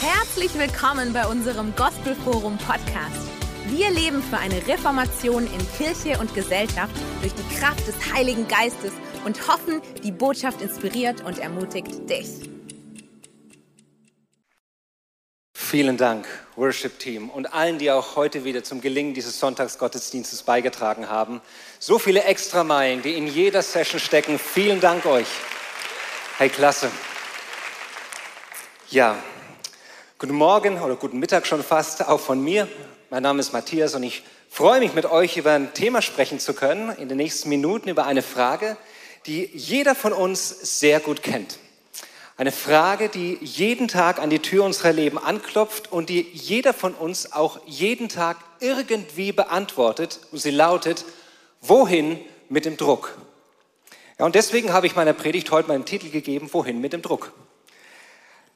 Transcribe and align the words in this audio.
Herzlich 0.00 0.56
willkommen 0.56 1.12
bei 1.12 1.26
unserem 1.26 1.74
Gospelforum 1.74 2.56
Podcast. 2.58 3.26
Wir 3.66 3.90
leben 3.90 4.22
für 4.22 4.38
eine 4.38 4.64
Reformation 4.68 5.42
in 5.42 5.72
Kirche 5.76 6.20
und 6.20 6.32
Gesellschaft 6.36 6.94
durch 7.20 7.32
die 7.34 7.56
Kraft 7.56 7.84
des 7.84 7.96
Heiligen 8.14 8.46
Geistes 8.46 8.92
und 9.24 9.48
hoffen, 9.48 9.82
die 10.04 10.12
Botschaft 10.12 10.62
inspiriert 10.62 11.24
und 11.24 11.40
ermutigt 11.40 12.08
dich. 12.08 12.28
Vielen 15.52 15.96
Dank, 15.96 16.28
Worship 16.54 17.00
Team 17.00 17.28
und 17.28 17.52
allen, 17.52 17.78
die 17.78 17.90
auch 17.90 18.14
heute 18.14 18.44
wieder 18.44 18.62
zum 18.62 18.80
Gelingen 18.80 19.14
dieses 19.14 19.40
Sonntagsgottesdienstes 19.40 20.44
beigetragen 20.44 21.08
haben. 21.08 21.40
So 21.80 21.98
viele 21.98 22.22
Extrameilen, 22.22 23.02
die 23.02 23.14
in 23.14 23.26
jeder 23.26 23.62
Session 23.62 23.98
stecken. 23.98 24.38
Vielen 24.38 24.80
Dank 24.80 25.06
euch. 25.06 25.26
Hey, 26.38 26.50
klasse. 26.50 26.88
Ja, 28.90 29.18
guten 30.20 30.34
Morgen 30.34 30.82
oder 30.82 30.96
guten 30.96 31.20
Mittag 31.20 31.46
schon 31.46 31.62
fast, 31.62 32.08
auch 32.08 32.18
von 32.18 32.42
mir. 32.42 32.66
Mein 33.08 33.22
Name 33.22 33.38
ist 33.38 33.52
Matthias 33.52 33.94
und 33.94 34.02
ich 34.02 34.24
freue 34.50 34.80
mich 34.80 34.92
mit 34.92 35.06
euch 35.06 35.36
über 35.36 35.52
ein 35.52 35.72
Thema 35.74 36.02
sprechen 36.02 36.40
zu 36.40 36.54
können, 36.54 36.90
in 36.96 37.08
den 37.08 37.18
nächsten 37.18 37.48
Minuten 37.48 37.88
über 37.88 38.04
eine 38.04 38.22
Frage, 38.22 38.76
die 39.26 39.48
jeder 39.54 39.94
von 39.94 40.12
uns 40.12 40.78
sehr 40.78 40.98
gut 40.98 41.22
kennt. 41.22 41.60
Eine 42.36 42.50
Frage, 42.50 43.08
die 43.08 43.38
jeden 43.42 43.86
Tag 43.86 44.18
an 44.18 44.28
die 44.28 44.40
Tür 44.40 44.64
unserer 44.64 44.92
Leben 44.92 45.18
anklopft 45.18 45.92
und 45.92 46.08
die 46.08 46.28
jeder 46.32 46.74
von 46.74 46.94
uns 46.94 47.32
auch 47.32 47.60
jeden 47.66 48.08
Tag 48.08 48.38
irgendwie 48.58 49.30
beantwortet. 49.30 50.18
Und 50.32 50.38
sie 50.38 50.50
lautet, 50.50 51.04
wohin 51.60 52.18
mit 52.48 52.64
dem 52.64 52.76
Druck? 52.76 53.16
Ja, 54.18 54.26
und 54.26 54.34
deswegen 54.34 54.72
habe 54.72 54.88
ich 54.88 54.96
meiner 54.96 55.12
Predigt 55.12 55.52
heute 55.52 55.68
meinen 55.68 55.84
Titel 55.84 56.10
gegeben, 56.10 56.48
wohin 56.50 56.80
mit 56.80 56.92
dem 56.92 57.02
Druck? 57.02 57.32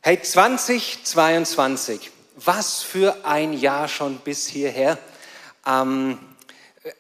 Hey, 0.04 0.20
2022, 0.20 2.10
was 2.34 2.82
für 2.82 3.24
ein 3.24 3.52
Jahr 3.52 3.86
schon 3.86 4.16
bis 4.16 4.48
hierher. 4.48 4.98
Ähm, 5.64 6.18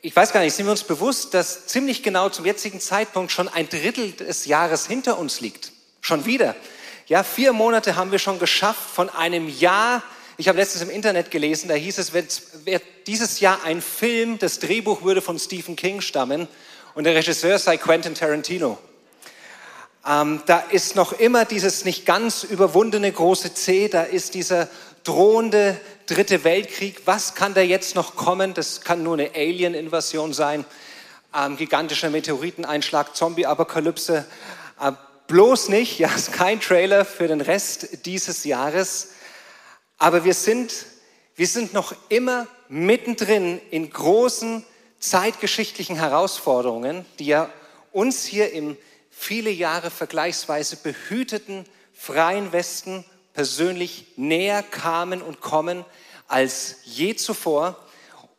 ich 0.02 0.14
weiß 0.14 0.32
gar 0.32 0.38
nicht, 0.38 0.54
sind 0.54 0.66
wir 0.66 0.70
uns 0.70 0.84
bewusst, 0.84 1.34
dass 1.34 1.66
ziemlich 1.66 2.04
genau 2.04 2.28
zum 2.28 2.46
jetzigen 2.46 2.78
Zeitpunkt 2.78 3.32
schon 3.32 3.48
ein 3.48 3.68
Drittel 3.68 4.12
des 4.12 4.46
Jahres 4.46 4.86
hinter 4.86 5.18
uns 5.18 5.40
liegt? 5.40 5.72
Schon 6.00 6.26
wieder. 6.26 6.54
Ja, 7.08 7.24
vier 7.24 7.52
Monate 7.52 7.96
haben 7.96 8.12
wir 8.12 8.20
schon 8.20 8.38
geschafft 8.38 8.88
von 8.94 9.10
einem 9.10 9.48
Jahr. 9.48 10.04
Ich 10.36 10.46
habe 10.46 10.58
letztens 10.58 10.84
im 10.84 10.90
Internet 10.90 11.32
gelesen, 11.32 11.66
da 11.66 11.74
hieß 11.74 11.98
es, 11.98 12.12
wird, 12.12 12.40
wird 12.66 12.84
dieses 13.08 13.40
Jahr 13.40 13.64
ein 13.64 13.82
Film, 13.82 14.38
das 14.38 14.60
Drehbuch 14.60 15.02
würde 15.02 15.22
von 15.22 15.40
Stephen 15.40 15.74
King 15.74 16.02
stammen 16.02 16.46
und 16.94 17.02
der 17.02 17.16
Regisseur 17.16 17.58
sei 17.58 17.78
Quentin 17.78 18.14
Tarantino. 18.14 18.78
Ähm, 20.04 20.42
da 20.46 20.58
ist 20.58 20.96
noch 20.96 21.12
immer 21.12 21.44
dieses 21.44 21.84
nicht 21.84 22.04
ganz 22.06 22.42
überwundene 22.42 23.12
große 23.12 23.54
C, 23.54 23.88
da 23.88 24.02
ist 24.02 24.34
dieser 24.34 24.68
drohende 25.04 25.80
dritte 26.06 26.42
Weltkrieg. 26.42 27.02
Was 27.04 27.36
kann 27.36 27.54
da 27.54 27.60
jetzt 27.60 27.94
noch 27.94 28.16
kommen? 28.16 28.52
Das 28.54 28.80
kann 28.80 29.04
nur 29.04 29.14
eine 29.14 29.30
Alien-Invasion 29.34 30.32
sein, 30.32 30.64
ähm, 31.34 31.56
gigantischer 31.56 32.10
Meteoriteneinschlag, 32.10 33.14
Zombie-Apokalypse. 33.14 34.26
Äh, 34.80 34.92
bloß 35.28 35.68
nicht, 35.68 35.98
ja, 36.00 36.08
ist 36.12 36.32
kein 36.32 36.60
Trailer 36.60 37.04
für 37.04 37.28
den 37.28 37.40
Rest 37.40 38.04
dieses 38.04 38.42
Jahres. 38.42 39.10
Aber 39.98 40.24
wir 40.24 40.34
sind, 40.34 40.72
wir 41.36 41.46
sind 41.46 41.74
noch 41.74 41.94
immer 42.08 42.48
mittendrin 42.68 43.60
in 43.70 43.88
großen 43.88 44.64
zeitgeschichtlichen 44.98 45.94
Herausforderungen, 45.94 47.04
die 47.20 47.26
ja 47.26 47.50
uns 47.92 48.24
hier 48.24 48.52
im 48.52 48.76
viele 49.12 49.50
Jahre 49.50 49.90
vergleichsweise 49.90 50.76
behüteten 50.76 51.64
freien 51.92 52.50
Westen 52.50 53.04
persönlich 53.32 54.06
näher 54.16 54.62
kamen 54.62 55.22
und 55.22 55.40
kommen 55.40 55.84
als 56.26 56.78
je 56.84 57.14
zuvor. 57.14 57.78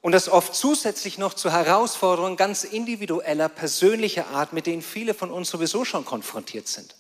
Und 0.02 0.12
das 0.12 0.28
oft 0.28 0.54
zusätzlich 0.54 1.18
noch 1.18 1.34
zu 1.34 1.52
Herausforderungen 1.52 2.36
ganz 2.36 2.66
individueller, 2.66 3.48
persönlicher 3.48 4.28
Art, 4.28 4.52
mit 4.52 4.68
denen 4.68 4.82
viele 4.82 5.14
von 5.14 5.32
uns 5.32 5.50
sowieso 5.50 5.86
schon 5.86 6.04
konfrontiert 6.04 6.68
sind. 6.68 6.96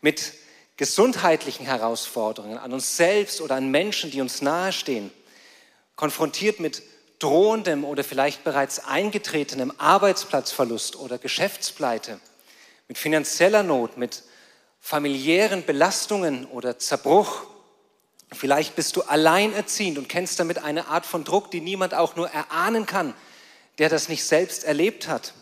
Mit 0.00 0.32
gesundheitlichen 0.76 1.64
Herausforderungen 1.64 2.58
an 2.58 2.72
uns 2.72 2.96
selbst 2.96 3.40
oder 3.40 3.54
an 3.54 3.70
Menschen, 3.70 4.10
die 4.10 4.20
uns 4.20 4.42
nahestehen, 4.42 5.12
konfrontiert 5.94 6.58
mit 6.58 6.82
drohendem 7.20 7.84
oder 7.84 8.02
vielleicht 8.02 8.42
bereits 8.42 8.84
eingetretenem 8.84 9.72
Arbeitsplatzverlust 9.78 10.96
oder 10.96 11.18
Geschäftspleite, 11.18 12.18
mit 12.88 12.98
finanzieller 12.98 13.62
Not, 13.62 13.96
mit 13.96 14.22
familiären 14.80 15.64
Belastungen 15.64 16.46
oder 16.46 16.78
Zerbruch, 16.78 17.46
Vielleicht 18.34 18.76
bist 18.76 18.96
du 18.96 19.02
alleinerziehend 19.02 19.98
und 19.98 20.08
kennst 20.08 20.40
damit 20.40 20.58
eine 20.58 20.88
Art 20.88 21.06
von 21.06 21.24
Druck, 21.24 21.50
die 21.50 21.60
niemand 21.60 21.94
auch 21.94 22.16
nur 22.16 22.28
erahnen 22.28 22.86
kann, 22.86 23.14
der 23.78 23.88
das 23.88 24.08
nicht 24.08 24.24
selbst 24.24 24.64
erlebt 24.64 25.08
hat. 25.08 25.34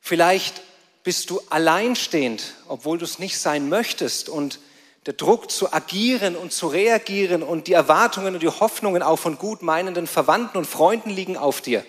Vielleicht 0.00 0.62
bist 1.04 1.30
du 1.30 1.40
alleinstehend, 1.50 2.54
obwohl 2.68 2.98
du 2.98 3.04
es 3.04 3.18
nicht 3.18 3.38
sein 3.38 3.68
möchtest 3.68 4.28
und 4.28 4.60
der 5.06 5.14
Druck 5.14 5.50
zu 5.50 5.72
agieren 5.72 6.34
und 6.34 6.52
zu 6.52 6.66
reagieren 6.66 7.44
und 7.44 7.68
die 7.68 7.74
Erwartungen 7.74 8.34
und 8.34 8.42
die 8.42 8.48
Hoffnungen 8.48 9.02
auch 9.02 9.18
von 9.18 9.38
gut 9.38 9.62
meinenden 9.62 10.08
Verwandten 10.08 10.58
und 10.58 10.66
Freunden 10.66 11.10
liegen 11.10 11.36
auf 11.36 11.60
dir, 11.60 11.84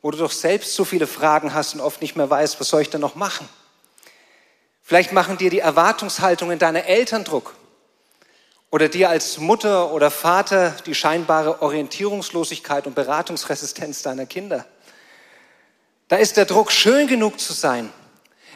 wo 0.00 0.10
du 0.10 0.18
doch 0.18 0.32
selbst 0.32 0.74
so 0.74 0.84
viele 0.84 1.06
Fragen 1.06 1.54
hast 1.54 1.74
und 1.74 1.80
oft 1.80 2.02
nicht 2.02 2.16
mehr 2.16 2.28
weißt, 2.28 2.58
was 2.58 2.68
soll 2.68 2.82
ich 2.82 2.90
denn 2.90 3.00
noch 3.00 3.14
machen? 3.14 3.48
Vielleicht 4.82 5.12
machen 5.12 5.38
dir 5.38 5.48
die 5.48 5.60
Erwartungshaltungen 5.60 6.58
deiner 6.58 6.84
Eltern 6.84 7.24
Druck 7.24 7.54
oder 8.70 8.88
dir 8.88 9.10
als 9.10 9.38
Mutter 9.38 9.92
oder 9.92 10.10
Vater 10.10 10.74
die 10.86 10.94
scheinbare 10.94 11.62
Orientierungslosigkeit 11.62 12.86
und 12.86 12.94
Beratungsresistenz 12.94 14.02
deiner 14.02 14.26
Kinder. 14.26 14.66
Da 16.08 16.16
ist 16.16 16.36
der 16.36 16.46
Druck, 16.46 16.72
schön 16.72 17.06
genug 17.06 17.38
zu 17.38 17.52
sein, 17.52 17.92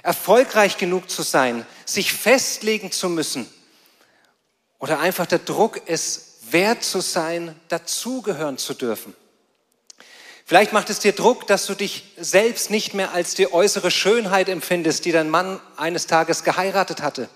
erfolgreich 0.03 0.79
genug 0.79 1.11
zu 1.11 1.23
sein, 1.23 1.65
sich 1.85 2.13
festlegen 2.13 2.93
zu 2.93 3.09
müssen. 3.09 3.47
Oder 4.79 5.01
einfach 5.01 5.27
der 5.27 5.39
Druck, 5.39 5.81
es 5.87 6.39
wert 6.51 6.83
zu 6.83 7.01
sein, 7.01 7.59
dazugehören 7.69 8.59
zu 8.59 8.75
dürfen. 8.75 9.15
Vielleicht 10.49 10.73
macht 10.73 10.91
es 10.91 11.01
dir 11.01 11.11
Druck, 11.11 11.49
dass 11.49 11.67
du 11.67 11.75
dich 11.75 12.05
selbst 12.17 12.71
nicht 12.71 12.95
mehr 12.95 13.13
als 13.13 13.35
die 13.35 13.53
äußere 13.53 13.91
Schönheit 13.91 14.49
empfindest, 14.49 15.05
die 15.05 15.11
dein 15.11 15.29
Mann 15.29 15.61
eines 15.77 16.07
Tages 16.07 16.45
geheiratet 16.45 17.03
hatte. 17.03 17.29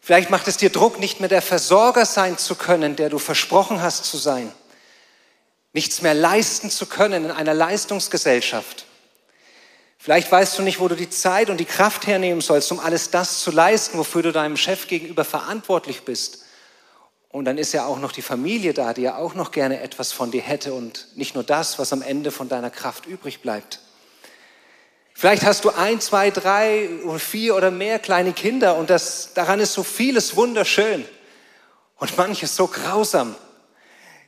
Vielleicht 0.00 0.28
macht 0.28 0.48
es 0.48 0.56
dir 0.56 0.70
Druck, 0.70 0.98
nicht 0.98 1.20
mehr 1.20 1.28
der 1.28 1.40
Versorger 1.40 2.04
sein 2.04 2.36
zu 2.36 2.56
können, 2.56 2.96
der 2.96 3.10
du 3.10 3.20
versprochen 3.20 3.80
hast 3.80 4.06
zu 4.06 4.16
sein. 4.16 4.52
Nichts 5.72 6.02
mehr 6.02 6.14
leisten 6.14 6.68
zu 6.68 6.86
können 6.86 7.26
in 7.26 7.30
einer 7.30 7.54
Leistungsgesellschaft. 7.54 8.86
Vielleicht 9.96 10.30
weißt 10.30 10.58
du 10.58 10.62
nicht, 10.62 10.80
wo 10.80 10.88
du 10.88 10.96
die 10.96 11.10
Zeit 11.10 11.48
und 11.48 11.58
die 11.58 11.64
Kraft 11.64 12.08
hernehmen 12.08 12.40
sollst, 12.40 12.72
um 12.72 12.80
alles 12.80 13.10
das 13.10 13.38
zu 13.38 13.52
leisten, 13.52 13.98
wofür 13.98 14.22
du 14.22 14.32
deinem 14.32 14.56
Chef 14.56 14.88
gegenüber 14.88 15.24
verantwortlich 15.24 16.02
bist. 16.02 16.45
Und 17.30 17.44
dann 17.44 17.58
ist 17.58 17.72
ja 17.72 17.86
auch 17.86 17.98
noch 17.98 18.12
die 18.12 18.22
Familie 18.22 18.72
da, 18.72 18.92
die 18.92 19.02
ja 19.02 19.16
auch 19.16 19.34
noch 19.34 19.50
gerne 19.50 19.80
etwas 19.80 20.12
von 20.12 20.30
dir 20.30 20.42
hätte 20.42 20.72
und 20.72 21.08
nicht 21.16 21.34
nur 21.34 21.44
das, 21.44 21.78
was 21.78 21.92
am 21.92 22.02
Ende 22.02 22.30
von 22.30 22.48
deiner 22.48 22.70
Kraft 22.70 23.06
übrig 23.06 23.42
bleibt. 23.42 23.80
Vielleicht 25.12 25.44
hast 25.44 25.64
du 25.64 25.70
ein, 25.70 26.00
zwei, 26.00 26.30
drei 26.30 26.88
oder 27.04 27.18
vier 27.18 27.56
oder 27.56 27.70
mehr 27.70 27.98
kleine 27.98 28.32
Kinder 28.32 28.76
und 28.76 28.90
das, 28.90 29.32
daran 29.34 29.60
ist 29.60 29.72
so 29.72 29.82
vieles 29.82 30.36
wunderschön 30.36 31.04
und 31.98 32.16
manches 32.18 32.54
so 32.54 32.66
grausam. 32.66 33.34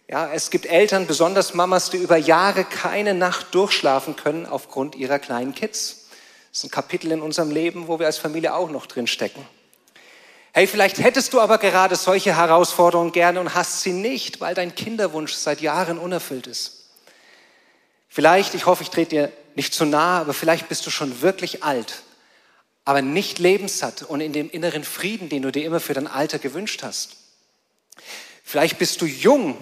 Ja, 0.09 0.33
es 0.33 0.49
gibt 0.49 0.65
Eltern, 0.65 1.07
besonders 1.07 1.53
Mamas, 1.53 1.91
die 1.91 1.99
über 1.99 2.17
Jahre 2.17 2.65
keine 2.65 3.13
Nacht 3.13 3.55
durchschlafen 3.55 4.17
können 4.17 4.47
aufgrund 4.47 4.95
ihrer 4.95 5.19
kleinen 5.19 5.55
Kids. 5.55 6.07
Das 6.51 6.61
ist 6.61 6.65
ein 6.65 6.71
Kapitel 6.71 7.13
in 7.13 7.21
unserem 7.21 7.51
Leben, 7.51 7.89
wo 7.89 7.99
wir 7.99 8.07
als 8.07 8.17
Familie 8.17 8.55
auch 8.55 8.71
noch 8.71 8.87
drin 8.87 9.07
stecken. 9.07 9.47
Hey, 10.53 10.67
vielleicht 10.67 10.99
hättest 10.99 11.33
du 11.33 11.41
aber 11.41 11.59
gerade 11.59 11.95
solche 11.97 12.37
Herausforderungen 12.37 13.13
gerne 13.13 13.41
und 13.41 13.55
hast 13.55 13.83
sie 13.83 13.93
nicht, 13.93 14.41
weil 14.41 14.55
dein 14.55 14.75
Kinderwunsch 14.75 15.35
seit 15.35 15.61
Jahren 15.61 15.99
unerfüllt 15.99 16.47
ist. 16.47 16.91
Vielleicht, 18.09 18.55
ich 18.55 18.67
hoffe, 18.67 18.83
ich 18.83 18.91
trete 18.91 19.11
dir 19.11 19.33
nicht 19.55 19.75
zu 19.75 19.85
nah, 19.85 20.21
aber 20.21 20.33
vielleicht 20.33 20.69
bist 20.69 20.87
du 20.87 20.91
schon 20.91 21.21
wirklich 21.21 21.63
alt, 21.63 22.03
aber 22.85 23.03
nicht 23.03 23.39
lebenssatt 23.39 24.03
und 24.03 24.21
in 24.21 24.33
dem 24.33 24.51
inneren 24.51 24.85
Frieden, 24.85 25.29
den 25.29 25.43
du 25.43 25.53
dir 25.53 25.65
immer 25.65 25.81
für 25.81 25.95
dein 25.95 26.07
Alter 26.07 26.39
gewünscht 26.39 26.83
hast. 26.83 27.17
Vielleicht 28.43 28.79
bist 28.79 29.03
du 29.03 29.07
jung 29.07 29.57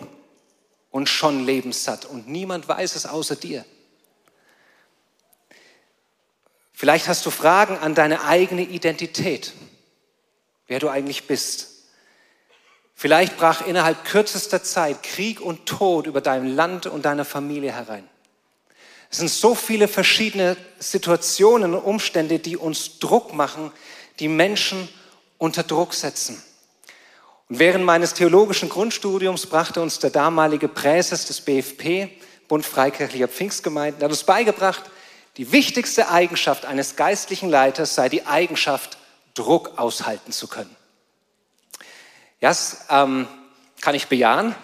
und 0.91 1.09
schon 1.09 1.45
lebenssatt 1.45 2.05
und 2.05 2.29
niemand 2.29 2.69
weiß 2.69 2.95
es 2.95 3.05
außer 3.05 3.35
dir. 3.35 3.65
Vielleicht 6.73 7.09
hast 7.09 7.27
du 7.27 7.31
Fragen 7.31 7.79
an 7.79 7.95
deine 7.95 8.23
eigene 8.25 8.63
Identität, 8.63 9.53
wer 10.67 10.79
du 10.79 10.89
eigentlich 10.89 11.27
bist. 11.27 11.69
Vielleicht 12.95 13.37
brach 13.37 13.67
innerhalb 13.67 14.05
kürzester 14.05 14.63
Zeit 14.63 15.03
Krieg 15.03 15.41
und 15.41 15.67
Tod 15.67 16.07
über 16.07 16.21
dein 16.21 16.57
Land 16.57 16.87
und 16.87 17.05
deine 17.05 17.25
Familie 17.25 17.73
herein. 17.73 18.09
Es 19.11 19.19
sind 19.19 19.31
so 19.31 19.55
viele 19.55 19.87
verschiedene 19.87 20.57
Situationen 20.79 21.75
und 21.75 21.81
Umstände, 21.81 22.39
die 22.39 22.57
uns 22.57 22.99
Druck 22.99 23.35
machen, 23.35 23.71
die 24.19 24.29
Menschen 24.29 24.89
unter 25.39 25.63
Druck 25.63 25.95
setzen. 25.95 26.43
Und 27.49 27.59
während 27.59 27.85
meines 27.85 28.15
theologischen 28.15 28.69
Grundstudiums 28.69 29.47
brachte 29.47 29.81
uns 29.81 29.99
der 29.99 30.11
damalige 30.11 30.69
Präses 30.69 31.27
des 31.27 31.41
BFP, 31.41 32.09
Bund 32.49 32.65
Freikirchlicher 32.65 33.29
Pfingstgemeinden, 33.29 34.03
hat 34.03 34.11
uns 34.11 34.25
beigebracht, 34.25 34.83
die 35.37 35.53
wichtigste 35.53 36.09
Eigenschaft 36.09 36.65
eines 36.65 36.97
geistlichen 36.97 37.51
Leiters 37.51 37.95
sei 37.95 38.09
die 38.09 38.27
Eigenschaft, 38.27 38.97
Druck 39.37 39.79
aushalten 39.79 40.33
zu 40.33 40.49
können. 40.49 40.75
Ja, 42.41 42.49
das 42.49 42.87
ähm, 42.91 43.29
kann 43.81 43.95
ich 43.95 44.09
bejahen. 44.09 44.55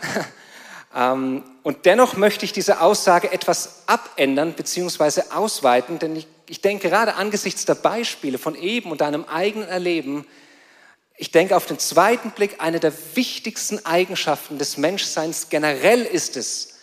ähm, 0.97 1.45
und 1.63 1.87
dennoch 1.87 2.17
möchte 2.17 2.45
ich 2.45 2.53
diese 2.53 2.81
Aussage 2.81 3.31
etwas 3.31 3.85
abändern 3.87 4.55
bzw. 4.55 5.23
ausweiten, 5.33 6.01
denn 6.01 6.17
ich, 6.17 6.27
ich 6.49 6.61
denke 6.61 6.89
gerade 6.89 7.15
angesichts 7.15 7.65
der 7.65 7.77
Beispiele 7.77 8.39
von 8.39 8.57
eben 8.57 8.91
und 8.91 9.01
deinem 9.01 9.25
eigenen 9.27 9.69
Erleben, 9.69 10.27
ich 11.17 11.31
denke 11.31 11.57
auf 11.57 11.67
den 11.67 11.79
zweiten 11.79 12.33
Blick, 12.33 12.61
eine 12.61 12.81
der 12.81 12.93
wichtigsten 13.15 13.85
Eigenschaften 13.87 14.59
des 14.59 14.77
Menschseins 14.77 15.51
generell 15.51 16.03
ist 16.03 16.37
es, 16.37 16.75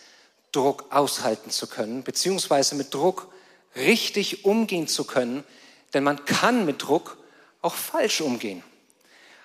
Druck 0.52 0.86
aushalten 0.90 1.50
zu 1.50 1.66
können, 1.66 2.02
beziehungsweise 2.02 2.74
mit 2.74 2.94
Druck 2.94 3.28
richtig 3.76 4.44
umgehen 4.44 4.88
zu 4.88 5.04
können, 5.04 5.44
denn 5.94 6.04
man 6.04 6.24
kann 6.24 6.64
mit 6.64 6.82
Druck 6.82 7.18
auch 7.62 7.74
falsch 7.74 8.20
umgehen. 8.20 8.62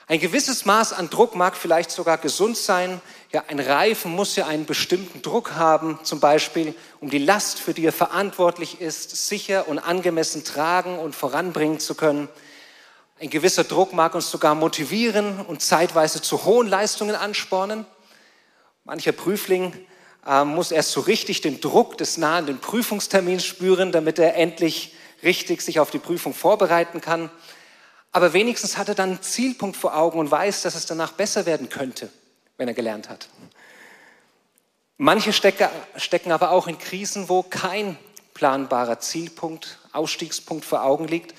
Ein 0.08 0.20
gewisses 0.20 0.66
Maß 0.66 0.94
an 0.94 1.10
Druck 1.10 1.36
mag 1.36 1.58
vielleicht 1.58 1.90
sogar 1.90 2.20
gesund 2.20 2.58
sein. 2.58 3.02
Ja, 3.32 3.46
ein 3.48 3.60
Reifen 3.60 4.12
muss 4.12 4.36
ja 4.36 4.46
einen 4.46 4.66
bestimmten 4.66 5.24
Druck 5.24 5.54
haben, 5.54 6.00
zum 6.04 6.20
Beispiel, 6.20 6.76
um 7.00 7.10
die 7.10 7.18
Last, 7.18 7.60
für 7.60 7.74
die 7.74 7.86
er 7.86 7.92
verantwortlich 7.92 8.82
ist, 8.82 9.28
sicher 9.28 9.68
und 9.68 9.80
angemessen 9.80 10.44
tragen 10.44 11.00
und 11.00 11.16
voranbringen 11.16 11.80
zu 11.80 11.96
können. 11.96 12.30
Ein 13.20 13.32
gewisser 13.32 13.64
Druck 13.64 13.94
mag 13.94 14.14
uns 14.14 14.30
sogar 14.30 14.54
motivieren 14.54 15.42
und 15.42 15.64
zeitweise 15.64 16.22
zu 16.22 16.46
hohen 16.46 16.68
Leistungen 16.68 17.16
anspornen. 17.16 17.88
Mancher 18.84 19.12
Prüfling 19.12 19.74
äh, 20.28 20.46
muss 20.46 20.70
erst 20.70 20.92
so 20.92 21.02
richtig 21.02 21.42
den 21.42 21.62
Druck 21.62 21.98
des 21.98 22.18
nahenden 22.18 22.60
Prüfungstermins 22.60 23.44
spüren, 23.44 23.92
damit 23.92 24.20
er 24.20 24.36
endlich 24.36 24.94
richtig 25.24 25.64
sich 25.64 25.80
auf 25.80 25.90
die 25.90 25.98
Prüfung 25.98 26.36
vorbereiten 26.36 27.02
kann 27.02 27.32
aber 28.16 28.32
wenigstens 28.32 28.78
hat 28.78 28.88
er 28.88 28.96
dann 28.96 29.10
einen 29.10 29.22
Zielpunkt 29.22 29.76
vor 29.76 29.94
Augen 29.94 30.20
und 30.20 30.32
weiß, 30.32 30.62
dass 30.62 30.76
es 30.76 30.86
danach 30.86 31.12
besser 31.12 31.46
werden 31.46 31.68
könnte, 31.68 32.10
wenn 32.56 32.70
er 32.70 32.74
gelernt 32.74 33.10
hat. 33.10 33.28
Manche 34.96 35.34
stecken 35.34 36.32
aber 36.32 36.52
auch 36.52 36.68
in 36.68 36.78
Krisen, 36.78 37.28
wo 37.28 37.44
kein 37.44 37.98
planbarer 38.34 39.02
Zielpunkt, 39.02 39.80
Ausstiegspunkt 39.92 40.64
vor 40.64 40.86
Augen 40.86 41.10
liegt. 41.10 41.34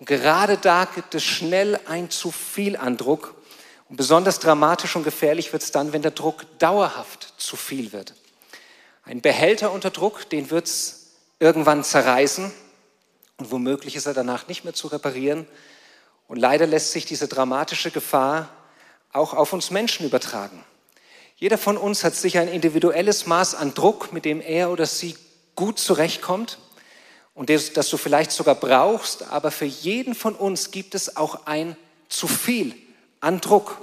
Und 0.00 0.06
gerade 0.06 0.56
da 0.56 0.86
gibt 0.86 1.14
es 1.14 1.22
schnell 1.22 1.78
ein 1.86 2.10
zu 2.10 2.32
viel 2.32 2.76
an 2.76 2.96
Druck. 2.96 3.36
Und 3.88 3.94
besonders 3.94 4.40
dramatisch 4.40 4.96
und 4.96 5.04
gefährlich 5.04 5.52
wird 5.52 5.62
es 5.62 5.70
dann, 5.70 5.92
wenn 5.92 6.02
der 6.02 6.10
Druck 6.10 6.58
dauerhaft 6.58 7.34
zu 7.36 7.54
viel 7.54 7.92
wird. 7.92 8.14
Ein 9.04 9.20
Behälter 9.20 9.70
unter 9.70 9.90
Druck, 9.90 10.28
den 10.30 10.50
wird 10.50 10.66
es 10.66 11.12
irgendwann 11.38 11.84
zerreißen 11.84 12.50
und 13.36 13.52
womöglich 13.52 13.94
ist 13.94 14.06
er 14.06 14.14
danach 14.14 14.48
nicht 14.48 14.64
mehr 14.64 14.74
zu 14.74 14.88
reparieren. 14.88 15.46
Und 16.28 16.38
leider 16.38 16.66
lässt 16.66 16.92
sich 16.92 17.04
diese 17.04 17.28
dramatische 17.28 17.90
Gefahr 17.90 18.48
auch 19.12 19.34
auf 19.34 19.52
uns 19.52 19.70
Menschen 19.70 20.06
übertragen. 20.06 20.64
Jeder 21.36 21.58
von 21.58 21.76
uns 21.76 22.02
hat 22.02 22.14
sicher 22.14 22.40
ein 22.40 22.48
individuelles 22.48 23.26
Maß 23.26 23.54
an 23.54 23.74
Druck, 23.74 24.12
mit 24.12 24.24
dem 24.24 24.40
er 24.40 24.70
oder 24.70 24.86
sie 24.86 25.16
gut 25.54 25.78
zurechtkommt 25.78 26.58
und 27.34 27.50
das, 27.50 27.74
das 27.74 27.90
du 27.90 27.98
vielleicht 27.98 28.32
sogar 28.32 28.54
brauchst, 28.54 29.30
aber 29.30 29.50
für 29.50 29.66
jeden 29.66 30.14
von 30.14 30.34
uns 30.34 30.70
gibt 30.70 30.94
es 30.94 31.16
auch 31.18 31.46
ein 31.46 31.76
zu 32.08 32.26
viel 32.28 32.74
an 33.20 33.42
Druck. 33.42 33.78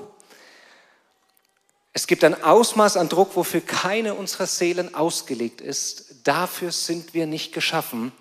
Es 1.93 2.07
gibt 2.07 2.23
ein 2.23 2.43
Ausmaß 2.43 2.97
an 2.97 3.09
Druck, 3.09 3.35
wofür 3.35 3.61
keine 3.61 4.15
unserer 4.15 4.47
Seelen 4.47 4.95
ausgelegt 4.95 5.61
ist. 5.61 6.15
Dafür 6.23 6.71
sind 6.71 7.13
wir 7.13 7.27
nicht 7.27 7.53
geschaffen. 7.53 8.11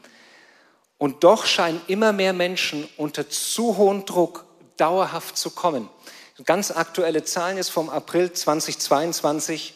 Und 1.02 1.24
doch 1.24 1.46
scheinen 1.46 1.80
immer 1.88 2.12
mehr 2.12 2.32
Menschen 2.32 2.88
unter 2.96 3.28
zu 3.28 3.76
hohem 3.76 4.04
Druck 4.04 4.44
dauerhaft 4.76 5.36
zu 5.36 5.50
kommen. 5.50 5.88
Ganz 6.44 6.70
aktuelle 6.70 7.24
Zahlen 7.24 7.58
ist 7.58 7.70
vom 7.70 7.90
April 7.90 8.32
2022, 8.32 9.74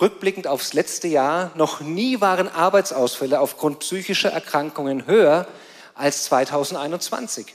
rückblickend 0.00 0.48
aufs 0.48 0.72
letzte 0.72 1.06
Jahr, 1.06 1.52
noch 1.54 1.78
nie 1.78 2.20
waren 2.20 2.48
Arbeitsausfälle 2.48 3.38
aufgrund 3.38 3.78
psychischer 3.78 4.32
Erkrankungen 4.32 5.06
höher 5.06 5.46
als 5.94 6.24
2021. 6.24 7.54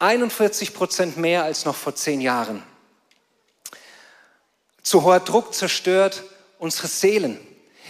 41 0.00 0.74
Prozent 0.74 1.16
mehr 1.16 1.44
als 1.44 1.66
noch 1.66 1.76
vor 1.76 1.94
zehn 1.94 2.20
Jahren. 2.20 2.64
Zu 4.82 5.04
hoher 5.04 5.20
Druck 5.20 5.54
zerstört 5.54 6.24
unsere 6.58 6.88
Seelen. 6.88 7.38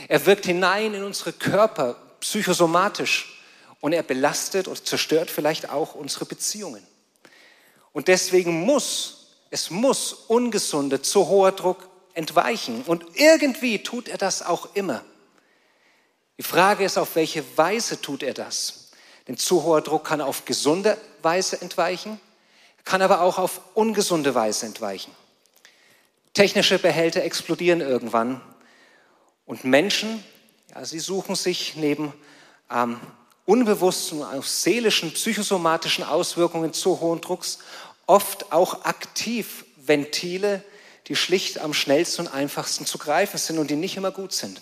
Er 0.09 0.27
wirkt 0.27 0.45
hinein 0.45 0.93
in 0.93 1.03
unsere 1.03 1.33
Körper, 1.33 1.97
psychosomatisch 2.21 3.36
und 3.81 3.93
er 3.93 4.03
belastet 4.03 4.69
und 4.69 4.87
zerstört 4.87 5.31
vielleicht 5.31 5.71
auch 5.71 5.95
unsere 5.95 6.25
Beziehungen. 6.25 6.87
Und 7.93 8.09
deswegen 8.09 8.61
muss, 8.61 9.29
es 9.51 9.71
muss 9.71 10.13
ungesunde, 10.13 11.03
zu 11.03 11.29
hoher 11.29 11.53
Druck 11.53 11.89
entweichen. 12.15 12.83
Und 12.83 13.05
irgendwie 13.15 13.83
tut 13.83 14.09
er 14.09 14.19
das 14.19 14.43
auch 14.43 14.75
immer. 14.75 15.05
Die 16.39 16.43
Frage 16.43 16.85
ist, 16.85 16.99
auf 16.99 17.17
welche 17.17 17.45
Weise 17.57 18.01
tut 18.01 18.23
er 18.23 18.35
das? 18.35 18.91
Denn 19.27 19.37
zu 19.37 19.63
hoher 19.65 19.81
Druck 19.81 20.05
kann 20.05 20.21
auf 20.21 20.45
gesunde 20.45 20.99
Weise 21.23 21.61
entweichen, 21.61 22.21
kann 22.85 23.03
aber 23.03 23.21
auch 23.23 23.39
auf 23.39 23.61
ungesunde 23.75 24.35
Weise 24.35 24.67
entweichen. 24.67 25.13
Technische 26.35 26.79
Behälter 26.79 27.23
explodieren 27.23 27.81
irgendwann 27.81 28.41
und 29.47 29.65
Menschen, 29.65 30.23
ja, 30.75 30.85
sie 30.85 30.99
suchen 30.99 31.35
sich 31.35 31.77
neben 31.77 32.13
ähm, 32.71 33.01
unbewussten, 33.47 34.23
aus 34.23 34.63
seelischen, 34.63 35.13
psychosomatischen 35.13 36.05
Auswirkungen 36.05 36.73
zu 36.73 37.01
hohen 37.01 37.21
Drucks 37.21 37.59
oft 38.07 38.53
auch 38.53 38.85
aktiv 38.85 39.65
Ventile, 39.77 40.63
die 41.07 41.17
schlicht 41.17 41.61
am 41.61 41.73
schnellsten 41.73 42.27
und 42.27 42.33
einfachsten 42.33 42.85
zu 42.85 42.99
greifen 42.99 43.39
sind 43.39 43.59
und 43.59 43.71
die 43.71 43.77
nicht 43.77 43.97
immer 43.97 44.11
gut 44.11 44.33
sind. 44.33 44.61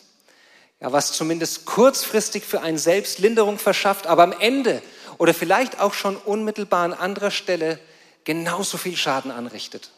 Ja, 0.81 0.93
was 0.93 1.13
zumindest 1.13 1.65
kurzfristig 1.65 2.45
für 2.45 2.61
einen 2.61 2.79
selbst 2.79 3.19
Linderung 3.19 3.59
verschafft, 3.59 4.07
aber 4.07 4.23
am 4.23 4.33
Ende 4.33 4.83
oder 5.17 5.33
vielleicht 5.33 5.81
auch 5.81 5.95
schon 5.95 6.17
unmittelbar 6.17 6.85
an 6.85 6.93
anderer 6.93 7.31
Stelle 7.31 7.79
genauso 8.25 8.77
viel 8.77 8.97
Schaden 8.97 9.31
anrichtet. 9.31 9.91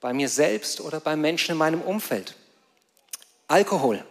Bei 0.00 0.12
mir 0.12 0.28
selbst 0.28 0.80
oder 0.80 1.00
bei 1.00 1.16
Menschen 1.16 1.52
in 1.52 1.58
meinem 1.58 1.82
Umfeld. 1.82 2.36
Alkohol, 3.48 4.04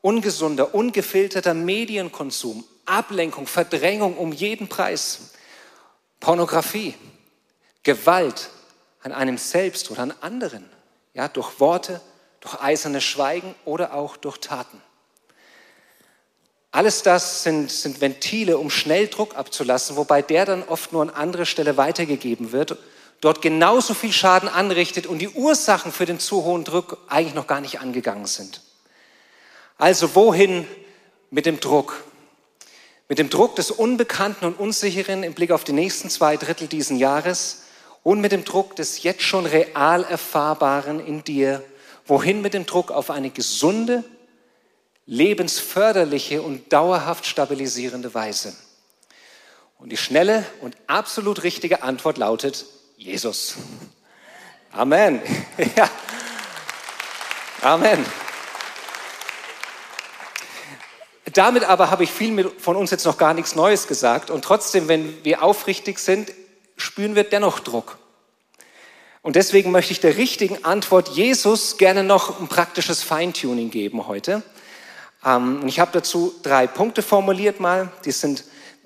ungesunder, 0.00 0.74
ungefilterter 0.74 1.54
Medienkonsum, 1.54 2.64
Ablenkung, 2.86 3.46
Verdrängung 3.46 4.16
um 4.16 4.32
jeden 4.32 4.68
Preis, 4.68 5.32
Pornografie, 6.20 6.94
Gewalt 7.82 8.50
an 9.02 9.12
einem 9.12 9.38
selbst 9.38 9.90
oder 9.90 10.02
an 10.02 10.14
anderen, 10.20 10.68
ja, 11.14 11.28
durch 11.28 11.60
Worte, 11.60 12.00
durch 12.40 12.60
eisernes 12.60 13.04
Schweigen 13.04 13.54
oder 13.64 13.94
auch 13.94 14.16
durch 14.16 14.38
Taten. 14.38 14.80
Alles 16.72 17.02
das 17.02 17.42
sind, 17.42 17.70
sind 17.70 18.00
Ventile, 18.00 18.58
um 18.58 18.70
schnell 18.70 19.08
Druck 19.08 19.36
abzulassen, 19.36 19.96
wobei 19.96 20.20
der 20.20 20.44
dann 20.44 20.62
oft 20.62 20.92
nur 20.92 21.02
an 21.02 21.10
andere 21.10 21.46
Stelle 21.46 21.76
weitergegeben 21.76 22.52
wird, 22.52 22.76
dort 23.20 23.40
genauso 23.40 23.94
viel 23.94 24.12
Schaden 24.12 24.48
anrichtet 24.48 25.06
und 25.06 25.18
die 25.18 25.30
Ursachen 25.30 25.90
für 25.90 26.04
den 26.04 26.20
zu 26.20 26.44
hohen 26.44 26.64
Druck 26.64 26.98
eigentlich 27.08 27.34
noch 27.34 27.46
gar 27.46 27.60
nicht 27.60 27.80
angegangen 27.80 28.26
sind. 28.26 28.60
Also 29.78 30.14
wohin 30.14 30.66
mit 31.30 31.46
dem 31.46 31.60
Druck? 31.60 32.04
Mit 33.08 33.18
dem 33.18 33.30
Druck 33.30 33.54
des 33.54 33.70
Unbekannten 33.70 34.44
und 34.44 34.58
Unsicheren 34.58 35.22
im 35.22 35.34
Blick 35.34 35.52
auf 35.52 35.62
die 35.62 35.72
nächsten 35.72 36.10
zwei 36.10 36.36
Drittel 36.36 36.66
diesen 36.66 36.96
Jahres 36.96 37.62
und 38.02 38.20
mit 38.20 38.32
dem 38.32 38.44
Druck 38.44 38.74
des 38.74 39.04
jetzt 39.04 39.22
schon 39.22 39.46
real 39.46 40.02
Erfahrbaren 40.04 40.98
in 40.98 41.22
dir. 41.22 41.62
Wohin 42.04 42.42
mit 42.42 42.52
dem 42.54 42.66
Druck 42.66 42.90
auf 42.90 43.10
eine 43.10 43.30
gesunde, 43.30 44.02
lebensförderliche 45.06 46.42
und 46.42 46.72
dauerhaft 46.72 47.26
stabilisierende 47.26 48.12
Weise? 48.12 48.56
Und 49.78 49.90
die 49.90 49.96
schnelle 49.96 50.44
und 50.60 50.76
absolut 50.88 51.44
richtige 51.44 51.82
Antwort 51.82 52.18
lautet 52.18 52.64
Jesus. 52.96 53.54
Amen. 54.72 55.22
Ja. 55.76 55.88
Amen. 57.62 58.04
Damit 61.36 61.64
aber 61.64 61.90
habe 61.90 62.02
ich 62.02 62.10
viel 62.10 62.50
von 62.58 62.76
uns 62.76 62.90
jetzt 62.90 63.04
noch 63.04 63.18
gar 63.18 63.34
nichts 63.34 63.54
Neues 63.54 63.86
gesagt. 63.86 64.30
Und 64.30 64.42
trotzdem, 64.42 64.88
wenn 64.88 65.22
wir 65.22 65.42
aufrichtig 65.42 65.98
sind, 65.98 66.32
spüren 66.78 67.14
wir 67.14 67.24
dennoch 67.24 67.60
Druck. 67.60 67.98
Und 69.20 69.36
deswegen 69.36 69.70
möchte 69.70 69.92
ich 69.92 70.00
der 70.00 70.16
richtigen 70.16 70.64
Antwort 70.64 71.08
Jesus 71.08 71.76
gerne 71.76 72.04
noch 72.04 72.40
ein 72.40 72.48
praktisches 72.48 73.02
Feintuning 73.02 73.70
geben 73.70 74.06
heute. 74.06 74.42
Ähm, 75.26 75.60
und 75.60 75.68
ich 75.68 75.78
habe 75.78 75.90
dazu 75.92 76.34
drei 76.42 76.66
Punkte 76.66 77.02
formuliert 77.02 77.60
mal. 77.60 77.92
Die 78.06 78.12
sind 78.12 78.44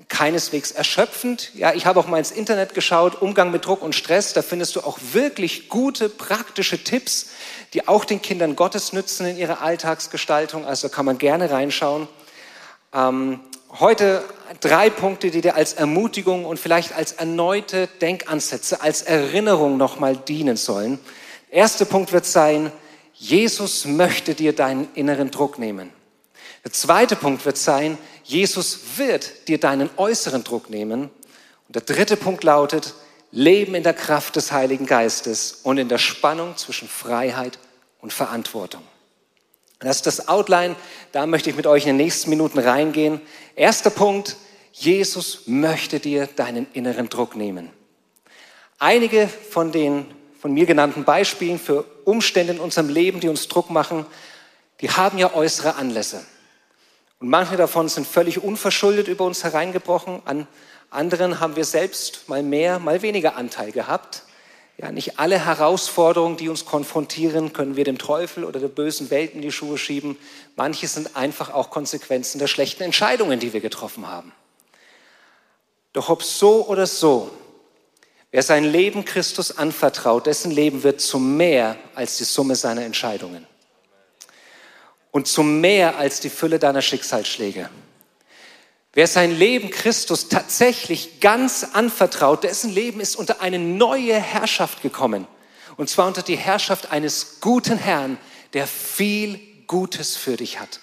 keineswegs 0.09 0.73
erschöpfend. 0.73 1.53
Ja, 1.55 1.73
ich 1.73 1.87
habe 1.87 2.01
auch 2.01 2.09
mal 2.09 2.19
ins 2.19 2.33
Internet 2.33 2.75
geschaut, 2.75 3.23
Umgang 3.23 3.53
mit 3.53 3.65
Druck 3.65 3.81
und 3.81 3.95
Stress, 3.95 4.33
da 4.33 4.43
findest 4.43 4.75
du 4.75 4.81
auch 4.81 4.99
wirklich 5.13 5.69
gute, 5.69 6.09
praktische 6.09 6.83
Tipps, 6.83 7.31
die 7.75 7.87
auch 7.87 8.05
den 8.05 8.21
Kindern 8.21 8.57
Gottes 8.57 8.93
nützen 8.93 9.27
in 9.27 9.37
ihrer 9.37 9.63
Alltagsgestaltung. 9.63 10.67
Also 10.67 10.89
kann 10.89 11.07
man 11.07 11.19
gerne 11.19 11.49
reinschauen. 11.53 12.09
Ähm, 12.93 13.41
heute 13.79 14.25
drei 14.61 14.91
Punkte, 14.91 15.31
die 15.31 15.41
dir 15.41 15.55
als 15.55 15.75
Ermutigung 15.75 16.45
und 16.45 16.59
vielleicht 16.59 16.95
als 16.95 17.13
erneute 17.13 17.89
Denkansätze, 18.01 18.81
als 18.81 19.03
Erinnerung 19.03 19.77
nochmal 19.77 20.17
dienen 20.17 20.57
sollen. 20.57 20.99
Erster 21.51 21.85
Punkt 21.85 22.13
wird 22.13 22.27
sein, 22.27 22.73
Jesus 23.15 23.85
möchte 23.85 24.35
dir 24.35 24.55
deinen 24.55 24.89
inneren 24.95 25.31
Druck 25.31 25.59
nehmen. 25.59 25.93
Der 26.65 26.73
zweite 26.73 27.17
Punkt 27.17 27.45
wird 27.45 27.57
sein, 27.57 27.97
Jesus 28.25 28.81
wird 28.97 29.49
dir 29.49 29.59
deinen 29.59 29.91
äußeren 29.97 30.43
Druck 30.43 30.69
nehmen. 30.69 31.11
Und 31.69 31.75
der 31.77 31.83
dritte 31.83 32.17
Punkt 32.17 32.45
lautet, 32.45 32.95
Leben 33.31 33.77
in 33.77 33.85
der 33.85 33.95
Kraft 33.95 34.35
des 34.35 34.51
Heiligen 34.51 34.87
Geistes 34.87 35.61
und 35.63 35.79
in 35.79 35.89
der 35.89 35.99
Spannung 35.99 36.57
zwischen 36.57 36.89
Freiheit 36.89 37.59
und 38.01 38.13
Verantwortung. 38.13 38.83
Das 39.81 39.97
ist 39.97 40.07
das 40.07 40.29
Outline, 40.29 40.77
da 41.13 41.27
möchte 41.27 41.51
ich 41.51 41.57
mit 41.57 41.67
euch 41.67 41.85
in 41.85 41.89
den 41.89 41.97
nächsten 41.97 42.31
Minuten 42.31 42.59
reingehen. 42.59 43.21
Erster 43.57 43.91
Punkt, 43.91 44.37
Jesus 44.73 45.43
möchte 45.47 46.01
dir 46.01 46.27
deinen 46.27 46.67
inneren 46.73 47.09
Druck 47.09 47.35
nehmen. 47.35 47.71
Einige 48.79 49.29
von 49.29 49.73
den 49.73 50.07
von 50.41 50.53
mir 50.53 50.65
genannten 50.65 51.05
Beispielen 51.05 51.59
für 51.59 51.85
Umstände 52.05 52.55
in 52.55 52.61
unserem 52.61 52.89
Leben, 52.89 53.21
die 53.21 53.29
uns 53.29 53.47
Druck 53.49 53.69
machen, 53.69 54.07
die 54.81 54.91
haben 54.91 55.19
ja 55.19 55.35
äußere 55.35 55.75
Anlässe. 55.75 56.25
Und 57.19 57.29
manche 57.29 57.59
davon 57.59 57.91
sind 57.91 58.07
völlig 58.07 58.43
unverschuldet 58.43 59.07
über 59.07 59.27
uns 59.27 59.45
hereingebrochen. 59.45 60.23
An 60.25 60.47
anderen 60.89 61.41
haben 61.41 61.57
wir 61.57 61.67
selbst 61.67 62.27
mal 62.29 62.43
mehr, 62.43 62.79
mal 62.79 63.03
weniger 63.03 63.37
Anteil 63.37 63.71
gehabt. 63.71 64.23
Ja, 64.81 64.91
nicht 64.93 65.19
alle 65.19 65.45
Herausforderungen, 65.45 66.39
die 66.39 66.49
uns 66.49 66.65
konfrontieren, 66.65 67.53
können 67.53 67.77
wir 67.77 67.85
dem 67.85 67.99
Teufel 67.99 68.45
oder 68.45 68.61
der 68.61 68.69
bösen 68.69 69.11
Welt 69.11 69.35
in 69.35 69.43
die 69.43 69.53
Schuhe 69.53 69.77
schieben. 69.77 70.17
Manche 70.57 70.89
sind 70.89 71.17
einfach 71.17 71.53
auch 71.53 71.69
Konsequenzen 71.69 72.39
der 72.39 72.47
schlechten 72.47 72.85
Entscheidungen, 72.85 73.41
die 73.41 73.53
wir 73.53 73.61
getroffen 73.61 74.09
haben. 74.09 74.33
Doch 75.93 76.09
ob 76.09 76.23
so 76.23 76.67
oder 76.67 76.87
so, 76.87 77.31
wer 78.31 78.43
sein 78.43 78.65
Leben 78.65 79.05
Christus 79.05 79.59
anvertraut, 79.59 80.25
dessen 80.25 80.51
Leben 80.51 80.83
wird 80.83 81.03
zu 81.03 81.19
mehr 81.19 81.77
als 81.95 82.17
die 82.17 82.25
Summe 82.25 82.55
seiner 82.55 82.83
Entscheidungen 82.83 83.47
und 85.11 85.29
zu 85.29 85.43
mehr 85.43 85.99
als 85.99 86.21
die 86.21 86.31
Fülle 86.31 86.59
deiner 86.59 86.81
Schicksalsschläge. 86.81 87.69
Wer 88.93 89.07
sein 89.07 89.37
Leben 89.37 89.71
Christus 89.71 90.29
tatsächlich 90.29 91.21
ganz 91.21 91.65
anvertraut, 91.73 92.43
dessen 92.43 92.71
Leben 92.73 93.01
ist 93.01 93.15
unter 93.15 93.41
eine 93.41 93.59
neue 93.59 94.15
Herrschaft 94.15 94.83
gekommen. 94.83 95.29
Und 95.77 95.89
zwar 95.89 96.09
unter 96.09 96.23
die 96.23 96.37
Herrschaft 96.37 96.91
eines 96.91 97.41
guten 97.41 97.79
Herrn, 97.79 98.19
der 98.53 98.67
viel 98.67 99.41
Gutes 99.69 100.17
für 100.17 100.37
dich 100.37 100.59
hat. 100.59 100.81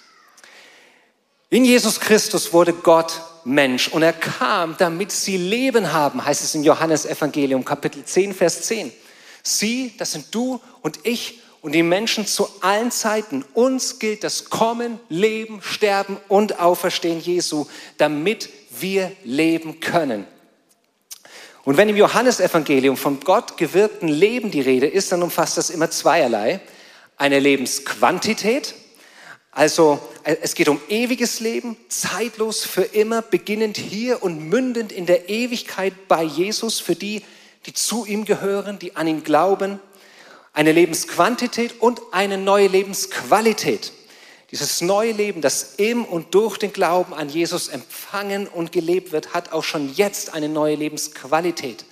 In 1.50 1.64
Jesus 1.64 2.00
Christus 2.00 2.52
wurde 2.54 2.72
Gott 2.72 3.20
Mensch 3.44 3.88
und 3.88 4.02
er 4.02 4.14
kam, 4.14 4.76
damit 4.78 5.12
sie 5.12 5.36
Leben 5.36 5.92
haben, 5.92 6.24
heißt 6.24 6.42
es 6.42 6.54
im 6.54 6.62
Johannesevangelium 6.62 7.64
Kapitel 7.64 8.04
10, 8.04 8.34
Vers 8.34 8.62
10. 8.62 8.90
Sie, 9.42 9.94
das 9.98 10.12
sind 10.12 10.34
du 10.34 10.60
und 10.82 10.98
ich 11.04 11.40
und 11.62 11.72
die 11.72 11.82
Menschen 11.82 12.26
zu 12.26 12.48
allen 12.60 12.90
Zeiten. 12.90 13.44
Uns 13.54 13.98
gilt 13.98 14.24
das 14.24 14.50
Kommen, 14.50 15.00
Leben, 15.08 15.60
Sterben 15.62 16.16
und 16.28 16.60
Auferstehen 16.60 17.20
Jesu, 17.20 17.66
damit 17.96 18.48
wir 18.80 19.12
leben 19.24 19.80
können. 19.80 20.26
Und 21.64 21.76
wenn 21.76 21.88
im 21.88 21.96
Johannesevangelium 21.96 22.96
vom 22.96 23.20
Gott 23.20 23.56
gewirkten 23.56 24.08
Leben 24.08 24.50
die 24.50 24.60
Rede 24.60 24.86
ist, 24.86 25.12
dann 25.12 25.22
umfasst 25.22 25.58
das 25.58 25.70
immer 25.70 25.90
zweierlei. 25.90 26.60
Eine 27.16 27.40
Lebensquantität, 27.40 28.74
also 29.50 29.98
es 30.22 30.54
geht 30.54 30.68
um 30.68 30.80
ewiges 30.88 31.40
Leben, 31.40 31.76
zeitlos 31.88 32.64
für 32.64 32.82
immer, 32.82 33.22
beginnend 33.22 33.76
hier 33.76 34.22
und 34.22 34.48
mündend 34.48 34.92
in 34.92 35.04
der 35.04 35.28
Ewigkeit 35.28 35.92
bei 36.06 36.22
Jesus 36.22 36.78
für 36.78 36.94
die, 36.94 37.22
die 37.66 37.72
zu 37.72 38.06
ihm 38.06 38.24
gehören, 38.24 38.78
die 38.78 38.94
an 38.94 39.08
ihn 39.08 39.24
glauben 39.24 39.80
eine 40.58 40.72
Lebensquantität 40.72 41.80
und 41.80 42.00
eine 42.10 42.36
neue 42.36 42.66
Lebensqualität. 42.66 43.92
Dieses 44.50 44.80
neue 44.80 45.12
Leben, 45.12 45.40
das 45.40 45.74
im 45.76 46.04
und 46.04 46.34
durch 46.34 46.58
den 46.58 46.72
Glauben 46.72 47.14
an 47.14 47.28
Jesus 47.28 47.68
empfangen 47.68 48.48
und 48.48 48.72
gelebt 48.72 49.12
wird, 49.12 49.34
hat 49.34 49.52
auch 49.52 49.62
schon 49.62 49.94
jetzt 49.94 50.34
eine 50.34 50.48
neue 50.48 50.74
Lebensqualität, 50.74 51.84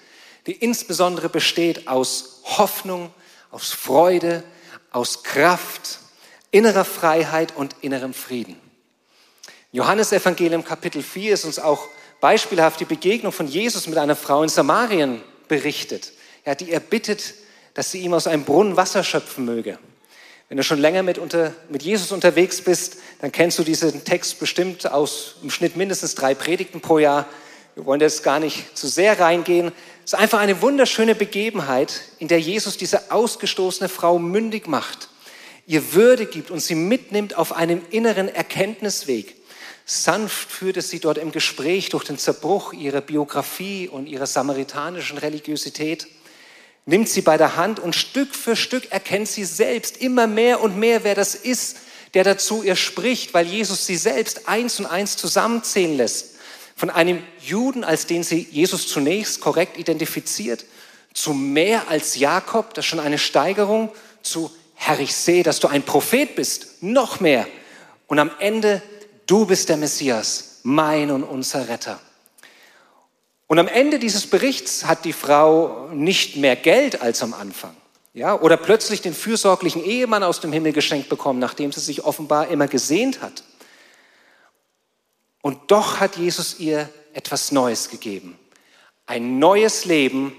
die 0.49 0.53
insbesondere 0.53 1.29
besteht 1.29 1.87
aus 1.87 2.41
Hoffnung, 2.43 3.11
aus 3.53 3.71
Freude, 3.71 4.43
aus 4.91 5.23
Kraft, 5.23 6.01
innerer 6.51 6.85
Freiheit 6.85 7.55
und 7.55 7.77
innerem 7.83 8.15
Frieden. 8.15 8.59
Johannes 9.71 10.11
Evangelium 10.11 10.65
Kapitel 10.65 11.05
4 11.05 11.35
ist 11.35 11.45
uns 11.45 11.61
auch 11.61 11.87
beispielhaft 12.21 12.81
die 12.81 12.85
Begegnung 12.85 13.31
von 13.31 13.47
Jesus 13.47 13.87
mit 13.87 13.99
einer 13.99 14.17
Frau 14.17 14.43
in 14.43 14.49
Samarien 14.49 15.23
berichtet, 15.47 16.15
ja, 16.45 16.57
die 16.57 16.73
er 16.73 16.81
bittet, 16.81 17.35
dass 17.77 17.91
sie 17.91 18.01
ihm 18.01 18.15
aus 18.15 18.27
einem 18.27 18.45
Brunnen 18.45 18.79
Wasser 18.79 19.05
schöpfen 19.05 19.45
möge. 19.45 19.79
Wenn 20.49 20.57
du 20.57 20.65
schon 20.65 20.79
länger 20.79 21.03
mit, 21.03 21.19
unter, 21.19 21.53
mit 21.69 21.83
Jesus 21.83 22.11
unterwegs 22.11 22.63
bist, 22.63 22.97
dann 23.21 23.31
kennst 23.31 23.59
du 23.59 23.65
diesen 23.65 24.03
Text 24.03 24.41
bestimmt 24.41 24.91
aus 24.91 25.37
im 25.43 25.51
Schnitt 25.51 25.77
mindestens 25.77 26.15
drei 26.15 26.35
Predigten 26.35 26.81
pro 26.81 26.99
Jahr. 26.99 27.29
Wir 27.75 27.85
wollen 27.85 28.01
jetzt 28.01 28.23
gar 28.23 28.41
nicht 28.41 28.79
zu 28.79 28.89
sehr 28.89 29.21
reingehen. 29.21 29.73
Es 30.07 30.15
ist 30.15 30.19
einfach 30.19 30.39
eine 30.39 30.63
wunderschöne 30.63 31.15
Begebenheit, 31.15 32.01
in 32.19 32.29
der 32.29 32.41
Jesus 32.41 32.79
diese 32.79 33.13
ausgestoßene 33.13 33.91
Frau 33.91 34.19
mündig 34.19 34.67
macht, 34.67 35.11
ihr 35.67 35.93
Würde 35.93 36.25
gibt 36.25 36.51
und 36.51 36.61
sie 36.61 36.77
mitnimmt 36.77 37.37
auf 37.37 37.53
einem 37.55 37.83
inneren 37.91 38.35
Erkenntnisweg. 38.35 39.37
Sanft 39.85 40.51
führte 40.51 40.81
sie 40.81 40.99
dort 40.99 41.19
im 41.19 41.31
Gespräch 41.31 41.91
durch 41.91 42.05
den 42.05 42.17
Zerbruch 42.17 42.73
ihrer 42.73 43.03
Biografie 43.03 43.87
und 43.87 44.07
ihrer 44.07 44.27
samaritanischen 44.27 45.19
Religiosität 45.19 46.07
nimmt 46.87 47.09
sie 47.09 47.21
bei 47.21 47.37
der 47.37 47.57
Hand 47.57 47.81
und 47.81 47.95
Stück 47.95 48.35
für 48.35 48.57
Stück 48.57 48.91
erkennt 48.93 49.29
sie 49.29 49.45
selbst 49.45 49.99
immer 49.99 50.27
mehr 50.27 50.63
und 50.63 50.79
mehr, 50.79 51.05
wer 51.05 51.15
das 51.15 51.35
ist, 51.35 51.77
der 52.15 52.25
dazu 52.25 52.63
ihr 52.63 52.77
spricht, 52.77 53.35
weil 53.35 53.47
Jesus 53.47 53.85
sie 53.87 53.97
selbst 53.97 54.49
eins 54.49 54.81
und 54.81 54.87
eins 54.87 55.17
zusammenzählen 55.17 55.97
lässt. 55.97 56.37
Von 56.77 56.89
einem 56.91 57.23
Juden, 57.41 57.85
als 57.85 58.07
den 58.07 58.23
sie 58.23 58.47
Jesus 58.51 58.89
zunächst 58.89 59.41
korrekt 59.41 59.77
identifiziert, 59.77 60.65
zu 61.13 61.35
mehr 61.35 61.89
als 61.89 62.17
Jakob, 62.17 62.75
das 62.75 62.85
ist 62.85 62.89
schon 62.91 63.01
eine 63.01 63.19
Steigerung, 63.19 63.91
zu 64.23 64.51
Herr, 64.75 65.01
ich 65.01 65.15
sehe, 65.15 65.43
dass 65.43 65.59
du 65.59 65.69
ein 65.69 65.83
Prophet 65.83 66.37
bist, 66.37 66.83
noch 66.83 67.21
mehr. 67.21 67.47
Und 68.07 68.19
am 68.19 68.31
Ende, 68.39 68.83
du 69.27 69.47
bist 69.47 69.69
der 69.69 69.79
Messias, 69.79 70.61
mein 70.63 71.11
und 71.11 71.25
unser 71.25 71.69
Retter. 71.69 71.99
Und 73.47 73.59
am 73.59 73.69
Ende 73.69 73.99
dieses 73.99 74.27
Berichts 74.27 74.87
hat 74.87 75.05
die 75.05 75.13
Frau 75.13 75.89
nicht 75.93 76.37
mehr 76.37 76.57
Geld 76.57 77.01
als 77.01 77.23
am 77.23 77.33
Anfang. 77.33 77.77
Ja, 78.13 78.41
oder 78.41 78.57
plötzlich 78.57 79.03
den 79.03 79.15
fürsorglichen 79.15 79.85
Ehemann 79.85 80.23
aus 80.23 80.41
dem 80.41 80.53
Himmel 80.53 80.73
geschenkt 80.73 81.09
bekommen, 81.09 81.39
nachdem 81.39 81.71
sie 81.71 81.81
sich 81.81 82.05
offenbar 82.05 82.49
immer 82.49 82.67
gesehnt 82.67 83.21
hat. 83.21 83.45
Und 85.43 85.71
doch 85.71 86.01
hat 86.01 86.17
Jesus 86.17 86.59
ihr 86.59 86.89
etwas 87.13 87.53
Neues 87.53 87.91
gegeben. 87.91 88.39
Ein 89.05 89.39
neues 89.39 89.85
Leben 89.85 90.35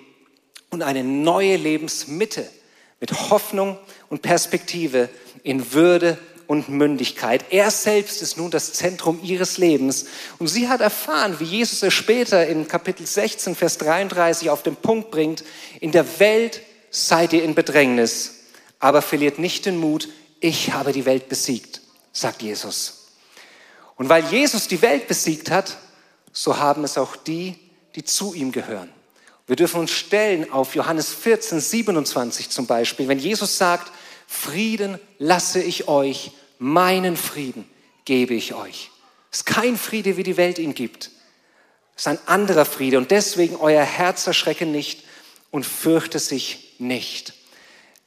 und 0.70 0.82
eine 0.82 1.04
neue 1.04 1.56
Lebensmitte 1.56 2.50
mit 3.00 3.30
Hoffnung 3.30 3.78
und 4.10 4.22
Perspektive 4.22 5.08
in 5.44 5.72
Würde 5.72 6.18
und 6.48 6.70
Mündigkeit. 6.70 7.46
Er 7.50 7.70
selbst 7.70 8.22
ist 8.22 8.38
nun 8.38 8.50
das 8.50 8.74
Zentrum 8.74 9.20
ihres 9.22 9.58
Lebens. 9.58 10.06
Und 10.40 10.48
sie 10.48 10.70
hat 10.70 10.82
erfahren, 10.82 11.40
wie 11.40 11.46
Jesus 11.46 11.84
es 11.84 11.94
später 11.94 12.48
in 12.48 12.68
Kapitel 12.68 13.06
16, 13.06 13.56
Vers 13.56 13.78
33 13.78 14.50
auf 14.50 14.64
den 14.64 14.76
Punkt 14.76 15.12
bringt, 15.12 15.44
in 15.82 15.92
der 15.92 16.20
Welt 16.20 16.62
seid 16.90 17.34
ihr 17.34 17.44
in 17.44 17.54
Bedrängnis, 17.54 18.36
aber 18.80 19.02
verliert 19.02 19.40
nicht 19.40 19.66
den 19.66 19.78
Mut, 19.78 20.10
ich 20.40 20.72
habe 20.72 20.94
die 20.94 21.06
Welt 21.06 21.30
besiegt, 21.30 21.82
sagt 22.14 22.42
Jesus. 22.42 23.08
Und 23.96 24.10
weil 24.10 24.24
Jesus 24.26 24.68
die 24.68 24.82
Welt 24.82 25.08
besiegt 25.08 25.52
hat, 25.52 25.78
so 26.32 26.58
haben 26.58 26.84
es 26.84 26.98
auch 26.98 27.16
die, 27.16 27.56
die 27.96 28.04
zu 28.04 28.34
ihm 28.34 28.52
gehören. 28.52 28.90
Wir 29.48 29.56
dürfen 29.56 29.80
uns 29.80 29.92
stellen 29.92 30.52
auf 30.52 30.76
Johannes 30.76 31.14
14, 31.14 31.60
27 31.60 32.50
zum 32.50 32.68
Beispiel, 32.68 33.08
wenn 33.08 33.18
Jesus 33.18 33.58
sagt, 33.58 33.92
Frieden 34.28 35.00
lasse 35.18 35.64
ich 35.64 35.88
euch, 35.88 36.32
meinen 36.60 37.16
Frieden 37.16 37.68
gebe 38.06 38.34
ich 38.34 38.54
euch. 38.54 38.92
Es 39.32 39.40
ist 39.40 39.46
kein 39.46 39.78
Friede, 39.78 40.18
wie 40.18 40.24
die 40.24 40.38
Welt 40.38 40.60
ihn 40.60 40.76
gibt. 40.76 41.12
Es 41.96 42.04
ist 42.04 42.08
ein 42.08 42.20
anderer 42.28 42.66
Friede 42.66 42.98
und 42.98 43.10
deswegen 43.10 43.56
euer 43.56 43.84
Herz 43.84 44.28
erschrecke 44.28 44.66
nicht 44.66 45.04
und 45.50 45.66
fürchte 45.66 46.20
sich 46.20 46.76
nicht. 46.78 47.34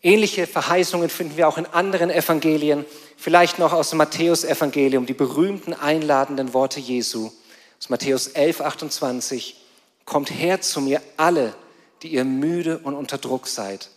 Ähnliche 0.03 0.47
Verheißungen 0.47 1.11
finden 1.11 1.37
wir 1.37 1.49
auch 1.49 1.59
in 1.59 1.67
anderen 1.67 2.11
Evangelien, 2.11 2.85
vielleicht 3.17 3.59
noch 3.59 3.73
aus 3.73 3.91
dem 3.91 3.99
Matthäusevangelium, 3.99 5.07
die 5.07 5.15
berühmten 5.15 5.75
einladenden 5.75 6.55
Worte 6.55 6.81
Jesu. 6.81 7.31
aus 7.79 7.89
Matthäus 7.89 8.29
11, 8.29 8.61
28, 8.61 9.57
kommt 10.05 10.31
her 10.31 10.61
zu 10.61 10.81
mir 10.81 11.03
alle, 11.17 11.55
die 12.03 12.09
ihr 12.09 12.25
müde 12.25 12.79
und 12.79 12.95
unter 12.95 13.19
Druck 13.19 13.47
seid. 13.47 13.91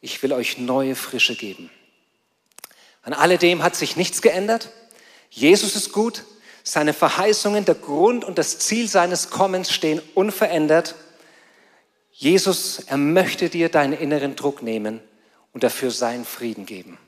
Ich 0.00 0.22
will 0.22 0.32
euch 0.32 0.58
neue 0.58 0.94
Frische 0.94 1.36
geben. 1.36 1.70
An 3.02 3.12
alledem 3.12 3.62
hat 3.62 3.76
sich 3.76 3.96
nichts 3.96 4.22
geändert. 4.22 4.70
Jesus 5.30 5.76
ist 5.76 5.92
gut. 5.92 6.24
Seine 6.62 6.92
Verheißungen, 6.92 7.64
der 7.64 7.74
Grund 7.74 8.24
und 8.24 8.38
das 8.38 8.58
Ziel 8.58 8.88
seines 8.88 9.30
Kommens 9.30 9.72
stehen 9.72 10.00
unverändert. 10.14 10.94
Jesus, 12.12 12.80
er 12.86 12.98
möchte 12.98 13.48
dir 13.48 13.70
deinen 13.70 13.94
inneren 13.94 14.36
Druck 14.36 14.62
nehmen 14.62 15.00
und 15.52 15.64
dafür 15.64 15.90
seinen 15.90 16.24
Frieden 16.24 16.66
geben. 16.66 16.98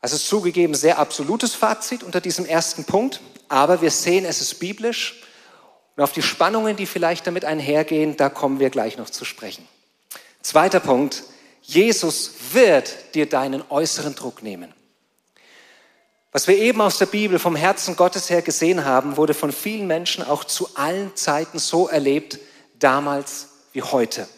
Also 0.00 0.16
zugegeben 0.18 0.74
sehr 0.74 0.98
absolutes 0.98 1.54
Fazit 1.54 2.02
unter 2.02 2.20
diesem 2.20 2.44
ersten 2.44 2.84
Punkt, 2.84 3.20
aber 3.48 3.80
wir 3.80 3.90
sehen, 3.90 4.24
es 4.24 4.40
ist 4.40 4.60
biblisch 4.60 5.22
und 5.96 6.02
auf 6.02 6.12
die 6.12 6.22
Spannungen, 6.22 6.76
die 6.76 6.86
vielleicht 6.86 7.26
damit 7.26 7.44
einhergehen, 7.44 8.16
da 8.16 8.28
kommen 8.28 8.60
wir 8.60 8.70
gleich 8.70 8.98
noch 8.98 9.10
zu 9.10 9.24
sprechen. 9.24 9.66
Zweiter 10.42 10.80
Punkt, 10.80 11.24
Jesus 11.66 12.32
wird 12.52 13.14
dir 13.14 13.26
deinen 13.26 13.62
äußeren 13.70 14.14
Druck 14.14 14.42
nehmen. 14.42 14.72
Was 16.30 16.46
wir 16.46 16.58
eben 16.58 16.80
aus 16.80 16.98
der 16.98 17.06
Bibel 17.06 17.38
vom 17.38 17.56
Herzen 17.56 17.96
Gottes 17.96 18.28
her 18.28 18.42
gesehen 18.42 18.84
haben, 18.84 19.16
wurde 19.16 19.34
von 19.34 19.50
vielen 19.50 19.86
Menschen 19.86 20.22
auch 20.24 20.44
zu 20.44 20.68
allen 20.74 21.14
Zeiten 21.16 21.58
so 21.58 21.88
erlebt, 21.88 22.38
damals 22.78 23.48
wie 23.72 23.82
heute. 23.82 24.28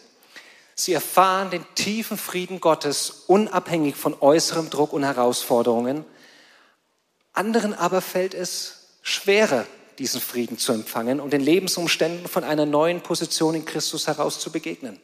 Sie 0.73 0.93
erfahren 0.93 1.49
den 1.49 1.65
tiefen 1.75 2.17
Frieden 2.17 2.61
Gottes 2.61 3.23
unabhängig 3.27 3.95
von 3.95 4.15
äußerem 4.19 4.69
Druck 4.69 4.93
und 4.93 5.03
Herausforderungen. 5.03 6.05
Anderen 7.33 7.73
aber 7.73 8.01
fällt 8.01 8.35
es 8.35 8.89
schwerer, 9.01 9.65
diesen 9.97 10.21
Frieden 10.21 10.57
zu 10.59 10.71
empfangen 10.71 11.19
und 11.19 11.33
den 11.33 11.41
Lebensumständen 11.41 12.27
von 12.27 12.43
einer 12.43 12.67
neuen 12.67 13.01
Position 13.01 13.55
in 13.55 13.65
Christus 13.65 14.07
heraus 14.07 14.39
zu 14.39 14.51
begegnen. 14.51 15.01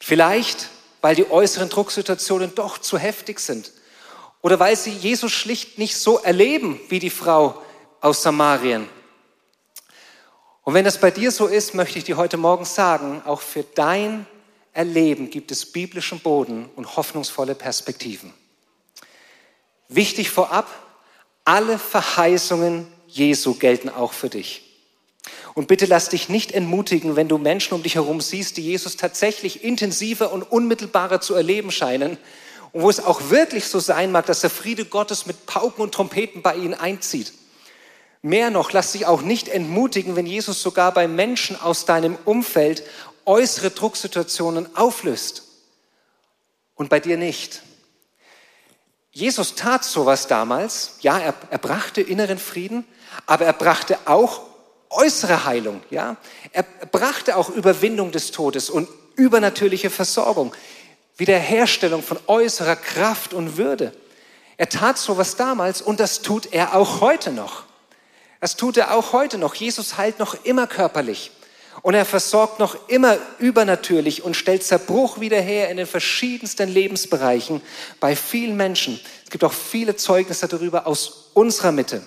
Vielleicht, 0.00 0.70
weil 1.04 1.14
die 1.14 1.30
äußeren 1.30 1.68
Drucksituationen 1.68 2.54
doch 2.54 2.78
zu 2.78 2.96
heftig 2.96 3.38
sind 3.38 3.72
oder 4.40 4.58
weil 4.58 4.74
sie 4.74 4.90
Jesus 4.90 5.32
schlicht 5.32 5.76
nicht 5.76 5.98
so 5.98 6.18
erleben 6.18 6.80
wie 6.88 6.98
die 6.98 7.10
Frau 7.10 7.60
aus 8.00 8.22
Samarien 8.22 8.88
und 10.62 10.72
wenn 10.72 10.86
das 10.86 10.98
bei 10.98 11.10
dir 11.10 11.30
so 11.30 11.46
ist, 11.46 11.74
möchte 11.74 11.98
ich 11.98 12.04
dir 12.04 12.16
heute 12.16 12.38
Morgen 12.38 12.64
sagen, 12.64 13.20
auch 13.26 13.42
für 13.42 13.64
dein 13.74 14.26
Erleben 14.72 15.28
gibt 15.28 15.50
es 15.50 15.70
biblischen 15.70 16.20
Boden 16.20 16.70
und 16.74 16.96
hoffnungsvolle 16.96 17.54
Perspektiven. 17.54 18.32
Wichtig 19.88 20.30
vorab, 20.30 20.66
alle 21.44 21.78
Verheißungen 21.78 22.86
Jesu 23.06 23.54
gelten 23.54 23.90
auch 23.90 24.14
für 24.14 24.30
dich. 24.30 24.63
Und 25.54 25.68
bitte 25.68 25.86
lass 25.86 26.08
dich 26.08 26.28
nicht 26.28 26.52
entmutigen, 26.52 27.16
wenn 27.16 27.28
du 27.28 27.38
Menschen 27.38 27.74
um 27.74 27.82
dich 27.82 27.94
herum 27.94 28.20
siehst, 28.20 28.56
die 28.56 28.62
Jesus 28.62 28.96
tatsächlich 28.96 29.64
intensiver 29.64 30.32
und 30.32 30.42
unmittelbarer 30.42 31.20
zu 31.20 31.34
erleben 31.34 31.70
scheinen 31.70 32.18
und 32.72 32.82
wo 32.82 32.90
es 32.90 32.98
auch 32.98 33.30
wirklich 33.30 33.66
so 33.66 33.78
sein 33.78 34.10
mag, 34.10 34.26
dass 34.26 34.40
der 34.40 34.50
Friede 34.50 34.84
Gottes 34.84 35.26
mit 35.26 35.46
Pauken 35.46 35.82
und 35.82 35.94
Trompeten 35.94 36.42
bei 36.42 36.56
ihnen 36.56 36.74
einzieht. 36.74 37.32
Mehr 38.20 38.50
noch, 38.50 38.72
lass 38.72 38.92
dich 38.92 39.06
auch 39.06 39.22
nicht 39.22 39.48
entmutigen, 39.48 40.16
wenn 40.16 40.26
Jesus 40.26 40.60
sogar 40.60 40.92
bei 40.92 41.06
Menschen 41.06 41.60
aus 41.60 41.84
deinem 41.84 42.18
Umfeld 42.24 42.82
äußere 43.26 43.70
Drucksituationen 43.70 44.74
auflöst 44.76 45.42
und 46.74 46.88
bei 46.88 47.00
dir 47.00 47.16
nicht. 47.16 47.62
Jesus 49.12 49.54
tat 49.54 49.84
sowas 49.84 50.26
damals, 50.26 50.96
ja, 51.00 51.18
er, 51.18 51.34
er 51.50 51.58
brachte 51.58 52.00
inneren 52.00 52.38
Frieden, 52.38 52.84
aber 53.26 53.44
er 53.44 53.52
brachte 53.52 53.98
auch 54.06 54.40
äußere 54.94 55.44
Heilung, 55.44 55.82
ja. 55.90 56.16
Er 56.52 56.62
brachte 56.62 57.36
auch 57.36 57.50
Überwindung 57.50 58.12
des 58.12 58.30
Todes 58.30 58.70
und 58.70 58.88
übernatürliche 59.16 59.90
Versorgung, 59.90 60.54
Wiederherstellung 61.16 62.02
von 62.02 62.18
äußerer 62.26 62.76
Kraft 62.76 63.34
und 63.34 63.56
Würde. 63.56 63.92
Er 64.56 64.68
tat 64.68 64.98
sowas 64.98 65.36
damals 65.36 65.82
und 65.82 66.00
das 66.00 66.22
tut 66.22 66.52
er 66.52 66.74
auch 66.76 67.00
heute 67.00 67.32
noch. 67.32 67.64
Das 68.40 68.56
tut 68.56 68.76
er 68.76 68.94
auch 68.94 69.12
heute 69.12 69.38
noch. 69.38 69.54
Jesus 69.54 69.96
heilt 69.96 70.18
noch 70.18 70.44
immer 70.44 70.66
körperlich. 70.66 71.30
Und 71.82 71.94
er 71.94 72.04
versorgt 72.04 72.60
noch 72.60 72.88
immer 72.88 73.18
übernatürlich 73.38 74.22
und 74.22 74.36
stellt 74.36 74.62
Zerbruch 74.62 75.18
wieder 75.18 75.40
her 75.40 75.70
in 75.70 75.76
den 75.76 75.86
verschiedensten 75.86 76.68
Lebensbereichen 76.68 77.60
bei 78.00 78.14
vielen 78.14 78.56
Menschen. 78.56 79.00
Es 79.24 79.30
gibt 79.30 79.44
auch 79.44 79.52
viele 79.52 79.96
Zeugnisse 79.96 80.46
darüber 80.46 80.86
aus 80.86 81.30
unserer 81.34 81.72
Mitte. 81.72 82.02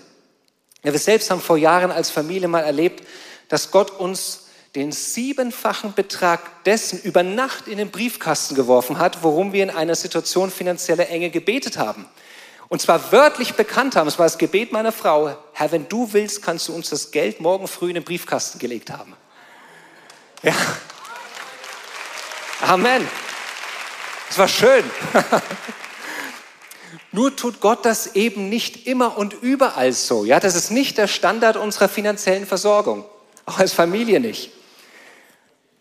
Ja, 0.87 0.93
wir 0.93 1.01
selbst 1.01 1.29
haben 1.29 1.41
vor 1.41 1.57
Jahren 1.57 1.91
als 1.91 2.09
Familie 2.09 2.47
mal 2.47 2.61
erlebt, 2.61 3.05
dass 3.49 3.71
Gott 3.71 3.91
uns 3.91 4.45
den 4.73 4.93
siebenfachen 4.93 5.93
Betrag 5.93 6.63
dessen 6.63 7.01
über 7.01 7.23
Nacht 7.23 7.67
in 7.67 7.77
den 7.77 7.91
Briefkasten 7.91 8.55
geworfen 8.55 8.97
hat, 8.97 9.21
worum 9.21 9.51
wir 9.51 9.63
in 9.63 9.69
einer 9.69 9.95
Situation 9.95 10.49
finanzieller 10.49 11.09
Enge 11.09 11.29
gebetet 11.29 11.77
haben. 11.77 12.05
Und 12.69 12.81
zwar 12.81 13.11
wörtlich 13.11 13.55
bekannt 13.55 13.97
haben, 13.97 14.07
es 14.07 14.17
war 14.17 14.27
das 14.27 14.37
Gebet 14.37 14.71
meiner 14.71 14.93
Frau, 14.93 15.35
Herr, 15.51 15.73
wenn 15.73 15.89
du 15.89 16.13
willst, 16.13 16.41
kannst 16.41 16.69
du 16.69 16.73
uns 16.73 16.89
das 16.89 17.11
Geld 17.11 17.41
morgen 17.41 17.67
früh 17.67 17.89
in 17.89 17.95
den 17.95 18.05
Briefkasten 18.05 18.57
gelegt 18.57 18.89
haben. 18.89 19.13
Ja. 20.41 20.53
Amen. 22.61 23.05
Es 24.29 24.37
war 24.37 24.47
schön. 24.47 24.85
Nur 27.17 27.35
tut 27.35 27.61
Gott 27.61 27.83
das 27.83 28.13
eben 28.13 28.47
nicht 28.47 28.85
immer 28.85 29.17
und 29.17 29.33
überall 29.41 29.91
so. 29.91 30.23
Ja, 30.23 30.39
das 30.39 30.53
ist 30.53 30.69
nicht 30.69 30.99
der 30.99 31.07
Standard 31.07 31.57
unserer 31.57 31.89
finanziellen 31.89 32.45
Versorgung. 32.45 33.05
Auch 33.47 33.57
als 33.57 33.73
Familie 33.73 34.19
nicht. 34.19 34.51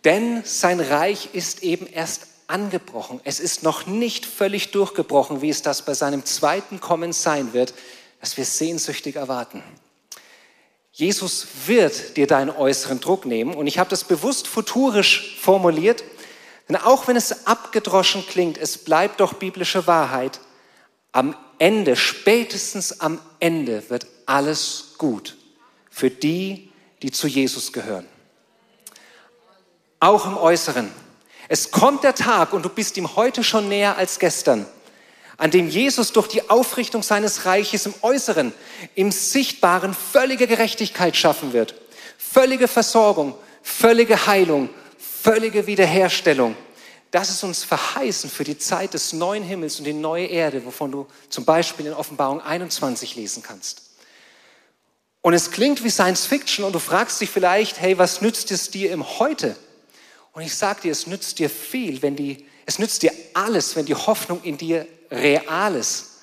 Denn 0.04 0.42
sein 0.46 0.80
Reich 0.80 1.34
ist 1.34 1.62
eben 1.62 1.86
erst 1.86 2.28
angebrochen. 2.46 3.20
Es 3.22 3.38
ist 3.38 3.62
noch 3.62 3.86
nicht 3.86 4.24
völlig 4.24 4.70
durchgebrochen, 4.70 5.42
wie 5.42 5.50
es 5.50 5.60
das 5.60 5.82
bei 5.82 5.92
seinem 5.92 6.24
zweiten 6.24 6.80
Kommen 6.80 7.12
sein 7.12 7.52
wird, 7.52 7.74
das 8.22 8.38
wir 8.38 8.46
sehnsüchtig 8.46 9.16
erwarten. 9.16 9.62
Jesus 10.90 11.46
wird 11.66 12.16
dir 12.16 12.26
deinen 12.26 12.48
äußeren 12.48 13.00
Druck 13.00 13.26
nehmen 13.26 13.52
und 13.52 13.66
ich 13.66 13.78
habe 13.78 13.90
das 13.90 14.04
bewusst 14.04 14.48
futurisch 14.48 15.38
formuliert, 15.38 16.02
denn 16.70 16.76
auch 16.76 17.08
wenn 17.08 17.16
es 17.16 17.46
abgedroschen 17.46 18.24
klingt, 18.26 18.56
es 18.56 18.78
bleibt 18.78 19.20
doch 19.20 19.34
biblische 19.34 19.86
Wahrheit. 19.86 20.40
Am 21.12 21.36
Ende, 21.58 21.96
spätestens 21.96 23.00
am 23.00 23.20
Ende 23.40 23.88
wird 23.88 24.06
alles 24.26 24.94
gut 24.98 25.36
für 25.90 26.10
die, 26.10 26.70
die 27.02 27.10
zu 27.10 27.26
Jesus 27.26 27.72
gehören. 27.72 28.06
Auch 30.00 30.26
im 30.26 30.36
Äußeren. 30.36 30.90
Es 31.48 31.70
kommt 31.70 32.04
der 32.04 32.14
Tag 32.14 32.52
und 32.52 32.64
du 32.64 32.68
bist 32.68 32.96
ihm 32.96 33.16
heute 33.16 33.44
schon 33.44 33.68
näher 33.68 33.96
als 33.96 34.18
gestern, 34.18 34.66
an 35.38 35.50
dem 35.50 35.68
Jesus 35.68 36.12
durch 36.12 36.28
die 36.28 36.50
Aufrichtung 36.50 37.02
seines 37.02 37.46
Reiches 37.46 37.86
im 37.86 37.94
Äußeren, 38.02 38.52
im 38.94 39.10
Sichtbaren 39.12 39.94
völlige 39.94 40.46
Gerechtigkeit 40.46 41.16
schaffen 41.16 41.52
wird. 41.52 41.74
Völlige 42.18 42.68
Versorgung, 42.68 43.34
völlige 43.62 44.26
Heilung, 44.26 44.68
völlige 44.98 45.66
Wiederherstellung. 45.66 46.56
Das 47.10 47.30
ist 47.30 47.42
uns 47.44 47.64
verheißen 47.64 48.28
für 48.28 48.44
die 48.44 48.58
Zeit 48.58 48.94
des 48.94 49.12
neuen 49.12 49.42
Himmels 49.42 49.78
und 49.78 49.84
die 49.84 49.92
neue 49.92 50.26
Erde, 50.26 50.64
wovon 50.64 50.90
du 50.90 51.06
zum 51.28 51.44
Beispiel 51.44 51.86
in 51.86 51.92
Offenbarung 51.92 52.40
21 52.40 53.14
lesen 53.16 53.42
kannst. 53.42 53.82
Und 55.22 55.34
es 55.34 55.50
klingt 55.50 55.82
wie 55.82 55.90
Science 55.90 56.26
Fiction 56.26 56.64
und 56.64 56.72
du 56.72 56.78
fragst 56.78 57.20
dich 57.20 57.30
vielleicht, 57.30 57.80
hey, 57.80 57.98
was 57.98 58.20
nützt 58.20 58.50
es 58.52 58.70
dir 58.70 58.92
im 58.92 59.18
Heute? 59.18 59.56
Und 60.32 60.42
ich 60.42 60.54
sage 60.54 60.82
dir, 60.82 60.92
es 60.92 61.06
nützt 61.06 61.38
dir 61.38 61.50
viel, 61.50 62.02
wenn 62.02 62.14
die, 62.14 62.46
es 62.64 62.78
nützt 62.78 63.02
dir 63.02 63.12
alles, 63.34 63.74
wenn 63.74 63.86
die 63.86 63.94
Hoffnung 63.94 64.42
in 64.42 64.58
dir 64.58 64.86
real 65.10 65.74
ist. 65.74 66.20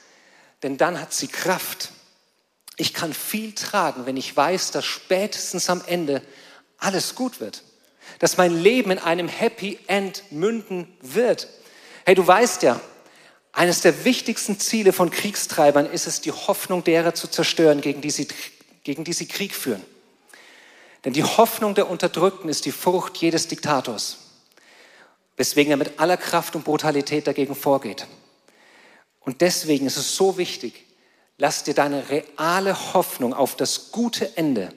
Denn 0.61 0.77
dann 0.77 1.01
hat 1.01 1.13
sie 1.13 1.27
Kraft. 1.27 1.89
Ich 2.77 2.93
kann 2.93 3.13
viel 3.13 3.53
tragen, 3.53 4.05
wenn 4.05 4.17
ich 4.17 4.35
weiß, 4.35 4.71
dass 4.71 4.85
spätestens 4.85 5.69
am 5.69 5.81
Ende 5.85 6.21
alles 6.77 7.15
gut 7.15 7.39
wird. 7.39 7.63
Dass 8.23 8.37
mein 8.37 8.57
Leben 8.57 8.89
in 8.89 8.99
einem 8.99 9.27
Happy 9.27 9.77
End 9.87 10.23
münden 10.31 10.87
wird. 11.01 11.49
Hey, 12.05 12.15
du 12.15 12.25
weißt 12.25 12.63
ja, 12.63 12.79
eines 13.51 13.81
der 13.81 14.05
wichtigsten 14.05 14.61
Ziele 14.61 14.93
von 14.93 15.09
Kriegstreibern 15.09 15.85
ist 15.85 16.07
es, 16.07 16.21
die 16.21 16.31
Hoffnung 16.31 16.85
derer 16.85 17.13
zu 17.15 17.27
zerstören, 17.27 17.81
gegen 17.81 17.99
die 17.99 18.11
sie, 18.11 18.29
gegen 18.85 19.03
die 19.03 19.11
sie 19.11 19.27
Krieg 19.27 19.53
führen. 19.53 19.83
Denn 21.03 21.11
die 21.11 21.25
Hoffnung 21.25 21.75
der 21.75 21.89
Unterdrückten 21.89 22.47
ist 22.49 22.63
die 22.63 22.71
Frucht 22.71 23.17
jedes 23.17 23.49
Diktators, 23.49 24.19
weswegen 25.35 25.71
er 25.71 25.77
mit 25.77 25.99
aller 25.99 26.15
Kraft 26.15 26.55
und 26.55 26.63
Brutalität 26.63 27.27
dagegen 27.27 27.55
vorgeht. 27.55 28.07
Und 29.19 29.41
deswegen 29.41 29.85
ist 29.85 29.97
es 29.97 30.15
so 30.15 30.37
wichtig, 30.37 30.85
lass 31.37 31.65
dir 31.65 31.73
deine 31.73 32.07
reale 32.07 32.93
Hoffnung 32.93 33.33
auf 33.33 33.57
das 33.57 33.91
gute 33.91 34.37
Ende, 34.37 34.73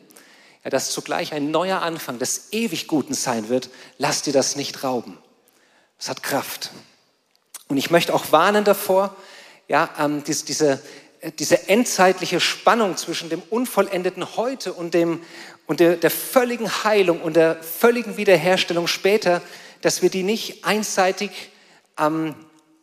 das 0.70 0.90
zugleich 0.90 1.32
ein 1.32 1.50
neuer 1.50 1.82
Anfang 1.82 2.18
des 2.18 2.52
ewig 2.52 2.86
Guten 2.88 3.14
sein 3.14 3.48
wird, 3.48 3.70
lass 3.98 4.22
dir 4.22 4.32
das 4.32 4.56
nicht 4.56 4.82
rauben. 4.82 5.18
Es 5.98 6.08
hat 6.08 6.22
Kraft. 6.22 6.70
Und 7.68 7.76
ich 7.76 7.90
möchte 7.90 8.14
auch 8.14 8.32
warnen 8.32 8.64
davor, 8.64 9.16
ja, 9.68 9.90
ähm, 9.98 10.22
diese, 10.24 10.44
diese 10.44 10.82
diese 11.38 11.68
endzeitliche 11.68 12.40
Spannung 12.40 12.96
zwischen 12.96 13.28
dem 13.28 13.42
unvollendeten 13.50 14.36
Heute 14.36 14.72
und, 14.72 14.94
dem, 14.94 15.22
und 15.66 15.80
der, 15.80 15.96
der 15.96 16.10
völligen 16.10 16.84
Heilung 16.84 17.20
und 17.20 17.36
der 17.36 17.62
völligen 17.62 18.16
Wiederherstellung 18.16 18.86
später, 18.86 19.42
dass 19.80 20.02
wir 20.02 20.10
die 20.10 20.22
nicht 20.22 20.64
einseitig 20.64 21.30
ähm, 21.98 22.34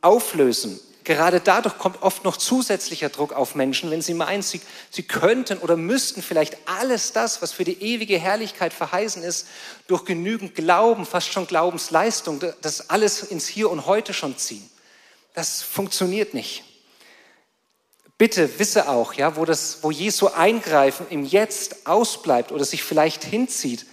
auflösen. 0.02 0.80
Gerade 1.04 1.42
dadurch 1.42 1.78
kommt 1.78 2.02
oft 2.02 2.24
noch 2.24 2.38
zusätzlicher 2.38 3.10
Druck 3.10 3.34
auf 3.34 3.56
Menschen, 3.56 3.92
wenn 3.92 4.02
sie 4.02 4.14
meinen, 4.14 4.42
sie, 4.42 4.62
sie 4.90 5.04
könnten 5.04 5.58
oder 5.58 5.76
müssten 5.76 6.22
vielleicht 6.22 6.58
alles 6.66 7.12
das, 7.12 7.42
was 7.42 7.52
für 7.52 7.66
die 7.66 7.82
ewige 7.82 8.18
Herrlichkeit 8.18 8.74
verheißen 8.74 9.22
ist, 9.24 9.48
durch 9.88 10.06
genügend 10.06 10.56
Glauben, 10.56 11.06
fast 11.06 11.32
schon 11.32 11.46
Glaubensleistung, 11.48 12.42
das 12.62 12.90
alles 12.90 13.22
ins 13.24 13.48
Hier 13.48 13.70
und 13.70 13.86
Heute 13.86 14.14
schon 14.14 14.38
ziehen. 14.38 14.70
Das 15.34 15.62
funktioniert 15.62 16.34
nicht. 16.34 16.64
Bitte 18.18 18.60
wisse 18.60 18.88
auch, 18.88 19.14
ja, 19.16 19.36
wo, 19.36 19.44
das, 19.44 19.80
wo 19.82 19.92
Jesu 19.92 20.28
Eingreifen 20.28 21.08
im 21.10 21.26
Jetzt 21.26 21.86
ausbleibt 21.86 22.52
oder 22.54 22.64
sich 22.64 22.84
vielleicht 22.84 23.26
hinzieht, 23.26 23.86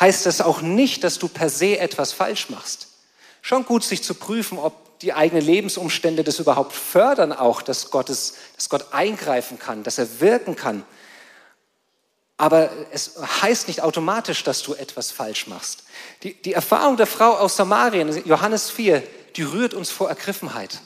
heißt 0.00 0.26
das 0.26 0.40
auch 0.40 0.62
nicht, 0.62 1.04
dass 1.04 1.18
du 1.18 1.28
per 1.28 1.48
se 1.48 1.78
etwas 1.78 2.12
falsch 2.12 2.50
machst. 2.50 2.88
Schon 3.42 3.64
gut, 3.64 3.84
sich 3.84 4.02
zu 4.02 4.14
prüfen, 4.14 4.58
ob 4.58 4.83
die 5.04 5.12
eigenen 5.12 5.44
Lebensumstände 5.44 6.24
das 6.24 6.38
überhaupt 6.38 6.72
fördern, 6.72 7.32
auch, 7.32 7.60
dass, 7.60 7.90
Gottes, 7.90 8.34
dass 8.56 8.70
Gott 8.70 8.92
eingreifen 8.92 9.58
kann, 9.58 9.82
dass 9.82 9.98
er 9.98 10.20
wirken 10.20 10.56
kann. 10.56 10.84
Aber 12.38 12.70
es 12.90 13.12
heißt 13.42 13.68
nicht 13.68 13.82
automatisch, 13.82 14.42
dass 14.42 14.62
du 14.62 14.74
etwas 14.74 15.10
falsch 15.10 15.46
machst. 15.46 15.84
Die, 16.22 16.34
die 16.34 16.54
Erfahrung 16.54 16.96
der 16.96 17.06
Frau 17.06 17.32
aus 17.32 17.56
Samarien, 17.56 18.26
Johannes 18.26 18.70
4, 18.70 19.02
die 19.36 19.42
rührt 19.42 19.74
uns 19.74 19.90
vor 19.90 20.08
Ergriffenheit. 20.08 20.80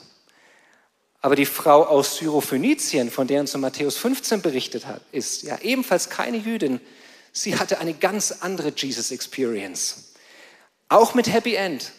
Aber 1.21 1.35
die 1.35 1.45
Frau 1.45 1.85
aus 1.85 2.17
Syrophönizien, 2.17 3.09
von 3.09 3.27
der 3.27 3.41
uns 3.41 3.55
in 3.55 3.61
Matthäus 3.61 3.97
15 3.97 4.41
berichtet 4.41 4.85
hat, 4.85 5.01
ist 5.11 5.43
ja 5.43 5.57
ebenfalls 5.59 6.09
keine 6.09 6.37
Jüdin. 6.37 6.81
Sie 7.31 7.57
hatte 7.57 7.79
eine 7.79 7.93
ganz 7.93 8.31
andere 8.41 8.73
Jesus 8.75 9.11
Experience. 9.11 10.13
Auch 10.89 11.13
mit 11.13 11.31
Happy 11.31 11.55
End. 11.55 11.91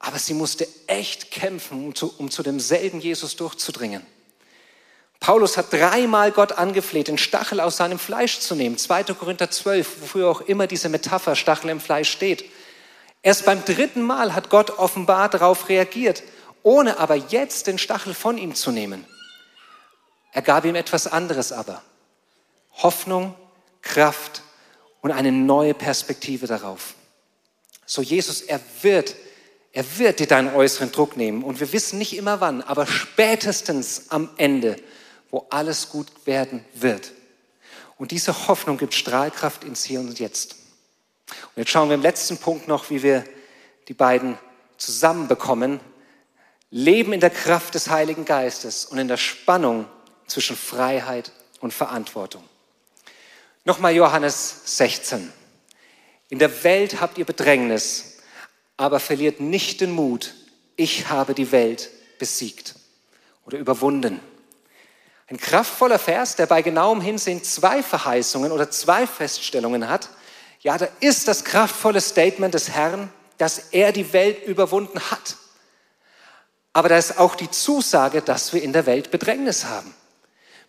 Aber 0.00 0.18
sie 0.18 0.34
musste 0.34 0.66
echt 0.88 1.30
kämpfen, 1.30 1.86
um 1.86 1.94
zu, 1.94 2.12
um 2.18 2.30
zu 2.30 2.42
demselben 2.42 3.00
Jesus 3.00 3.36
durchzudringen. 3.36 4.04
Paulus 5.20 5.56
hat 5.56 5.72
dreimal 5.72 6.32
Gott 6.32 6.52
angefleht, 6.52 7.06
den 7.08 7.18
Stachel 7.18 7.60
aus 7.60 7.76
seinem 7.76 7.98
Fleisch 7.98 8.40
zu 8.40 8.56
nehmen. 8.56 8.76
2. 8.76 9.04
Korinther 9.04 9.50
12, 9.50 10.00
wofür 10.00 10.28
auch 10.28 10.40
immer 10.40 10.66
diese 10.66 10.88
Metapher 10.88 11.36
Stachel 11.36 11.70
im 11.70 11.80
Fleisch 11.80 12.10
steht. 12.10 12.44
Erst 13.22 13.44
beim 13.44 13.64
dritten 13.64 14.02
Mal 14.02 14.34
hat 14.34 14.50
Gott 14.50 14.78
offenbar 14.78 15.28
darauf 15.28 15.68
reagiert 15.68 16.22
ohne 16.62 16.98
aber 16.98 17.16
jetzt 17.16 17.66
den 17.66 17.78
Stachel 17.78 18.14
von 18.14 18.38
ihm 18.38 18.54
zu 18.54 18.70
nehmen. 18.70 19.06
Er 20.32 20.42
gab 20.42 20.64
ihm 20.64 20.74
etwas 20.74 21.06
anderes 21.06 21.52
aber. 21.52 21.82
Hoffnung, 22.82 23.34
Kraft 23.82 24.42
und 25.00 25.10
eine 25.10 25.32
neue 25.32 25.74
Perspektive 25.74 26.46
darauf. 26.46 26.94
So 27.86 28.02
Jesus, 28.02 28.42
er 28.42 28.60
wird, 28.82 29.16
er 29.72 29.98
wird 29.98 30.20
dir 30.20 30.26
deinen 30.26 30.54
äußeren 30.54 30.90
Druck 30.92 31.16
nehmen 31.16 31.44
und 31.44 31.60
wir 31.60 31.72
wissen 31.72 31.98
nicht 31.98 32.16
immer 32.16 32.40
wann, 32.40 32.62
aber 32.62 32.86
spätestens 32.86 34.10
am 34.10 34.30
Ende, 34.36 34.76
wo 35.30 35.46
alles 35.50 35.90
gut 35.90 36.08
werden 36.26 36.64
wird. 36.74 37.12
Und 37.96 38.10
diese 38.10 38.48
Hoffnung 38.48 38.78
gibt 38.78 38.94
Strahlkraft 38.94 39.62
ins 39.62 39.84
Hier 39.84 40.00
und 40.00 40.18
Jetzt. 40.18 40.56
Und 41.28 41.56
jetzt 41.56 41.70
schauen 41.70 41.88
wir 41.88 41.94
im 41.94 42.02
letzten 42.02 42.38
Punkt 42.38 42.66
noch, 42.66 42.90
wie 42.90 43.02
wir 43.02 43.24
die 43.88 43.94
beiden 43.94 44.38
zusammenbekommen 44.76 45.80
Leben 46.70 47.12
in 47.12 47.20
der 47.20 47.30
Kraft 47.30 47.74
des 47.74 47.90
Heiligen 47.90 48.24
Geistes 48.24 48.84
und 48.84 48.98
in 48.98 49.08
der 49.08 49.16
Spannung 49.16 49.86
zwischen 50.26 50.56
Freiheit 50.56 51.32
und 51.60 51.74
Verantwortung. 51.74 52.44
Nochmal 53.64 53.94
Johannes 53.94 54.76
16. 54.76 55.32
In 56.28 56.38
der 56.38 56.62
Welt 56.62 57.00
habt 57.00 57.18
ihr 57.18 57.24
Bedrängnis, 57.24 58.19
aber 58.80 58.98
verliert 58.98 59.40
nicht 59.40 59.82
den 59.82 59.90
Mut. 59.90 60.32
Ich 60.74 61.10
habe 61.10 61.34
die 61.34 61.52
Welt 61.52 61.90
besiegt 62.18 62.76
oder 63.44 63.58
überwunden. 63.58 64.20
Ein 65.26 65.36
kraftvoller 65.36 65.98
Vers, 65.98 66.36
der 66.36 66.46
bei 66.46 66.62
genauem 66.62 67.02
Hinsehen 67.02 67.44
zwei 67.44 67.82
Verheißungen 67.82 68.50
oder 68.50 68.70
zwei 68.70 69.06
Feststellungen 69.06 69.86
hat. 69.86 70.08
Ja, 70.60 70.78
da 70.78 70.88
ist 71.00 71.28
das 71.28 71.44
kraftvolle 71.44 72.00
Statement 72.00 72.54
des 72.54 72.70
Herrn, 72.70 73.12
dass 73.36 73.58
er 73.70 73.92
die 73.92 74.14
Welt 74.14 74.46
überwunden 74.46 74.98
hat. 75.10 75.36
Aber 76.72 76.88
da 76.88 76.96
ist 76.96 77.18
auch 77.18 77.34
die 77.34 77.50
Zusage, 77.50 78.22
dass 78.22 78.54
wir 78.54 78.62
in 78.62 78.72
der 78.72 78.86
Welt 78.86 79.10
Bedrängnis 79.10 79.66
haben. 79.66 79.94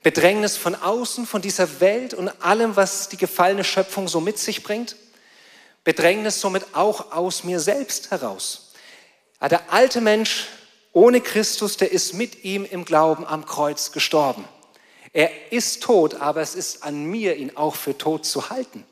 Bedrängnis 0.03 0.57
von 0.57 0.75
außen, 0.75 1.25
von 1.25 1.41
dieser 1.41 1.79
Welt 1.79 2.13
und 2.13 2.27
allem, 2.43 2.75
was 2.75 3.07
die 3.07 3.17
gefallene 3.17 3.63
Schöpfung 3.63 4.09
so 4.09 4.19
mit 4.19 4.37
sich 4.37 4.63
bringt. 4.63 4.97
Bedrängnis 5.83 6.39
somit 6.39 6.75
auch 6.75 7.11
aus 7.11 7.43
mir 7.43 7.59
selbst 7.59 8.11
heraus. 8.11 8.73
Ja, 9.41 9.49
der 9.49 9.73
alte 9.73 10.01
Mensch 10.01 10.47
ohne 10.93 11.21
Christus, 11.21 11.77
der 11.77 11.91
ist 11.91 12.13
mit 12.13 12.43
ihm 12.43 12.65
im 12.65 12.85
Glauben 12.85 13.25
am 13.25 13.45
Kreuz 13.45 13.91
gestorben. 13.91 14.45
Er 15.13 15.51
ist 15.51 15.83
tot, 15.83 16.15
aber 16.15 16.41
es 16.41 16.55
ist 16.55 16.83
an 16.83 17.05
mir, 17.05 17.35
ihn 17.35 17.55
auch 17.55 17.75
für 17.75 17.97
tot 17.97 18.25
zu 18.25 18.49
halten. 18.49 18.85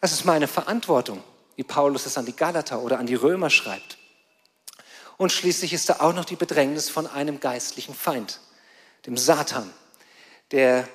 Das 0.00 0.12
ist 0.12 0.24
meine 0.24 0.46
Verantwortung, 0.46 1.22
wie 1.56 1.64
Paulus 1.64 2.06
es 2.06 2.16
an 2.16 2.26
die 2.26 2.36
Galater 2.36 2.80
oder 2.80 2.98
an 2.98 3.06
die 3.06 3.14
Römer 3.14 3.50
schreibt. 3.50 3.98
Und 5.16 5.32
schließlich 5.32 5.72
ist 5.72 5.88
da 5.88 5.96
auch 6.00 6.12
noch 6.12 6.26
die 6.26 6.36
Bedrängnis 6.36 6.90
von 6.90 7.06
einem 7.06 7.40
geistlichen 7.40 7.94
Feind, 7.94 8.40
dem 9.06 9.16
Satan, 9.16 9.72
der 10.52 10.86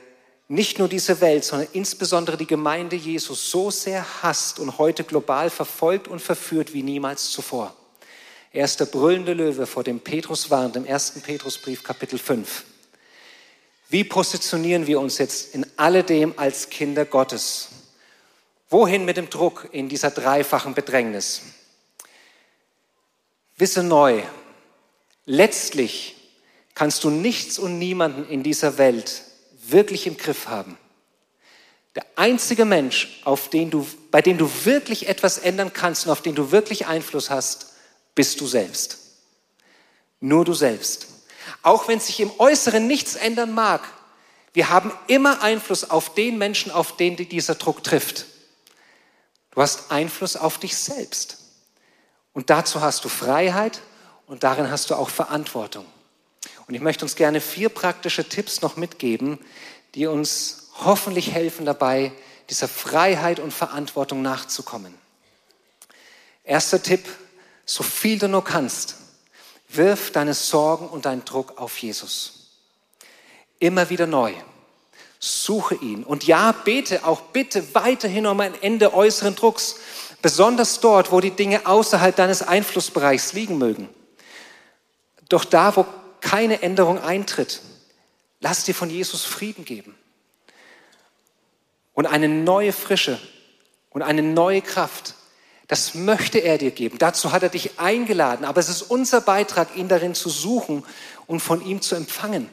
nicht 0.52 0.80
nur 0.80 0.90
diese 0.90 1.22
Welt, 1.22 1.46
sondern 1.46 1.70
insbesondere 1.72 2.36
die 2.36 2.46
Gemeinde 2.46 2.98
Jesus 2.98 3.50
so 3.50 3.72
sehr 3.72 4.06
hasst 4.22 4.60
und 4.60 4.78
heute 4.78 5.06
global 5.06 5.50
verfolgt 5.50 6.10
und 6.10 6.20
verführt 6.20 6.74
wie 6.74 6.84
niemals 6.84 7.32
zuvor. 7.32 7.74
Er 8.52 8.66
ist 8.66 8.82
der 8.82 8.86
brüllende 8.86 9.32
Löwe, 9.32 9.66
vor 9.66 9.86
dem 9.86 10.02
Petrus 10.02 10.50
warnt, 10.50 10.76
im 10.76 10.86
ersten 10.86 11.22
Petrusbrief 11.22 11.84
Kapitel 11.84 12.20
5. 12.20 12.66
Wie 13.88 14.04
positionieren 14.04 14.88
wir 14.88 15.00
uns 15.00 15.20
jetzt 15.20 15.56
in 15.56 15.66
alledem 15.78 16.34
als 16.36 16.70
Kinder 16.70 17.06
Gottes? 17.06 17.70
Wohin 18.70 19.06
mit 19.06 19.16
dem 19.16 19.30
Druck 19.30 19.70
in 19.72 19.88
dieser 19.88 20.12
dreifachen 20.12 20.74
Bedrängnis? 20.74 21.44
Wisse 23.56 23.84
neu, 23.84 24.22
letztlich 25.26 26.18
kannst 26.76 27.06
du 27.06 27.10
nichts 27.10 27.58
und 27.58 27.80
niemanden 27.80 28.28
in 28.28 28.44
dieser 28.44 28.78
Welt 28.78 29.31
wirklich 29.68 30.08
im 30.08 30.18
Griff 30.18 30.48
haben. 30.48 30.78
Der 31.96 32.06
einzige 32.16 32.66
Mensch, 32.66 33.22
auf 33.26 33.50
den 33.50 33.70
du, 33.70 33.86
bei 34.12 34.22
dem 34.22 34.38
du 34.38 34.50
wirklich 34.64 35.10
etwas 35.10 35.38
ändern 35.38 35.74
kannst 35.74 36.06
und 36.06 36.12
auf 36.12 36.22
den 36.22 36.36
du 36.36 36.52
wirklich 36.52 36.88
Einfluss 36.88 37.30
hast, 37.30 37.74
bist 38.16 38.40
du 38.40 38.48
selbst. 38.48 38.98
Nur 40.20 40.46
du 40.46 40.54
selbst. 40.54 41.08
Auch 41.64 41.88
wenn 41.88 42.00
sich 42.00 42.20
im 42.20 42.32
Äußeren 42.40 42.88
nichts 42.88 43.16
ändern 43.16 43.54
mag, 43.54 43.82
wir 44.54 44.70
haben 44.70 44.92
immer 45.08 45.42
Einfluss 45.42 45.90
auf 45.90 46.14
den 46.14 46.38
Menschen, 46.38 46.72
auf 46.72 46.98
den 46.98 47.16
dieser 47.16 47.56
Druck 47.56 47.84
trifft. 47.84 48.26
Du 49.52 49.62
hast 49.62 49.92
Einfluss 49.92 50.36
auf 50.36 50.58
dich 50.58 50.78
selbst. 50.78 51.38
Und 52.34 52.50
dazu 52.50 52.82
hast 52.82 53.04
du 53.04 53.10
Freiheit 53.10 53.82
und 54.28 54.44
darin 54.44 54.72
hast 54.72 54.90
du 54.90 54.96
auch 54.96 55.10
Verantwortung. 55.10 55.86
Und 56.68 56.76
ich 56.76 56.82
möchte 56.82 57.06
uns 57.06 57.16
gerne 57.16 57.42
vier 57.42 57.70
praktische 57.70 58.28
Tipps 58.28 58.62
noch 58.62 58.78
mitgeben, 58.78 59.40
die 59.96 60.08
uns 60.08 60.70
hoffentlich 60.84 61.32
helfen 61.32 61.66
dabei, 61.66 62.12
dieser 62.50 62.68
Freiheit 62.68 63.40
und 63.40 63.54
Verantwortung 63.54 64.22
nachzukommen. 64.22 64.94
Erster 66.44 66.82
Tipp, 66.82 67.06
so 67.66 67.84
viel 67.84 68.20
du 68.20 68.28
nur 68.28 68.44
kannst, 68.44 68.96
wirf 69.70 70.12
deine 70.12 70.34
Sorgen 70.34 70.90
und 70.90 71.06
deinen 71.06 71.24
Druck 71.24 71.58
auf 71.58 71.78
Jesus. 71.78 72.50
Immer 73.60 73.90
wieder 73.90 74.08
neu. 74.08 74.34
Suche 75.20 75.76
ihn. 75.76 76.04
Und 76.04 76.26
ja, 76.26 76.52
bete 76.52 77.06
auch 77.06 77.22
bitte 77.22 77.76
weiterhin 77.76 78.26
um 78.26 78.40
ein 78.40 78.60
Ende 78.62 78.94
äußeren 78.94 79.36
Drucks. 79.36 79.76
Besonders 80.22 80.80
dort, 80.80 81.12
wo 81.12 81.20
die 81.20 81.32
Dinge 81.32 81.66
außerhalb 81.66 82.16
deines 82.16 82.42
Einflussbereichs 82.42 83.34
liegen 83.34 83.58
mögen. 83.58 83.88
Doch 85.30 85.46
da, 85.46 85.76
wo 85.76 85.86
keine 86.22 86.62
Änderung 86.62 87.00
eintritt, 87.00 87.62
lass 88.40 88.64
dir 88.64 88.76
von 88.76 88.90
Jesus 88.90 89.26
Frieden 89.26 89.66
geben. 89.66 89.96
Und 91.94 92.06
eine 92.06 92.30
neue 92.30 92.72
Frische 92.72 93.20
und 93.90 94.02
eine 94.02 94.22
neue 94.22 94.62
Kraft. 94.62 95.16
Das 95.68 95.94
möchte 95.94 96.40
er 96.40 96.58
dir 96.58 96.72
geben. 96.72 96.98
Dazu 96.98 97.32
hat 97.32 97.44
er 97.44 97.50
dich 97.50 97.80
eingeladen. 97.80 98.46
Aber 98.46 98.60
es 98.60 98.70
ist 98.70 98.84
unser 98.84 99.22
Beitrag, 99.22 99.76
ihn 99.76 99.88
darin 99.88 100.16
zu 100.16 100.30
suchen 100.30 100.86
und 101.28 101.42
von 101.42 101.66
ihm 101.66 101.82
zu 101.82 101.96
empfangen. 101.96 102.50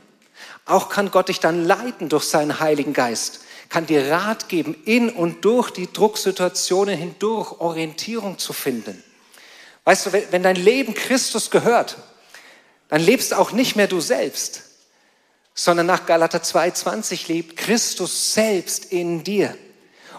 Auch 0.65 0.89
kann 0.89 1.11
Gott 1.11 1.29
dich 1.29 1.41
dann 1.41 1.65
leiten 1.65 2.09
durch 2.09 2.25
seinen 2.25 2.61
Heiligen 2.61 2.93
Geist 2.93 3.41
kann 3.69 3.87
dir 3.87 4.11
Rat 4.11 4.49
geben, 4.49 4.75
in 4.85 5.11
und 5.11 5.45
durch 5.45 5.71
die 5.71 5.93
Drucksituationen 5.93 6.97
hindurch 6.97 7.61
Orientierung 7.61 8.39
zu 8.39 8.53
finden. 8.53 9.03
Weißt 9.85 10.07
du, 10.07 10.13
wenn 10.13 10.43
dein 10.43 10.57
Leben 10.57 10.95
Christus 10.95 11.51
gehört, 11.51 11.97
dann 12.89 13.01
lebst 13.01 13.35
auch 13.35 13.53
nicht 13.53 13.77
mehr 13.77 13.87
du 13.87 14.01
selbst, 14.01 14.63
sondern 15.55 15.87
nach 15.87 16.07
Galater 16.07 16.39
2,20 16.39 17.29
lebt 17.29 17.57
Christus 17.57 18.35
selbst 18.35 18.87
in 18.87 19.25
dir. 19.25 19.57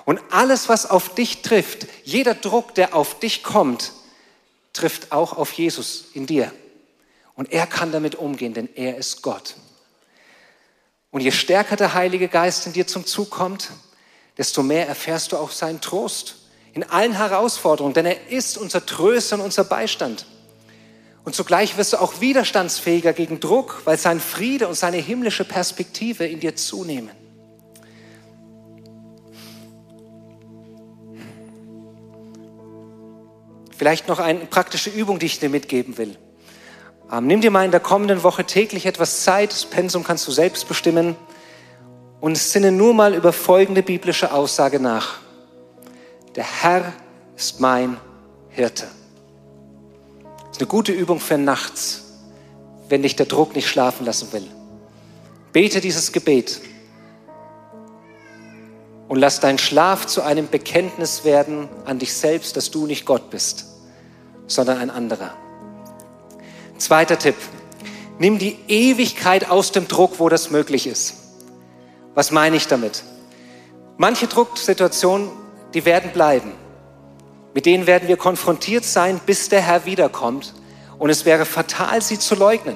Und 0.05 0.19
alles, 0.31 0.69
was 0.69 0.85
auf 0.85 1.13
dich 1.15 1.41
trifft, 1.41 1.87
jeder 2.03 2.35
Druck, 2.35 2.75
der 2.75 2.95
auf 2.95 3.19
dich 3.19 3.43
kommt, 3.43 3.93
trifft 4.73 5.11
auch 5.11 5.37
auf 5.37 5.51
Jesus 5.53 6.05
in 6.13 6.25
dir. 6.25 6.51
Und 7.35 7.51
er 7.51 7.67
kann 7.67 7.91
damit 7.91 8.15
umgehen, 8.15 8.53
denn 8.53 8.69
er 8.75 8.97
ist 8.97 9.21
Gott. 9.21 9.55
Und 11.11 11.21
je 11.21 11.31
stärker 11.31 11.75
der 11.75 11.93
Heilige 11.93 12.27
Geist 12.27 12.67
in 12.67 12.73
dir 12.73 12.85
zum 12.85 13.05
Zug 13.05 13.29
kommt, 13.29 13.69
desto 14.37 14.61
mehr 14.61 14.87
erfährst 14.87 15.31
du 15.31 15.37
auch 15.37 15.51
seinen 15.51 15.81
Trost 15.81 16.35
in 16.73 16.83
allen 16.83 17.13
Herausforderungen, 17.13 17.93
denn 17.93 18.05
er 18.05 18.29
ist 18.29 18.57
unser 18.57 18.85
Tröster 18.85 19.35
und 19.35 19.41
unser 19.41 19.63
Beistand. 19.63 20.25
Und 21.23 21.35
zugleich 21.35 21.77
wirst 21.77 21.93
du 21.93 21.97
auch 21.97 22.21
widerstandsfähiger 22.21 23.13
gegen 23.13 23.39
Druck, 23.39 23.81
weil 23.85 23.97
sein 23.97 24.19
Friede 24.19 24.67
und 24.67 24.75
seine 24.75 24.97
himmlische 24.97 25.45
Perspektive 25.45 26.25
in 26.25 26.39
dir 26.39 26.55
zunehmen. 26.55 27.11
Vielleicht 33.77 34.07
noch 34.07 34.19
eine 34.19 34.39
praktische 34.41 34.89
Übung, 34.89 35.19
die 35.19 35.27
ich 35.27 35.39
dir 35.39 35.49
mitgeben 35.49 35.97
will. 35.97 36.17
Ähm, 37.11 37.27
nimm 37.27 37.41
dir 37.41 37.49
mal 37.49 37.63
in 37.63 37.71
der 37.71 37.79
kommenden 37.79 38.23
Woche 38.23 38.43
täglich 38.43 38.85
etwas 38.85 39.23
Zeit, 39.23 39.51
das 39.51 39.65
Pensum 39.65 40.03
kannst 40.03 40.27
du 40.27 40.31
selbst 40.31 40.67
bestimmen 40.67 41.15
und 42.19 42.37
sinne 42.37 42.71
nur 42.71 42.93
mal 42.93 43.13
über 43.15 43.31
folgende 43.33 43.81
biblische 43.81 44.33
Aussage 44.33 44.79
nach. 44.79 45.19
Der 46.35 46.43
Herr 46.43 46.93
ist 47.35 47.59
mein 47.61 47.97
Hirte. 48.49 48.87
Eine 50.59 50.67
gute 50.67 50.91
Übung 50.91 51.21
für 51.21 51.37
nachts, 51.37 52.03
wenn 52.89 53.01
dich 53.01 53.15
der 53.15 53.27
Druck 53.27 53.55
nicht 53.55 53.69
schlafen 53.69 54.05
lassen 54.05 54.33
will. 54.33 54.45
Bete 55.53 55.79
dieses 55.79 56.11
Gebet 56.11 56.59
und 59.07 59.17
lass 59.17 59.39
dein 59.39 59.57
Schlaf 59.57 60.05
zu 60.05 60.21
einem 60.21 60.49
Bekenntnis 60.49 61.23
werden 61.23 61.69
an 61.85 61.97
dich 61.97 62.13
selbst, 62.13 62.57
dass 62.57 62.71
du 62.71 62.87
nicht 62.87 63.05
Gott 63.05 63.29
bist, 63.29 63.67
sondern 64.47 64.79
ein 64.79 64.89
anderer. 64.89 65.33
Zweiter 66.77 67.17
Tipp. 67.17 67.35
Nimm 68.17 68.37
die 68.37 68.57
Ewigkeit 68.67 69.49
aus 69.49 69.71
dem 69.71 69.87
Druck, 69.87 70.19
wo 70.19 70.27
das 70.27 70.51
möglich 70.51 70.87
ist. 70.87 71.15
Was 72.15 72.31
meine 72.31 72.57
ich 72.57 72.67
damit? 72.67 73.03
Manche 73.95 74.27
Drucksituationen, 74.27 75.29
die 75.73 75.85
werden 75.85 76.11
bleiben. 76.11 76.51
Mit 77.53 77.65
denen 77.65 77.87
werden 77.87 78.07
wir 78.07 78.17
konfrontiert 78.17 78.85
sein, 78.85 79.19
bis 79.25 79.49
der 79.49 79.61
Herr 79.61 79.85
wiederkommt. 79.85 80.53
Und 80.97 81.09
es 81.09 81.25
wäre 81.25 81.45
fatal, 81.45 82.01
sie 82.01 82.19
zu 82.19 82.35
leugnen. 82.35 82.75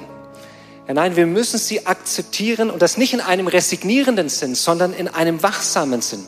Ja, 0.88 0.93
nein, 0.93 1.15
wir 1.15 1.25
müssen 1.25 1.59
sie 1.59 1.86
akzeptieren 1.86 2.69
und 2.69 2.81
das 2.81 2.97
nicht 2.97 3.13
in 3.13 3.21
einem 3.21 3.47
resignierenden 3.47 4.29
Sinn, 4.29 4.55
sondern 4.55 4.93
in 4.93 5.07
einem 5.07 5.41
wachsamen 5.43 6.01
Sinn. 6.01 6.25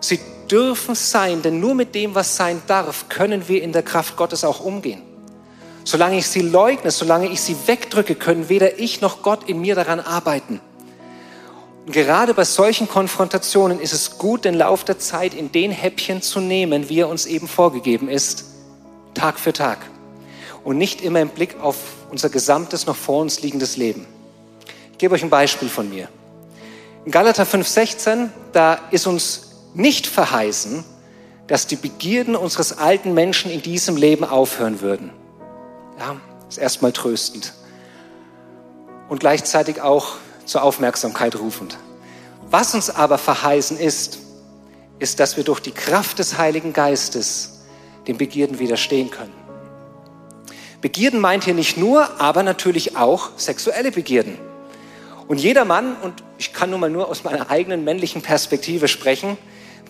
Sie 0.00 0.18
dürfen 0.50 0.94
sein, 0.94 1.42
denn 1.42 1.60
nur 1.60 1.74
mit 1.74 1.94
dem, 1.94 2.14
was 2.14 2.36
sein 2.36 2.60
darf, 2.66 3.08
können 3.08 3.48
wir 3.48 3.62
in 3.62 3.72
der 3.72 3.82
Kraft 3.82 4.16
Gottes 4.16 4.44
auch 4.44 4.60
umgehen. 4.60 5.02
Solange 5.84 6.18
ich 6.18 6.26
sie 6.26 6.42
leugne, 6.42 6.90
solange 6.90 7.28
ich 7.28 7.40
sie 7.40 7.56
wegdrücke, 7.66 8.14
können 8.14 8.48
weder 8.48 8.78
ich 8.78 9.00
noch 9.00 9.22
Gott 9.22 9.48
in 9.48 9.60
mir 9.60 9.74
daran 9.74 10.00
arbeiten. 10.00 10.60
Und 11.90 11.94
gerade 11.94 12.34
bei 12.34 12.44
solchen 12.44 12.88
Konfrontationen 12.88 13.80
ist 13.80 13.92
es 13.92 14.16
gut, 14.16 14.44
den 14.44 14.54
Lauf 14.54 14.84
der 14.84 15.00
Zeit 15.00 15.34
in 15.34 15.50
den 15.50 15.72
Häppchen 15.72 16.22
zu 16.22 16.38
nehmen, 16.38 16.88
wie 16.88 17.00
er 17.00 17.08
uns 17.08 17.26
eben 17.26 17.48
vorgegeben 17.48 18.08
ist, 18.08 18.44
Tag 19.12 19.40
für 19.40 19.52
Tag. 19.52 19.78
Und 20.62 20.78
nicht 20.78 21.00
immer 21.00 21.20
im 21.20 21.30
Blick 21.30 21.58
auf 21.60 21.74
unser 22.12 22.28
gesamtes 22.28 22.86
noch 22.86 22.94
vor 22.94 23.20
uns 23.20 23.42
liegendes 23.42 23.76
Leben. 23.76 24.06
Ich 24.92 24.98
gebe 24.98 25.16
euch 25.16 25.24
ein 25.24 25.30
Beispiel 25.30 25.68
von 25.68 25.90
mir. 25.90 26.08
In 27.06 27.10
Galater 27.10 27.42
5,16, 27.42 28.28
da 28.52 28.78
ist 28.92 29.08
uns 29.08 29.56
nicht 29.74 30.06
verheißen, 30.06 30.84
dass 31.48 31.66
die 31.66 31.74
Begierden 31.74 32.36
unseres 32.36 32.78
alten 32.78 33.14
Menschen 33.14 33.50
in 33.50 33.62
diesem 33.62 33.96
Leben 33.96 34.22
aufhören 34.22 34.80
würden. 34.80 35.10
Ja, 35.98 36.14
ist 36.48 36.58
erstmal 36.58 36.92
tröstend. 36.92 37.52
Und 39.08 39.18
gleichzeitig 39.18 39.80
auch 39.80 40.18
zur 40.50 40.64
Aufmerksamkeit 40.64 41.36
rufend. 41.36 41.78
Was 42.50 42.74
uns 42.74 42.90
aber 42.90 43.18
verheißen 43.18 43.78
ist, 43.78 44.18
ist, 44.98 45.20
dass 45.20 45.36
wir 45.36 45.44
durch 45.44 45.60
die 45.60 45.70
Kraft 45.70 46.18
des 46.18 46.38
Heiligen 46.38 46.72
Geistes 46.72 47.60
den 48.08 48.18
Begierden 48.18 48.58
widerstehen 48.58 49.10
können. 49.10 49.32
Begierden 50.80 51.20
meint 51.20 51.44
hier 51.44 51.54
nicht 51.54 51.76
nur, 51.76 52.20
aber 52.20 52.42
natürlich 52.42 52.96
auch 52.96 53.30
sexuelle 53.36 53.92
Begierden. 53.92 54.38
Und 55.28 55.38
jeder 55.38 55.64
Mann, 55.64 55.96
und 56.02 56.24
ich 56.36 56.52
kann 56.52 56.70
nun 56.70 56.80
mal 56.80 56.90
nur 56.90 57.08
aus 57.08 57.22
meiner 57.22 57.48
eigenen 57.48 57.84
männlichen 57.84 58.20
Perspektive 58.20 58.88
sprechen, 58.88 59.38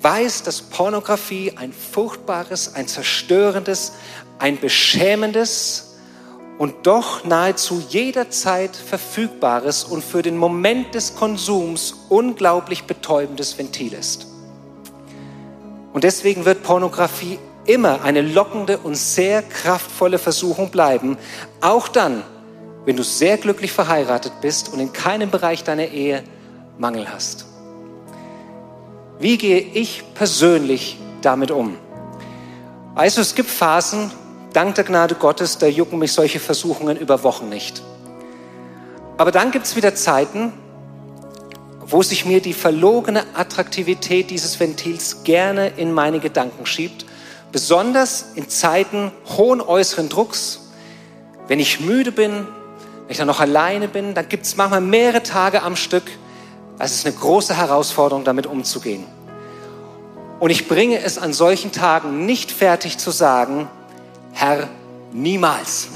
weiß, 0.03 0.43
dass 0.43 0.61
Pornografie 0.61 1.55
ein 1.57 1.73
furchtbares, 1.73 2.75
ein 2.75 2.87
zerstörendes, 2.87 3.93
ein 4.39 4.61
beschämendes 4.61 5.90
und 6.61 6.87
doch 6.87 7.25
nahezu 7.25 7.83
jederzeit 7.89 8.77
verfügbares 8.77 9.83
und 9.83 10.05
für 10.05 10.21
den 10.21 10.37
Moment 10.37 10.95
des 10.95 11.17
Konsums 11.17 12.05
unglaublich 12.11 12.85
betäubendes 12.85 13.57
Ventil 13.57 13.95
ist. 13.95 14.27
Und 15.95 16.05
deswegen 16.05 16.45
wird 16.45 16.63
Pornografie 16.63 17.39
immer 17.65 18.03
eine 18.03 18.21
lockende 18.21 18.77
und 18.77 18.95
sehr 18.95 19.41
kraftvolle 19.41 20.19
Versuchung 20.19 20.71
bleiben, 20.71 21.17
auch 21.63 21.89
dann, 21.89 22.25
wenn 22.85 22.97
du 22.97 23.05
sehr 23.05 23.39
glücklich 23.39 23.73
verheiratet 23.73 24.35
bist 24.43 24.71
und 24.71 24.81
in 24.81 24.93
keinem 24.93 25.31
Bereich 25.31 25.65
deiner 25.65 25.87
Ehe 25.87 26.23
Mangel 26.77 27.11
hast. 27.11 27.47
Wie 29.19 29.39
gehe 29.39 29.61
ich 29.61 30.05
persönlich 30.13 30.99
damit 31.23 31.53
um? 31.53 31.79
Also 32.95 33.23
es 33.23 33.35
gibt 33.35 33.49
Phasen, 33.49 34.11
dank 34.53 34.75
der 34.75 34.85
Gnade 34.85 35.15
Gottes, 35.15 35.59
da 35.59 35.67
jucken 35.67 35.99
mich 35.99 36.13
solche 36.13 36.41
Versuchungen 36.41 36.97
über 36.97 37.23
Wochen 37.23 37.49
nicht. 37.49 37.83
Aber 39.17 39.33
dann 39.33 39.51
gibt 39.51 39.67
es 39.67 39.77
wieder 39.77 39.95
Zeiten, 39.95 40.53
wo 41.81 42.03
sich 42.03 42.25
mir 42.25 42.41
die 42.41 42.53
verlogene 42.53 43.25
Attraktivität 43.35 44.31
dieses 44.31 44.61
Ventils 44.61 45.25
gerne 45.25 45.73
in 45.77 45.93
meine 45.93 46.21
Gedanken 46.21 46.67
schiebt, 46.67 47.05
besonders 47.53 48.33
in 48.35 48.49
Zeiten 48.49 49.11
hohen 49.37 49.61
äußeren 49.61 50.09
Drucks, 50.09 50.71
wenn 51.49 51.59
ich 51.59 51.81
müde 51.81 52.13
bin, 52.13 52.33
wenn 52.33 53.11
ich 53.11 53.19
dann 53.19 53.27
noch 53.27 53.41
alleine 53.41 53.89
bin, 53.89 54.15
dann 54.15 54.29
gibt 54.29 54.47
es 54.47 54.57
manchmal 54.57 54.81
mehrere 54.81 55.23
Tage 55.23 55.63
am 55.63 55.75
Stück. 55.75 56.05
Es 56.79 56.93
ist 56.93 57.07
eine 57.07 57.15
große 57.17 57.57
Herausforderung, 57.57 58.25
damit 58.25 58.47
umzugehen. 58.47 59.05
Und 60.39 60.51
ich 60.51 60.69
bringe 60.69 61.03
es 61.03 61.19
an 61.19 61.33
solchen 61.33 61.73
Tagen 61.73 62.25
nicht 62.25 62.53
fertig 62.53 62.99
zu 62.99 63.11
sagen, 63.11 63.69
Herr, 64.33 64.69
niemals. 65.13 65.89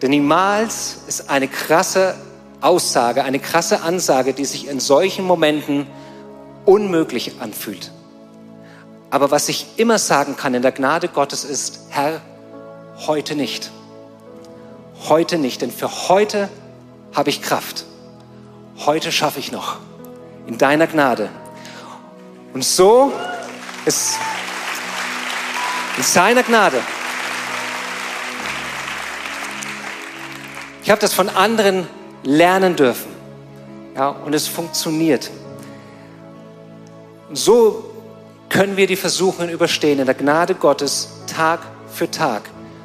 Denn 0.00 0.10
niemals 0.10 0.98
ist 1.06 1.30
eine 1.30 1.48
krasse 1.48 2.14
Aussage, 2.60 3.24
eine 3.24 3.38
krasse 3.38 3.82
Ansage, 3.82 4.34
die 4.34 4.44
sich 4.44 4.68
in 4.68 4.80
solchen 4.80 5.24
Momenten 5.24 5.86
unmöglich 6.64 7.40
anfühlt. 7.40 7.92
Aber 9.10 9.30
was 9.30 9.48
ich 9.48 9.66
immer 9.76 9.98
sagen 9.98 10.36
kann 10.36 10.54
in 10.54 10.62
der 10.62 10.72
Gnade 10.72 11.08
Gottes 11.08 11.44
ist, 11.44 11.80
Herr, 11.90 12.20
heute 13.06 13.34
nicht. 13.34 13.70
Heute 15.08 15.38
nicht, 15.38 15.60
denn 15.62 15.70
für 15.70 16.08
heute 16.08 16.48
habe 17.14 17.30
ich 17.30 17.42
Kraft. 17.42 17.84
Heute 18.86 19.12
schaffe 19.12 19.38
ich 19.38 19.52
noch. 19.52 19.76
In 20.46 20.58
deiner 20.58 20.86
Gnade. 20.86 21.28
Und 22.54 22.64
so 22.64 23.12
ist 23.84 24.16
in 25.96 26.02
seiner 26.02 26.42
Gnade 26.42 26.80
Ich 30.82 30.90
habe 30.90 31.00
das 31.00 31.14
von 31.14 31.28
anderen 31.28 31.86
lernen 32.24 32.74
dürfen. 32.74 33.10
Ja, 33.94 34.08
und 34.08 34.34
es 34.34 34.48
funktioniert. 34.48 35.30
Und 37.28 37.36
so 37.36 37.84
können 38.48 38.76
wir 38.76 38.86
die 38.86 38.96
Versuchungen 38.96 39.48
überstehen 39.48 40.00
in 40.00 40.06
der 40.06 40.14
Gnade 40.14 40.54
Gottes 40.54 41.08
Tag 41.26 41.60
für 41.92 42.10
Tag. 42.10 42.42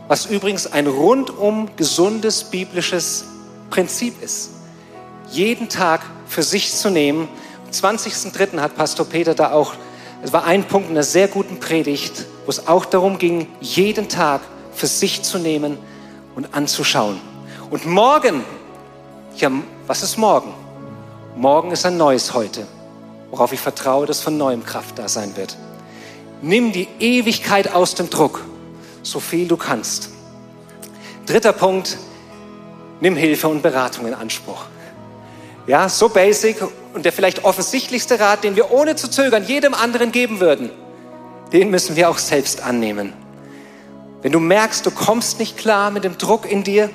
Was 0.07 0.27
übrigens 0.27 0.71
ein 0.71 0.87
rundum 0.87 1.69
gesundes 1.75 2.43
biblisches 2.43 3.25
Prinzip 3.69 4.21
ist. 4.21 4.51
Jeden 5.31 5.67
Tag 5.67 6.01
für 6.27 6.43
sich 6.43 6.73
zu 6.73 6.89
nehmen. 6.89 7.27
Am 7.65 7.71
20.03. 7.71 8.59
hat 8.59 8.75
Pastor 8.75 9.05
Peter 9.05 9.33
da 9.33 9.51
auch, 9.51 9.73
es 10.23 10.31
war 10.31 10.45
ein 10.45 10.63
Punkt 10.63 10.89
in 10.89 10.95
einer 10.95 11.03
sehr 11.03 11.27
guten 11.27 11.59
Predigt, 11.59 12.25
wo 12.45 12.49
es 12.51 12.67
auch 12.67 12.85
darum 12.85 13.17
ging, 13.17 13.47
jeden 13.59 14.07
Tag 14.07 14.41
für 14.73 14.87
sich 14.87 15.23
zu 15.23 15.39
nehmen 15.39 15.77
und 16.35 16.53
anzuschauen. 16.53 17.19
Und 17.69 17.85
morgen, 17.85 18.45
ja, 19.35 19.51
was 19.87 20.01
ist 20.01 20.17
morgen? 20.17 20.53
Morgen 21.35 21.71
ist 21.71 21.85
ein 21.85 21.97
neues 21.97 22.33
Heute, 22.33 22.65
worauf 23.29 23.51
ich 23.51 23.59
vertraue, 23.59 24.05
dass 24.05 24.21
von 24.21 24.37
neuem 24.37 24.63
Kraft 24.63 24.97
da 24.97 25.09
sein 25.09 25.35
wird. 25.35 25.57
Nimm 26.41 26.71
die 26.71 26.87
Ewigkeit 26.99 27.73
aus 27.73 27.93
dem 27.93 28.09
Druck, 28.09 28.45
so 29.03 29.19
viel 29.19 29.49
du 29.49 29.57
kannst. 29.57 30.11
Dritter 31.25 31.51
Punkt, 31.51 31.97
nimm 33.01 33.17
Hilfe 33.17 33.49
und 33.49 33.61
Beratung 33.61 34.07
in 34.07 34.13
Anspruch. 34.13 34.63
Ja, 35.67 35.89
so 35.89 36.07
basic 36.07 36.55
und 36.93 37.03
der 37.03 37.11
vielleicht 37.11 37.43
offensichtlichste 37.43 38.17
Rat, 38.17 38.45
den 38.45 38.55
wir 38.55 38.71
ohne 38.71 38.95
zu 38.95 39.09
zögern 39.09 39.43
jedem 39.45 39.73
anderen 39.73 40.13
geben 40.13 40.39
würden, 40.39 40.69
den 41.51 41.69
müssen 41.69 41.97
wir 41.97 42.09
auch 42.09 42.17
selbst 42.17 42.63
annehmen. 42.63 43.11
Wenn 44.21 44.31
du 44.31 44.39
merkst, 44.39 44.85
du 44.85 44.91
kommst 44.91 45.39
nicht 45.39 45.57
klar 45.57 45.91
mit 45.91 46.05
dem 46.05 46.17
Druck 46.17 46.49
in 46.49 46.63
dir, 46.63 46.89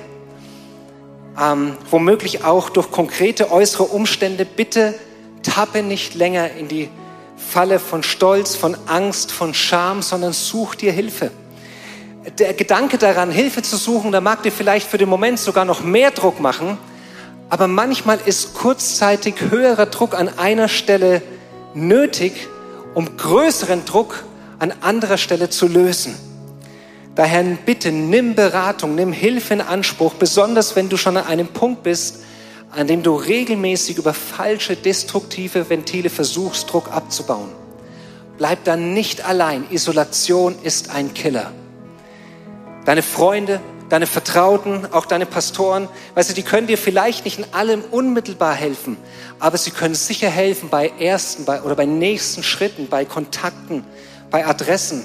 ähm, 1.40 1.76
womöglich 1.90 2.44
auch 2.44 2.70
durch 2.70 2.90
konkrete 2.90 3.50
äußere 3.50 3.84
Umstände, 3.84 4.44
bitte 4.44 4.94
tappe 5.42 5.82
nicht 5.82 6.14
länger 6.14 6.50
in 6.52 6.68
die 6.68 6.88
Falle 7.36 7.78
von 7.78 8.02
Stolz, 8.02 8.54
von 8.54 8.76
Angst, 8.86 9.32
von 9.32 9.54
Scham, 9.54 10.02
sondern 10.02 10.32
such 10.32 10.74
dir 10.74 10.92
Hilfe. 10.92 11.30
Der 12.38 12.54
Gedanke 12.54 12.98
daran, 12.98 13.30
Hilfe 13.30 13.62
zu 13.62 13.76
suchen, 13.76 14.12
da 14.12 14.20
mag 14.20 14.42
dir 14.42 14.52
vielleicht 14.52 14.88
für 14.88 14.98
den 14.98 15.08
Moment 15.08 15.40
sogar 15.40 15.64
noch 15.64 15.82
mehr 15.82 16.12
Druck 16.12 16.40
machen, 16.40 16.78
aber 17.48 17.66
manchmal 17.66 18.18
ist 18.24 18.54
kurzzeitig 18.54 19.34
höherer 19.50 19.86
Druck 19.86 20.14
an 20.14 20.38
einer 20.38 20.68
Stelle 20.68 21.20
nötig, 21.74 22.48
um 22.94 23.16
größeren 23.16 23.84
Druck 23.84 24.24
an 24.58 24.72
anderer 24.80 25.18
Stelle 25.18 25.50
zu 25.50 25.66
lösen. 25.66 26.14
Daher 27.14 27.42
bitte 27.66 27.92
nimm 27.92 28.34
Beratung, 28.34 28.94
nimm 28.94 29.12
Hilfe 29.12 29.54
in 29.54 29.60
Anspruch, 29.60 30.14
besonders 30.14 30.76
wenn 30.76 30.88
du 30.88 30.96
schon 30.96 31.16
an 31.18 31.26
einem 31.26 31.48
Punkt 31.48 31.82
bist, 31.82 32.20
an 32.70 32.86
dem 32.86 33.02
du 33.02 33.14
regelmäßig 33.14 33.98
über 33.98 34.14
falsche, 34.14 34.76
destruktive 34.76 35.68
Ventile 35.68 36.08
versuchst, 36.08 36.72
Druck 36.72 36.90
abzubauen. 36.90 37.50
Bleib 38.38 38.64
dann 38.64 38.94
nicht 38.94 39.26
allein. 39.26 39.66
Isolation 39.70 40.54
ist 40.62 40.90
ein 40.90 41.12
Killer. 41.12 41.52
Deine 42.86 43.02
Freunde, 43.02 43.60
deine 43.90 44.06
Vertrauten, 44.06 44.90
auch 44.90 45.04
deine 45.04 45.26
Pastoren, 45.26 45.88
weißt 46.14 46.30
du, 46.30 46.34
die 46.34 46.42
können 46.42 46.66
dir 46.66 46.78
vielleicht 46.78 47.26
nicht 47.26 47.38
in 47.38 47.44
allem 47.52 47.82
unmittelbar 47.90 48.54
helfen, 48.54 48.96
aber 49.38 49.58
sie 49.58 49.70
können 49.70 49.94
sicher 49.94 50.30
helfen 50.30 50.70
bei 50.70 50.90
ersten 50.98 51.44
bei, 51.44 51.60
oder 51.60 51.76
bei 51.76 51.84
nächsten 51.84 52.42
Schritten, 52.42 52.88
bei 52.88 53.04
Kontakten, 53.04 53.84
bei 54.30 54.46
Adressen 54.46 55.02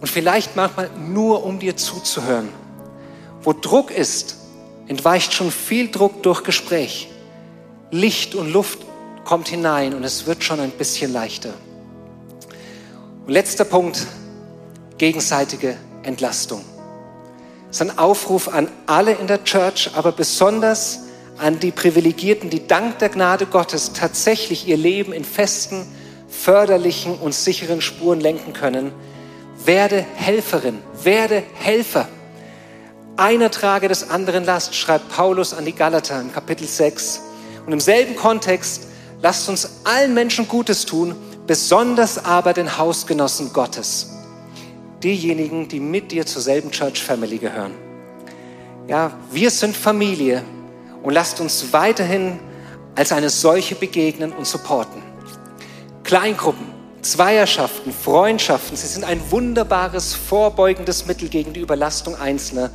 und 0.00 0.08
vielleicht 0.08 0.56
manchmal 0.56 0.90
nur, 0.98 1.44
um 1.44 1.58
dir 1.58 1.76
zuzuhören. 1.76 2.48
Wo 3.42 3.52
Druck 3.52 3.90
ist, 3.90 4.36
entweicht 4.88 5.32
schon 5.32 5.50
viel 5.50 5.90
Druck 5.90 6.22
durch 6.22 6.42
Gespräch. 6.42 7.08
Licht 7.90 8.34
und 8.34 8.52
Luft 8.52 8.78
kommt 9.24 9.48
hinein 9.48 9.94
und 9.94 10.04
es 10.04 10.26
wird 10.26 10.42
schon 10.42 10.60
ein 10.60 10.70
bisschen 10.70 11.12
leichter. 11.12 11.54
Und 13.26 13.32
letzter 13.32 13.64
Punkt, 13.64 14.06
gegenseitige 14.98 15.76
Entlastung. 16.02 16.64
Es 17.70 17.80
ist 17.80 17.82
ein 17.82 17.98
Aufruf 17.98 18.48
an 18.48 18.68
alle 18.86 19.12
in 19.12 19.26
der 19.26 19.44
Church, 19.44 19.90
aber 19.94 20.12
besonders 20.12 21.00
an 21.38 21.60
die 21.60 21.70
Privilegierten, 21.70 22.50
die 22.50 22.66
dank 22.66 22.98
der 22.98 23.08
Gnade 23.08 23.46
Gottes 23.46 23.92
tatsächlich 23.92 24.66
ihr 24.66 24.76
Leben 24.76 25.12
in 25.12 25.24
festen, 25.24 25.86
förderlichen 26.28 27.14
und 27.18 27.34
sicheren 27.34 27.80
Spuren 27.80 28.20
lenken 28.20 28.52
können, 28.52 28.92
werde 29.64 30.04
Helferin, 30.14 30.78
werde 31.02 31.42
Helfer. 31.54 32.08
Einer 33.16 33.50
trage 33.50 33.88
des 33.88 34.08
anderen 34.08 34.44
Last, 34.44 34.74
schreibt 34.74 35.10
Paulus 35.10 35.52
an 35.52 35.64
die 35.64 35.74
Galater 35.74 36.20
im 36.20 36.32
Kapitel 36.32 36.66
6. 36.66 37.20
Und 37.66 37.72
im 37.72 37.80
selben 37.80 38.16
Kontext, 38.16 38.86
lasst 39.20 39.48
uns 39.48 39.82
allen 39.84 40.14
Menschen 40.14 40.48
Gutes 40.48 40.86
tun, 40.86 41.14
besonders 41.46 42.24
aber 42.24 42.52
den 42.52 42.78
Hausgenossen 42.78 43.52
Gottes. 43.52 44.10
Diejenigen, 45.02 45.68
die 45.68 45.80
mit 45.80 46.12
dir 46.12 46.24
zur 46.24 46.42
selben 46.42 46.70
Church 46.70 47.02
Family 47.02 47.38
gehören. 47.38 47.74
Ja, 48.86 49.12
wir 49.30 49.50
sind 49.50 49.76
Familie 49.76 50.42
und 51.02 51.12
lasst 51.12 51.40
uns 51.40 51.72
weiterhin 51.72 52.38
als 52.94 53.12
eine 53.12 53.30
solche 53.30 53.74
begegnen 53.74 54.32
und 54.32 54.46
supporten. 54.46 55.02
Kleingruppen, 56.02 56.66
Zweierschaften, 57.02 57.92
Freundschaften, 57.92 58.76
sie 58.76 58.86
sind 58.86 59.04
ein 59.04 59.20
wunderbares, 59.30 60.14
vorbeugendes 60.14 61.06
Mittel 61.06 61.28
gegen 61.28 61.52
die 61.52 61.60
Überlastung 61.60 62.16
Einzelner. 62.16 62.70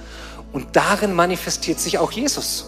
Und 0.51 0.75
darin 0.75 1.13
manifestiert 1.13 1.79
sich 1.79 1.97
auch 1.99 2.11
Jesus. 2.11 2.65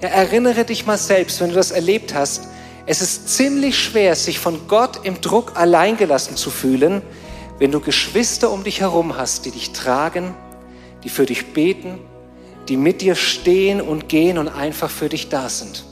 Ja, 0.00 0.08
erinnere 0.08 0.64
dich 0.64 0.86
mal 0.86 0.98
selbst, 0.98 1.40
wenn 1.40 1.50
du 1.50 1.54
das 1.54 1.70
erlebt 1.70 2.14
hast. 2.14 2.48
Es 2.86 3.02
ist 3.02 3.28
ziemlich 3.28 3.78
schwer, 3.78 4.14
sich 4.14 4.38
von 4.38 4.68
Gott 4.68 5.04
im 5.04 5.20
Druck 5.20 5.56
alleingelassen 5.56 6.36
zu 6.36 6.50
fühlen, 6.50 7.02
wenn 7.58 7.72
du 7.72 7.80
Geschwister 7.80 8.50
um 8.50 8.64
dich 8.64 8.80
herum 8.80 9.16
hast, 9.16 9.44
die 9.44 9.50
dich 9.50 9.72
tragen, 9.72 10.34
die 11.02 11.08
für 11.08 11.26
dich 11.26 11.52
beten, 11.52 11.98
die 12.68 12.76
mit 12.76 13.00
dir 13.00 13.14
stehen 13.14 13.80
und 13.80 14.08
gehen 14.08 14.38
und 14.38 14.48
einfach 14.48 14.90
für 14.90 15.08
dich 15.08 15.28
da 15.28 15.48
sind. 15.48 15.84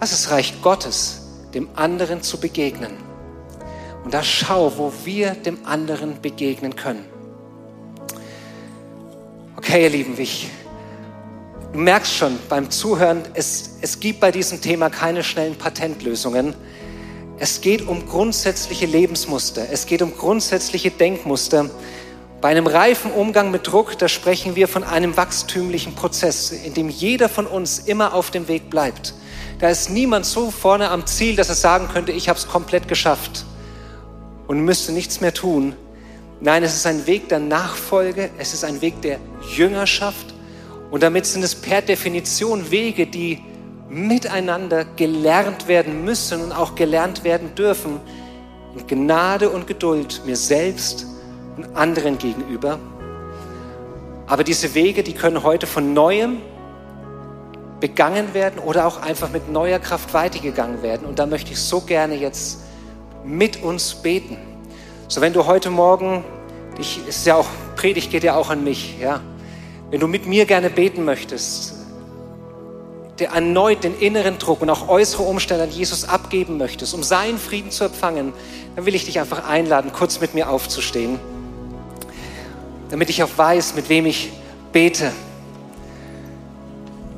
Das 0.00 0.12
ist 0.12 0.30
Reich 0.30 0.54
Gottes, 0.62 1.20
dem 1.54 1.68
anderen 1.76 2.22
zu 2.22 2.40
begegnen. 2.40 3.11
Und 4.04 4.12
da 4.14 4.22
schau, 4.22 4.72
wo 4.76 4.92
wir 5.04 5.30
dem 5.30 5.64
anderen 5.64 6.20
begegnen 6.20 6.74
können. 6.74 7.04
Okay, 9.56 9.84
ihr 9.84 9.90
Lieben, 9.90 10.14
ich, 10.18 10.48
du 11.72 11.78
merkst 11.78 12.12
schon 12.12 12.36
beim 12.48 12.70
Zuhören, 12.70 13.22
es, 13.34 13.76
es 13.80 14.00
gibt 14.00 14.18
bei 14.18 14.32
diesem 14.32 14.60
Thema 14.60 14.90
keine 14.90 15.22
schnellen 15.22 15.54
Patentlösungen. 15.54 16.54
Es 17.38 17.60
geht 17.60 17.86
um 17.86 18.06
grundsätzliche 18.06 18.86
Lebensmuster. 18.86 19.66
Es 19.70 19.86
geht 19.86 20.02
um 20.02 20.16
grundsätzliche 20.16 20.90
Denkmuster. 20.90 21.70
Bei 22.40 22.48
einem 22.48 22.66
reifen 22.66 23.12
Umgang 23.12 23.52
mit 23.52 23.68
Druck, 23.68 23.96
da 23.98 24.08
sprechen 24.08 24.56
wir 24.56 24.66
von 24.66 24.82
einem 24.82 25.16
wachstümlichen 25.16 25.94
Prozess, 25.94 26.50
in 26.50 26.74
dem 26.74 26.88
jeder 26.88 27.28
von 27.28 27.46
uns 27.46 27.78
immer 27.78 28.14
auf 28.14 28.32
dem 28.32 28.48
Weg 28.48 28.68
bleibt. 28.68 29.14
Da 29.60 29.68
ist 29.68 29.90
niemand 29.90 30.26
so 30.26 30.50
vorne 30.50 30.90
am 30.90 31.06
Ziel, 31.06 31.36
dass 31.36 31.48
er 31.48 31.54
sagen 31.54 31.86
könnte, 31.86 32.10
ich 32.10 32.28
habe 32.28 32.36
es 32.36 32.48
komplett 32.48 32.88
geschafft 32.88 33.44
und 34.52 34.66
müsste 34.66 34.92
nichts 34.92 35.22
mehr 35.22 35.32
tun. 35.32 35.74
Nein, 36.42 36.62
es 36.62 36.74
ist 36.74 36.86
ein 36.86 37.06
Weg 37.06 37.30
der 37.30 37.38
Nachfolge, 37.38 38.28
es 38.36 38.52
ist 38.52 38.64
ein 38.64 38.82
Weg 38.82 39.00
der 39.00 39.18
Jüngerschaft 39.56 40.34
und 40.90 41.02
damit 41.02 41.24
sind 41.24 41.42
es 41.42 41.54
per 41.54 41.80
Definition 41.80 42.70
Wege, 42.70 43.06
die 43.06 43.42
miteinander 43.88 44.84
gelernt 44.84 45.68
werden 45.68 46.04
müssen 46.04 46.42
und 46.42 46.52
auch 46.52 46.74
gelernt 46.74 47.24
werden 47.24 47.54
dürfen, 47.54 47.98
in 48.76 48.86
Gnade 48.86 49.48
und 49.48 49.66
Geduld 49.66 50.20
mir 50.26 50.36
selbst 50.36 51.06
und 51.56 51.74
anderen 51.74 52.18
gegenüber. 52.18 52.78
Aber 54.26 54.44
diese 54.44 54.74
Wege, 54.74 55.02
die 55.02 55.14
können 55.14 55.44
heute 55.44 55.66
von 55.66 55.94
neuem 55.94 56.42
begangen 57.80 58.34
werden 58.34 58.58
oder 58.58 58.86
auch 58.86 59.00
einfach 59.00 59.30
mit 59.30 59.50
neuer 59.50 59.78
Kraft 59.78 60.12
weitergegangen 60.12 60.82
werden. 60.82 61.06
Und 61.06 61.18
da 61.18 61.24
möchte 61.24 61.52
ich 61.52 61.58
so 61.58 61.80
gerne 61.80 62.16
jetzt 62.16 62.58
mit 63.24 63.62
uns 63.62 63.94
beten. 63.94 64.36
So, 65.08 65.20
wenn 65.20 65.32
du 65.32 65.46
heute 65.46 65.70
Morgen, 65.70 66.24
ich, 66.78 67.06
ist 67.06 67.26
ja 67.26 67.36
auch, 67.36 67.46
Predigt 67.76 68.10
geht 68.10 68.24
ja 68.24 68.36
auch 68.36 68.50
an 68.50 68.64
mich, 68.64 68.98
ja. 69.00 69.20
Wenn 69.90 70.00
du 70.00 70.08
mit 70.08 70.26
mir 70.26 70.46
gerne 70.46 70.70
beten 70.70 71.04
möchtest, 71.04 71.74
der 73.18 73.30
erneut 73.30 73.84
den 73.84 73.98
inneren 73.98 74.38
Druck 74.38 74.62
und 74.62 74.70
auch 74.70 74.88
äußere 74.88 75.22
Umstände 75.22 75.64
an 75.64 75.70
Jesus 75.70 76.08
abgeben 76.08 76.56
möchtest, 76.56 76.94
um 76.94 77.02
seinen 77.02 77.38
Frieden 77.38 77.70
zu 77.70 77.84
empfangen, 77.84 78.32
dann 78.74 78.86
will 78.86 78.94
ich 78.94 79.04
dich 79.04 79.20
einfach 79.20 79.46
einladen, 79.46 79.92
kurz 79.92 80.20
mit 80.20 80.34
mir 80.34 80.48
aufzustehen, 80.48 81.20
damit 82.90 83.10
ich 83.10 83.22
auch 83.22 83.30
weiß, 83.36 83.74
mit 83.74 83.88
wem 83.88 84.06
ich 84.06 84.32
bete. 84.72 85.12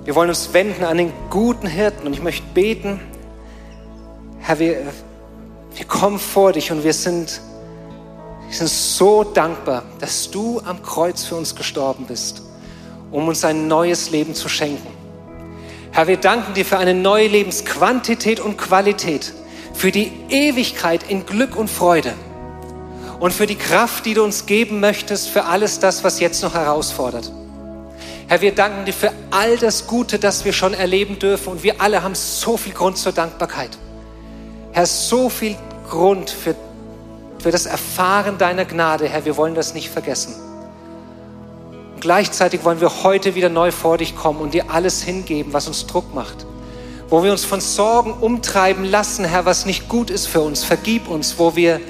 Wir 0.05 0.14
wollen 0.14 0.29
uns 0.29 0.53
wenden 0.53 0.85
an 0.85 0.99
den 0.99 1.12
guten 1.31 1.67
Hirten 1.67 2.07
und 2.07 2.12
ich 2.12 2.23
möchte 2.23 2.45
beten, 2.53 3.01
Herr, 4.40 4.59
wir, 4.59 4.93
wir 5.77 5.85
kommen 5.87 6.19
vor 6.19 6.53
dich 6.53 6.71
und 6.71 6.85
wir 6.85 6.93
sind, 6.93 7.41
wir 8.49 8.57
sind 8.57 8.69
so 8.69 9.25
dankbar, 9.25 9.83
dass 9.99 10.31
du 10.31 10.61
am 10.65 10.83
Kreuz 10.83 11.25
für 11.25 11.35
uns 11.35 11.57
gestorben 11.57 12.07
bist, 12.07 12.43
um 13.11 13.27
uns 13.27 13.45
ein 13.45 13.67
neues 13.67 14.11
Leben 14.11 14.35
zu 14.35 14.49
schenken. 14.49 14.87
Herr, 15.91 16.07
wir 16.07 16.17
danken 16.17 16.55
dir 16.55 16.65
für 16.65 16.79
eine 16.79 16.95
neue 16.95 17.29
Lebensquantität 17.29 18.41
und 18.41 18.57
Qualität, 18.57 19.33
für 19.73 19.91
die 19.91 20.13
Ewigkeit 20.29 21.09
in 21.09 21.27
Glück 21.27 21.57
und 21.57 21.69
Freude 21.69 22.15
und 23.18 23.33
für 23.33 23.47
die 23.47 23.57
Kraft, 23.57 24.07
die 24.07 24.14
du 24.14 24.22
uns 24.22 24.47
geben 24.47 24.81
möchtest 24.81 25.29
für 25.29 25.45
alles 25.45 25.81
das, 25.81 26.05
was 26.05 26.20
jetzt 26.20 26.43
noch 26.43 26.55
herausfordert. 26.55 27.33
Herr, 28.29 28.41
wir 28.41 28.55
danken 28.55 28.85
dir 28.85 28.93
für 28.93 29.12
all 29.31 29.57
das 29.59 29.87
Gute, 29.87 30.18
das 30.18 30.45
wir 30.45 30.53
schon 30.53 30.72
erleben 30.72 31.18
dürfen 31.18 31.51
und 31.51 31.62
wir 31.62 31.81
alle 31.81 32.03
haben 32.03 32.14
so 32.14 32.57
viel 32.57 32.72
Grund 32.72 32.97
zur 32.97 33.12
Dankbarkeit. 33.12 33.70
Herr, 34.75 34.87
so 34.87 35.29
viel 35.29 35.57
Grund 35.89 36.31
für, 36.31 36.57
für 37.39 37.53
das 37.53 37.66
Erfahren 37.66 38.39
deiner 38.39 38.64
Gnade, 38.64 39.09
Herr. 39.09 39.25
Wir 39.25 39.37
wollen 39.37 39.55
das 39.55 39.72
nicht 39.72 39.89
vergessen. 39.89 40.35
Und 41.95 42.01
gleichzeitig 42.01 42.64
wollen 42.64 42.81
wir 42.81 43.05
heute 43.05 43.37
wieder 43.37 43.49
neu 43.49 43.70
vor 43.70 43.99
dich 43.99 44.16
kommen 44.16 44.41
und 44.41 44.53
dir 44.53 44.72
alles 44.72 45.01
hingeben, 45.01 45.53
was 45.53 45.68
uns 45.68 45.87
Druck 45.87 46.12
macht. 46.12 46.45
Wo 47.09 47.22
wir 47.22 47.31
uns 47.31 47.45
von 47.45 47.61
Sorgen 47.61 48.14
umtreiben 48.14 48.85
lassen, 48.85 49.25
Herr, 49.25 49.45
was 49.45 49.64
nicht 49.64 49.89
gut 49.89 50.11
ist 50.11 50.27
für 50.27 50.41
uns. 50.41 50.64
Vergib 50.64 51.09
uns, 51.09 51.39
wo 51.39 51.55
wir 51.55 51.81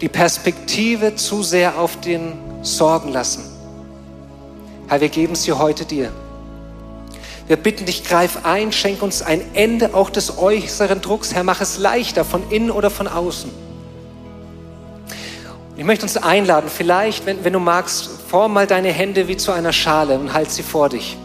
die 0.00 0.08
Perspektive 0.08 1.16
zu 1.16 1.42
sehr 1.42 1.78
auf 1.78 2.00
den 2.00 2.32
Sorgen 2.62 3.12
lassen. 3.12 3.44
Herr, 4.88 5.02
wir 5.02 5.10
geben 5.10 5.34
sie 5.34 5.52
heute 5.52 5.84
dir. 5.84 6.10
Wir 7.46 7.56
bitten 7.56 7.84
dich, 7.84 8.04
greif 8.04 8.44
ein, 8.44 8.72
schenk 8.72 9.02
uns 9.02 9.20
ein 9.20 9.42
Ende 9.54 9.94
auch 9.94 10.08
des 10.08 10.38
äußeren 10.38 11.00
Drucks. 11.02 11.34
Herr, 11.34 11.44
mach 11.44 11.60
es 11.60 11.78
leichter 11.78 12.24
von 12.24 12.50
innen 12.50 12.70
oder 12.70 12.88
von 12.88 13.06
außen. 13.06 13.50
Ich 15.76 15.84
möchte 15.84 16.04
uns 16.04 16.16
einladen, 16.16 16.70
vielleicht, 16.74 17.26
wenn, 17.26 17.44
wenn 17.44 17.52
du 17.52 17.58
magst, 17.58 18.08
form 18.28 18.54
mal 18.54 18.66
deine 18.66 18.92
Hände 18.92 19.28
wie 19.28 19.36
zu 19.36 19.52
einer 19.52 19.72
Schale 19.72 20.18
und 20.18 20.32
halt 20.32 20.50
sie 20.50 20.62
vor 20.62 20.88
dich. 20.88 21.18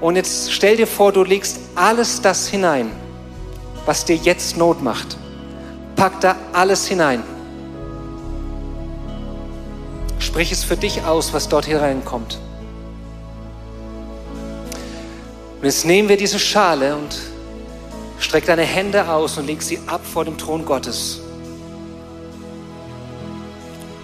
Und 0.00 0.16
jetzt 0.16 0.52
stell 0.52 0.76
dir 0.76 0.88
vor, 0.88 1.12
du 1.12 1.22
legst 1.22 1.60
alles 1.76 2.20
das 2.20 2.48
hinein, 2.48 2.90
was 3.86 4.04
dir 4.04 4.16
jetzt 4.16 4.56
Not 4.56 4.82
macht. 4.82 5.16
Pack 5.96 6.20
da 6.20 6.36
alles 6.52 6.88
hinein. 6.88 7.22
Sprich 10.18 10.50
es 10.50 10.64
für 10.64 10.76
dich 10.76 11.04
aus, 11.04 11.32
was 11.32 11.48
dort 11.48 11.68
hereinkommt. 11.68 12.38
Und 15.62 15.66
jetzt 15.66 15.84
nehmen 15.84 16.08
wir 16.08 16.16
diese 16.16 16.40
Schale 16.40 16.96
und 16.96 17.16
streck 18.18 18.46
deine 18.46 18.62
Hände 18.62 19.08
aus 19.08 19.38
und 19.38 19.46
leg 19.46 19.62
sie 19.62 19.78
ab 19.86 20.00
vor 20.04 20.24
dem 20.24 20.36
Thron 20.36 20.64
Gottes. 20.64 21.20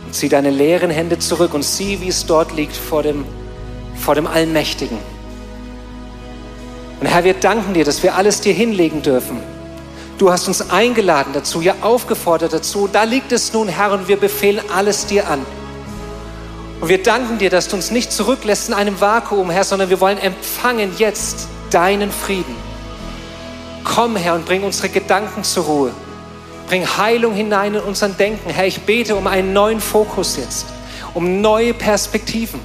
Und 0.06 0.14
zieh 0.14 0.28
deine 0.28 0.50
leeren 0.50 0.88
Hände 0.88 1.18
zurück 1.18 1.54
und 1.54 1.64
sieh, 1.64 2.00
wie 2.00 2.06
es 2.06 2.24
dort 2.26 2.54
liegt 2.54 2.76
vor 2.76 3.02
dem, 3.02 3.24
vor 3.96 4.14
dem 4.14 4.28
Allmächtigen. 4.28 4.98
Und 7.00 7.08
Herr, 7.08 7.24
wir 7.24 7.34
danken 7.34 7.74
dir, 7.74 7.84
dass 7.84 8.04
wir 8.04 8.14
alles 8.14 8.40
dir 8.40 8.52
hinlegen 8.52 9.02
dürfen. 9.02 9.40
Du 10.16 10.30
hast 10.30 10.46
uns 10.46 10.70
eingeladen 10.70 11.32
dazu, 11.32 11.60
ja 11.60 11.74
aufgefordert 11.80 12.52
dazu. 12.52 12.86
Da 12.86 13.02
liegt 13.02 13.32
es 13.32 13.52
nun, 13.52 13.66
Herr, 13.66 13.90
und 13.90 14.06
wir 14.06 14.16
befehlen 14.16 14.60
alles 14.72 15.06
dir 15.06 15.28
an. 15.28 15.44
Und 16.80 16.88
wir 16.88 17.02
danken 17.02 17.38
dir, 17.38 17.50
dass 17.50 17.68
du 17.68 17.76
uns 17.76 17.90
nicht 17.90 18.12
zurücklässt 18.12 18.68
in 18.68 18.74
einem 18.74 19.00
Vakuum, 19.00 19.50
Herr, 19.50 19.64
sondern 19.64 19.90
wir 19.90 20.00
wollen 20.00 20.18
empfangen 20.18 20.92
jetzt 20.98 21.48
deinen 21.70 22.12
Frieden. 22.12 22.54
Komm, 23.82 24.16
Herr, 24.16 24.34
und 24.34 24.46
bring 24.46 24.62
unsere 24.62 24.88
Gedanken 24.88 25.42
zur 25.42 25.64
Ruhe. 25.64 25.90
Bring 26.68 26.86
Heilung 26.86 27.34
hinein 27.34 27.74
in 27.74 27.80
unseren 27.80 28.16
Denken. 28.16 28.50
Herr, 28.50 28.66
ich 28.66 28.82
bete 28.82 29.16
um 29.16 29.26
einen 29.26 29.52
neuen 29.52 29.80
Fokus 29.80 30.36
jetzt, 30.36 30.66
um 31.14 31.40
neue 31.40 31.74
Perspektiven. 31.74 32.60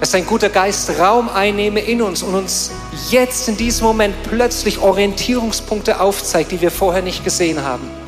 Dass 0.00 0.12
dein 0.12 0.26
guter 0.26 0.48
Geist 0.48 0.90
Raum 0.98 1.28
einnehme 1.28 1.80
in 1.80 2.00
uns 2.00 2.22
und 2.22 2.34
uns 2.34 2.70
jetzt 3.10 3.48
in 3.48 3.56
diesem 3.58 3.86
Moment 3.86 4.14
plötzlich 4.24 4.78
Orientierungspunkte 4.78 6.00
aufzeigt, 6.00 6.50
die 6.52 6.60
wir 6.62 6.70
vorher 6.70 7.02
nicht 7.02 7.22
gesehen 7.22 7.62
haben. 7.62 7.99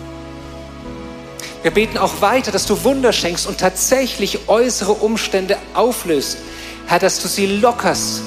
Wir 1.63 1.71
beten 1.71 1.97
auch 1.97 2.21
weiter, 2.21 2.51
dass 2.51 2.67
du 2.67 2.83
Wunder 2.83 3.13
schenkst 3.13 3.47
und 3.47 3.59
tatsächlich 3.59 4.49
äußere 4.49 4.93
Umstände 4.93 5.57
auflöst. 5.75 6.39
Herr, 6.87 6.99
dass 6.99 7.23
du 7.23 7.29
sie 7.29 7.47
lockerst, 7.47 8.23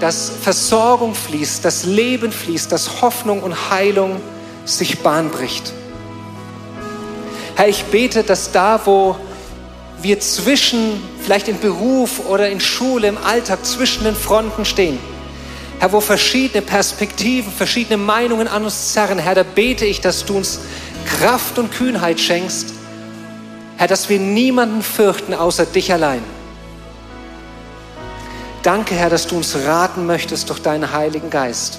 dass 0.00 0.30
Versorgung 0.42 1.14
fließt, 1.14 1.64
dass 1.64 1.84
Leben 1.84 2.30
fließt, 2.30 2.70
dass 2.70 3.00
Hoffnung 3.00 3.42
und 3.42 3.70
Heilung 3.70 4.20
sich 4.66 4.98
Bahn 5.00 5.30
bricht. 5.30 5.72
Herr, 7.56 7.68
ich 7.68 7.84
bete, 7.84 8.22
dass 8.22 8.52
da, 8.52 8.80
wo 8.84 9.16
wir 10.02 10.20
zwischen, 10.20 11.02
vielleicht 11.22 11.48
in 11.48 11.58
Beruf 11.58 12.26
oder 12.28 12.50
in 12.50 12.60
Schule, 12.60 13.08
im 13.08 13.18
Alltag, 13.18 13.64
zwischen 13.64 14.04
den 14.04 14.14
Fronten 14.14 14.66
stehen, 14.66 14.98
Herr, 15.78 15.92
wo 15.92 16.00
verschiedene 16.02 16.60
Perspektiven, 16.60 17.50
verschiedene 17.50 17.96
Meinungen 17.96 18.48
an 18.48 18.64
uns 18.64 18.92
zerren, 18.92 19.18
Herr, 19.18 19.34
da 19.34 19.42
bete 19.42 19.86
ich, 19.86 20.02
dass 20.02 20.26
du 20.26 20.36
uns 20.36 20.60
Kraft 21.18 21.58
und 21.58 21.72
Kühnheit 21.72 22.20
schenkst, 22.20 22.74
Herr, 23.76 23.88
dass 23.88 24.08
wir 24.08 24.18
niemanden 24.18 24.82
fürchten 24.82 25.34
außer 25.34 25.66
dich 25.66 25.92
allein. 25.92 26.22
Danke, 28.62 28.94
Herr, 28.94 29.10
dass 29.10 29.26
du 29.26 29.36
uns 29.36 29.56
raten 29.64 30.06
möchtest 30.06 30.50
durch 30.50 30.60
deinen 30.60 30.92
Heiligen 30.92 31.30
Geist. 31.30 31.78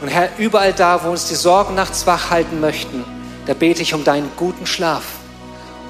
Und 0.00 0.08
Herr, 0.08 0.30
überall 0.38 0.72
da, 0.72 1.04
wo 1.04 1.10
uns 1.10 1.28
die 1.28 1.34
Sorgen 1.34 1.74
nachts 1.74 2.06
wach 2.06 2.30
halten 2.30 2.60
möchten, 2.60 3.04
da 3.46 3.54
bete 3.54 3.82
ich 3.82 3.94
um 3.94 4.02
deinen 4.02 4.30
guten 4.36 4.66
Schlaf, 4.66 5.04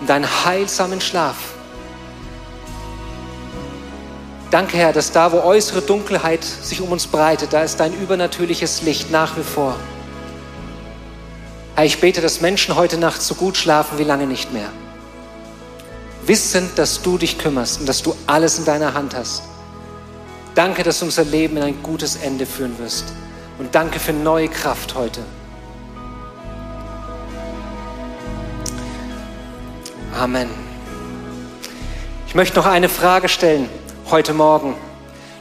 um 0.01 0.07
deinen 0.07 0.27
heilsamen 0.45 1.01
Schlaf. 1.01 1.37
Danke, 4.51 4.77
Herr, 4.77 4.93
dass 4.93 5.13
da, 5.13 5.33
wo 5.33 5.41
äußere 5.41 5.83
Dunkelheit 5.83 6.45
sich 6.45 6.81
um 6.81 6.93
uns 6.93 7.07
breitet, 7.07 7.53
da 7.53 7.63
ist 7.63 7.79
dein 7.79 7.93
übernatürliches 7.93 8.83
Licht 8.83 9.11
nach 9.11 9.37
wie 9.37 9.43
vor. 9.43 9.77
Herr, 11.77 11.85
ich 11.85 12.01
bete, 12.01 12.21
dass 12.21 12.41
Menschen 12.41 12.77
heute 12.77 12.99
Nacht 12.99 13.21
so 13.21 13.35
gut 13.35 13.57
schlafen 13.57 13.99
wie 13.99 14.05
lange 14.05 14.29
nicht 14.29 14.53
mehr. 14.53 14.69
Wissend, 16.25 16.79
dass 16.79 17.03
du 17.03 17.19
dich 17.19 17.37
kümmerst 17.37 17.81
und 17.81 17.89
dass 17.89 18.03
du 18.03 18.15
alles 18.29 18.59
in 18.59 18.65
deiner 18.65 18.95
Hand 18.95 19.17
hast. 19.17 19.43
Danke, 20.55 20.85
dass 20.85 21.01
du 21.01 21.07
unser 21.07 21.25
Leben 21.25 21.57
in 21.57 21.65
ein 21.65 21.83
gutes 21.83 22.15
Ende 22.15 22.47
führen 22.47 22.79
wirst. 22.79 23.07
Und 23.59 23.75
danke 23.75 23.99
für 23.99 24.13
neue 24.13 24.49
Kraft 24.49 24.95
heute. 24.95 25.21
Amen. 30.17 30.49
Ich 32.29 32.37
möchte 32.37 32.57
noch 32.57 32.67
eine 32.67 32.89
Frage 32.89 33.29
stellen 33.29 33.69
heute 34.11 34.33
Morgen. 34.33 34.75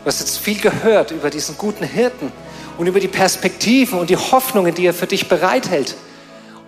Du 0.03 0.07
hast 0.07 0.19
jetzt 0.19 0.39
viel 0.39 0.59
gehört 0.59 1.11
über 1.11 1.29
diesen 1.29 1.57
guten 1.59 1.84
Hirten 1.84 2.31
und 2.79 2.88
über 2.88 2.99
die 2.99 3.07
Perspektiven 3.07 3.99
und 3.99 4.09
die 4.09 4.17
Hoffnungen, 4.17 4.73
die 4.73 4.88
er 4.88 4.95
für 4.95 5.07
dich 5.07 5.29
bereithält. 5.29 5.95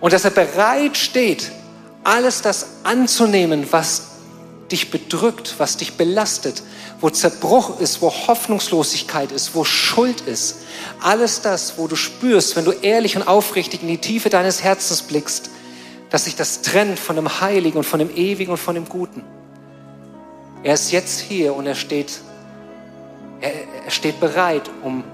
Und 0.00 0.12
dass 0.12 0.24
er 0.24 0.30
bereit 0.30 0.96
steht, 0.96 1.50
alles 2.04 2.42
das 2.42 2.66
anzunehmen, 2.84 3.66
was 3.70 4.16
dich 4.70 4.90
bedrückt, 4.90 5.54
was 5.58 5.76
dich 5.76 5.94
belastet, 5.94 6.62
wo 7.00 7.10
Zerbruch 7.10 7.80
ist, 7.80 8.02
wo 8.02 8.10
Hoffnungslosigkeit 8.10 9.32
ist, 9.32 9.54
wo 9.54 9.64
Schuld 9.64 10.22
ist. 10.22 10.58
Alles 11.00 11.40
das, 11.40 11.78
wo 11.78 11.86
du 11.86 11.96
spürst, 11.96 12.56
wenn 12.56 12.64
du 12.64 12.72
ehrlich 12.72 13.16
und 13.16 13.26
aufrichtig 13.26 13.82
in 13.82 13.88
die 13.88 13.98
Tiefe 13.98 14.28
deines 14.28 14.62
Herzens 14.62 15.02
blickst, 15.02 15.50
dass 16.10 16.24
sich 16.24 16.36
das 16.36 16.62
trennt 16.62 16.98
von 16.98 17.16
dem 17.16 17.40
Heiligen 17.40 17.78
und 17.78 17.84
von 17.84 17.98
dem 17.98 18.14
Ewigen 18.14 18.52
und 18.52 18.58
von 18.58 18.74
dem 18.74 18.88
Guten. 18.88 19.22
Er 20.62 20.74
ist 20.74 20.90
jetzt 20.90 21.20
hier 21.20 21.54
und 21.54 21.66
er 21.66 21.74
steht, 21.74 22.20
er, 23.40 23.52
er 23.84 23.90
steht 23.90 24.18
bereit, 24.20 24.70
um 24.82 25.04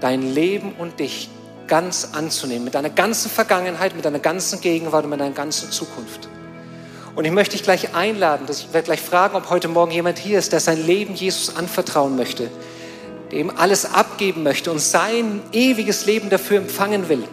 dein 0.00 0.34
Leben 0.34 0.72
und 0.78 1.00
dich 1.00 1.28
ganz 1.66 2.10
anzunehmen, 2.12 2.64
mit 2.64 2.74
deiner 2.74 2.90
ganzen 2.90 3.30
Vergangenheit, 3.30 3.94
mit 3.94 4.04
deiner 4.04 4.18
ganzen 4.18 4.60
Gegenwart 4.60 5.04
und 5.04 5.10
mit 5.10 5.20
deiner 5.20 5.34
ganzen 5.34 5.70
Zukunft. 5.70 6.28
Und 7.14 7.24
ich 7.24 7.32
möchte 7.32 7.56
dich 7.56 7.62
gleich 7.62 7.94
einladen, 7.94 8.46
dass 8.46 8.60
ich 8.60 8.72
werde 8.72 8.86
gleich 8.86 9.00
fragen, 9.00 9.36
ob 9.36 9.50
heute 9.50 9.68
Morgen 9.68 9.92
jemand 9.92 10.18
hier 10.18 10.38
ist, 10.38 10.52
der 10.52 10.60
sein 10.60 10.84
Leben 10.84 11.14
Jesus 11.14 11.56
anvertrauen 11.56 12.16
möchte, 12.16 12.50
dem 13.32 13.50
alles 13.50 13.84
abgeben 13.84 14.42
möchte 14.42 14.70
und 14.70 14.78
sein 14.78 15.42
ewiges 15.52 16.06
Leben 16.06 16.30
dafür 16.30 16.58
empfangen 16.58 17.08
will. 17.08 17.24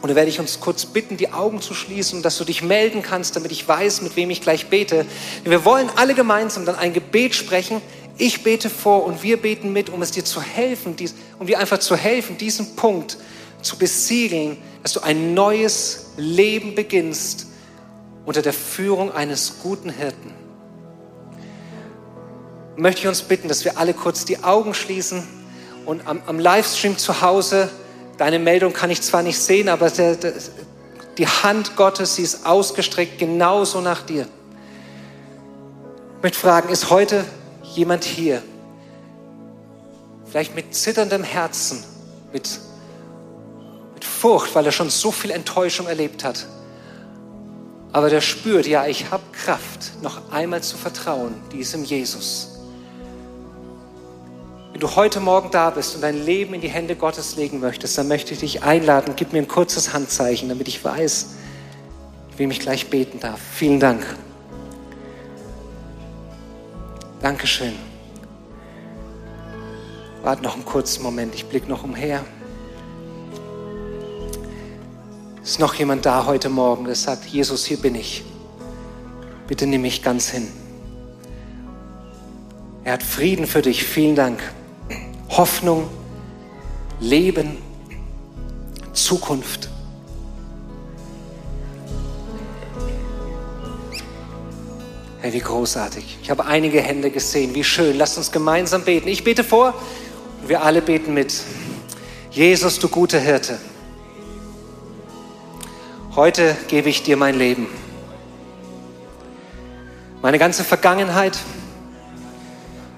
Und 0.00 0.10
da 0.10 0.14
werde 0.14 0.30
ich 0.30 0.38
uns 0.38 0.60
kurz 0.60 0.86
bitten, 0.86 1.16
die 1.16 1.32
Augen 1.32 1.60
zu 1.60 1.74
schließen, 1.74 2.22
dass 2.22 2.38
du 2.38 2.44
dich 2.44 2.62
melden 2.62 3.02
kannst, 3.02 3.34
damit 3.34 3.50
ich 3.50 3.66
weiß, 3.66 4.02
mit 4.02 4.14
wem 4.16 4.30
ich 4.30 4.40
gleich 4.40 4.68
bete. 4.68 5.04
Wir 5.44 5.64
wollen 5.64 5.90
alle 5.96 6.14
gemeinsam 6.14 6.64
dann 6.64 6.76
ein 6.76 6.92
Gebet 6.92 7.34
sprechen. 7.34 7.82
Ich 8.18 8.42
bete 8.42 8.68
vor 8.68 9.04
und 9.04 9.22
wir 9.22 9.36
beten 9.36 9.72
mit, 9.72 9.90
um 9.90 10.02
es 10.02 10.10
dir 10.10 10.24
zu 10.24 10.42
helfen, 10.42 10.96
um 11.38 11.46
dir 11.46 11.58
einfach 11.58 11.78
zu 11.78 11.96
helfen, 11.96 12.36
diesen 12.36 12.76
Punkt 12.76 13.16
zu 13.62 13.78
besiegeln, 13.78 14.58
dass 14.82 14.92
du 14.92 15.00
ein 15.00 15.34
neues 15.34 16.12
Leben 16.16 16.74
beginnst 16.74 17.46
unter 18.26 18.42
der 18.42 18.52
Führung 18.52 19.12
eines 19.12 19.60
guten 19.62 19.90
Hirten. 19.90 20.34
Möchte 22.76 23.02
ich 23.02 23.08
uns 23.08 23.22
bitten, 23.22 23.48
dass 23.48 23.64
wir 23.64 23.78
alle 23.78 23.94
kurz 23.94 24.24
die 24.24 24.42
Augen 24.42 24.74
schließen 24.74 25.26
und 25.86 26.06
am, 26.06 26.20
am 26.26 26.38
Livestream 26.38 26.98
zu 26.98 27.22
Hause 27.22 27.70
Deine 28.18 28.40
Meldung 28.40 28.72
kann 28.72 28.90
ich 28.90 29.00
zwar 29.00 29.22
nicht 29.22 29.38
sehen, 29.38 29.68
aber 29.68 29.90
der, 29.90 30.16
der, 30.16 30.32
die 31.18 31.26
Hand 31.28 31.76
Gottes, 31.76 32.16
sie 32.16 32.22
ist 32.22 32.44
ausgestreckt 32.44 33.18
genauso 33.18 33.80
nach 33.80 34.02
dir. 34.02 34.26
Ich 36.16 36.22
möchte 36.24 36.38
fragen, 36.38 36.68
ist 36.68 36.90
heute 36.90 37.24
jemand 37.74 38.04
hier, 38.04 38.42
vielleicht 40.26 40.54
mit 40.54 40.74
zitterndem 40.74 41.22
Herzen, 41.22 41.82
mit, 42.32 42.60
mit 43.94 44.04
Furcht, 44.04 44.54
weil 44.54 44.66
er 44.66 44.72
schon 44.72 44.90
so 44.90 45.10
viel 45.10 45.30
Enttäuschung 45.30 45.86
erlebt 45.86 46.24
hat, 46.24 46.46
aber 47.92 48.10
der 48.10 48.20
spürt, 48.20 48.66
ja, 48.66 48.86
ich 48.86 49.10
habe 49.10 49.22
Kraft, 49.32 50.02
noch 50.02 50.30
einmal 50.30 50.62
zu 50.62 50.76
vertrauen, 50.76 51.34
diesem 51.52 51.84
Jesus. 51.84 52.58
Wenn 54.72 54.80
du 54.80 54.94
heute 54.94 55.20
Morgen 55.20 55.50
da 55.50 55.70
bist 55.70 55.96
und 55.96 56.02
dein 56.02 56.24
Leben 56.24 56.54
in 56.54 56.60
die 56.60 56.68
Hände 56.68 56.94
Gottes 56.94 57.36
legen 57.36 57.60
möchtest, 57.60 57.96
dann 57.96 58.06
möchte 58.06 58.34
ich 58.34 58.40
dich 58.40 58.62
einladen, 58.62 59.14
gib 59.16 59.32
mir 59.32 59.38
ein 59.38 59.48
kurzes 59.48 59.92
Handzeichen, 59.92 60.48
damit 60.48 60.68
ich 60.68 60.84
weiß, 60.84 61.30
ich 62.52 62.60
gleich 62.60 62.88
beten 62.88 63.18
darf. 63.18 63.40
Vielen 63.54 63.80
Dank. 63.80 64.06
Dankeschön. 67.20 67.74
Warte 70.22 70.42
noch 70.42 70.54
einen 70.54 70.64
kurzen 70.64 71.02
Moment, 71.02 71.34
ich 71.34 71.46
blicke 71.46 71.68
noch 71.68 71.84
umher. 71.84 72.24
Ist 75.42 75.58
noch 75.58 75.74
jemand 75.74 76.04
da 76.06 76.26
heute 76.26 76.48
Morgen, 76.48 76.84
der 76.84 76.94
sagt, 76.94 77.24
Jesus, 77.24 77.64
hier 77.64 77.78
bin 77.78 77.94
ich. 77.94 78.24
Bitte 79.46 79.66
nimm 79.66 79.82
mich 79.82 80.02
ganz 80.02 80.28
hin. 80.28 80.46
Er 82.84 82.92
hat 82.94 83.02
Frieden 83.02 83.46
für 83.46 83.62
dich. 83.62 83.84
Vielen 83.84 84.14
Dank. 84.14 84.40
Hoffnung, 85.30 85.88
Leben, 87.00 87.58
Zukunft. 88.92 89.68
Hey, 95.20 95.32
wie 95.32 95.40
großartig. 95.40 96.18
Ich 96.22 96.30
habe 96.30 96.44
einige 96.44 96.80
Hände 96.80 97.10
gesehen. 97.10 97.52
Wie 97.52 97.64
schön. 97.64 97.98
Lasst 97.98 98.18
uns 98.18 98.30
gemeinsam 98.30 98.84
beten. 98.84 99.08
Ich 99.08 99.24
bete 99.24 99.42
vor 99.42 99.74
und 100.40 100.48
wir 100.48 100.62
alle 100.62 100.80
beten 100.80 101.12
mit. 101.12 101.34
Jesus, 102.30 102.78
du 102.78 102.88
guter 102.88 103.18
Hirte. 103.18 103.58
Heute 106.14 106.56
gebe 106.68 106.88
ich 106.88 107.02
dir 107.02 107.16
mein 107.16 107.36
Leben. 107.36 107.66
Meine 110.22 110.38
ganze 110.38 110.62
Vergangenheit, 110.62 111.36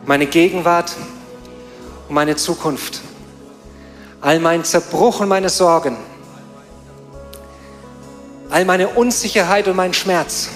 meine 0.04 0.26
Gegenwart 0.26 0.94
und 2.06 2.14
meine 2.14 2.36
Zukunft. 2.36 3.00
All 4.20 4.40
mein 4.40 4.62
Zerbruch 4.64 5.20
und 5.20 5.28
meine 5.28 5.48
Sorgen. 5.48 5.96
All 8.50 8.66
meine 8.66 8.88
Unsicherheit 8.88 9.68
und 9.68 9.76
mein 9.76 9.94
Schmerz 9.94 10.50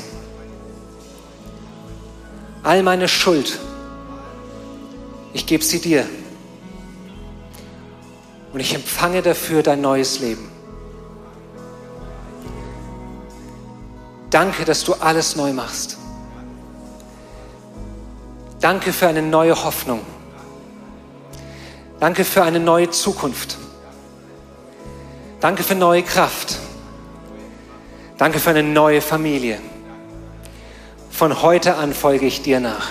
all 2.65 2.83
meine 2.83 3.07
Schuld, 3.09 3.61
ich 5.33 5.47
gebe 5.47 5.63
sie 5.63 5.81
dir. 5.81 6.07
Und 8.53 8.61
ich 8.61 8.75
empfange 8.75 9.21
dafür 9.21 9.63
dein 9.63 9.81
neues 9.81 10.21
Leben. 10.21 10.49
Danke, 14.31 14.65
dass 14.65 14.83
du 14.85 14.95
alles 14.95 15.37
neu 15.37 15.53
machst. 15.53 15.99
Danke 18.61 18.93
für 18.93 19.09
eine 19.09 19.23
neue 19.23 19.65
Hoffnung. 19.65 20.01
Danke 22.01 22.25
für 22.25 22.43
eine 22.43 22.61
neue 22.61 22.91
Zukunft. 22.91 23.59
Danke 25.41 25.63
für 25.63 25.75
neue 25.75 26.03
Kraft. 26.03 26.59
Danke 28.17 28.39
für 28.39 28.51
eine 28.51 28.63
neue 28.63 29.01
Familie. 29.01 29.61
Von 31.15 31.43
heute 31.43 31.77
an 31.77 31.95
folge 31.95 32.27
ich 32.27 32.43
dir 32.43 32.59
nach. 32.59 32.89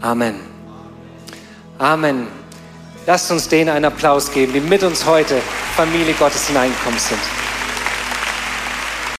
Amen. 0.00 0.36
Amen. 1.78 2.28
Lasst 3.06 3.30
uns 3.30 3.48
denen 3.48 3.68
einen 3.68 3.84
Applaus 3.84 4.32
geben, 4.32 4.54
die 4.54 4.60
mit 4.60 4.82
uns 4.84 5.04
heute 5.04 5.42
Familie 5.76 6.14
Gottes 6.14 6.46
hineingekommen 6.46 6.98
sind. 6.98 7.20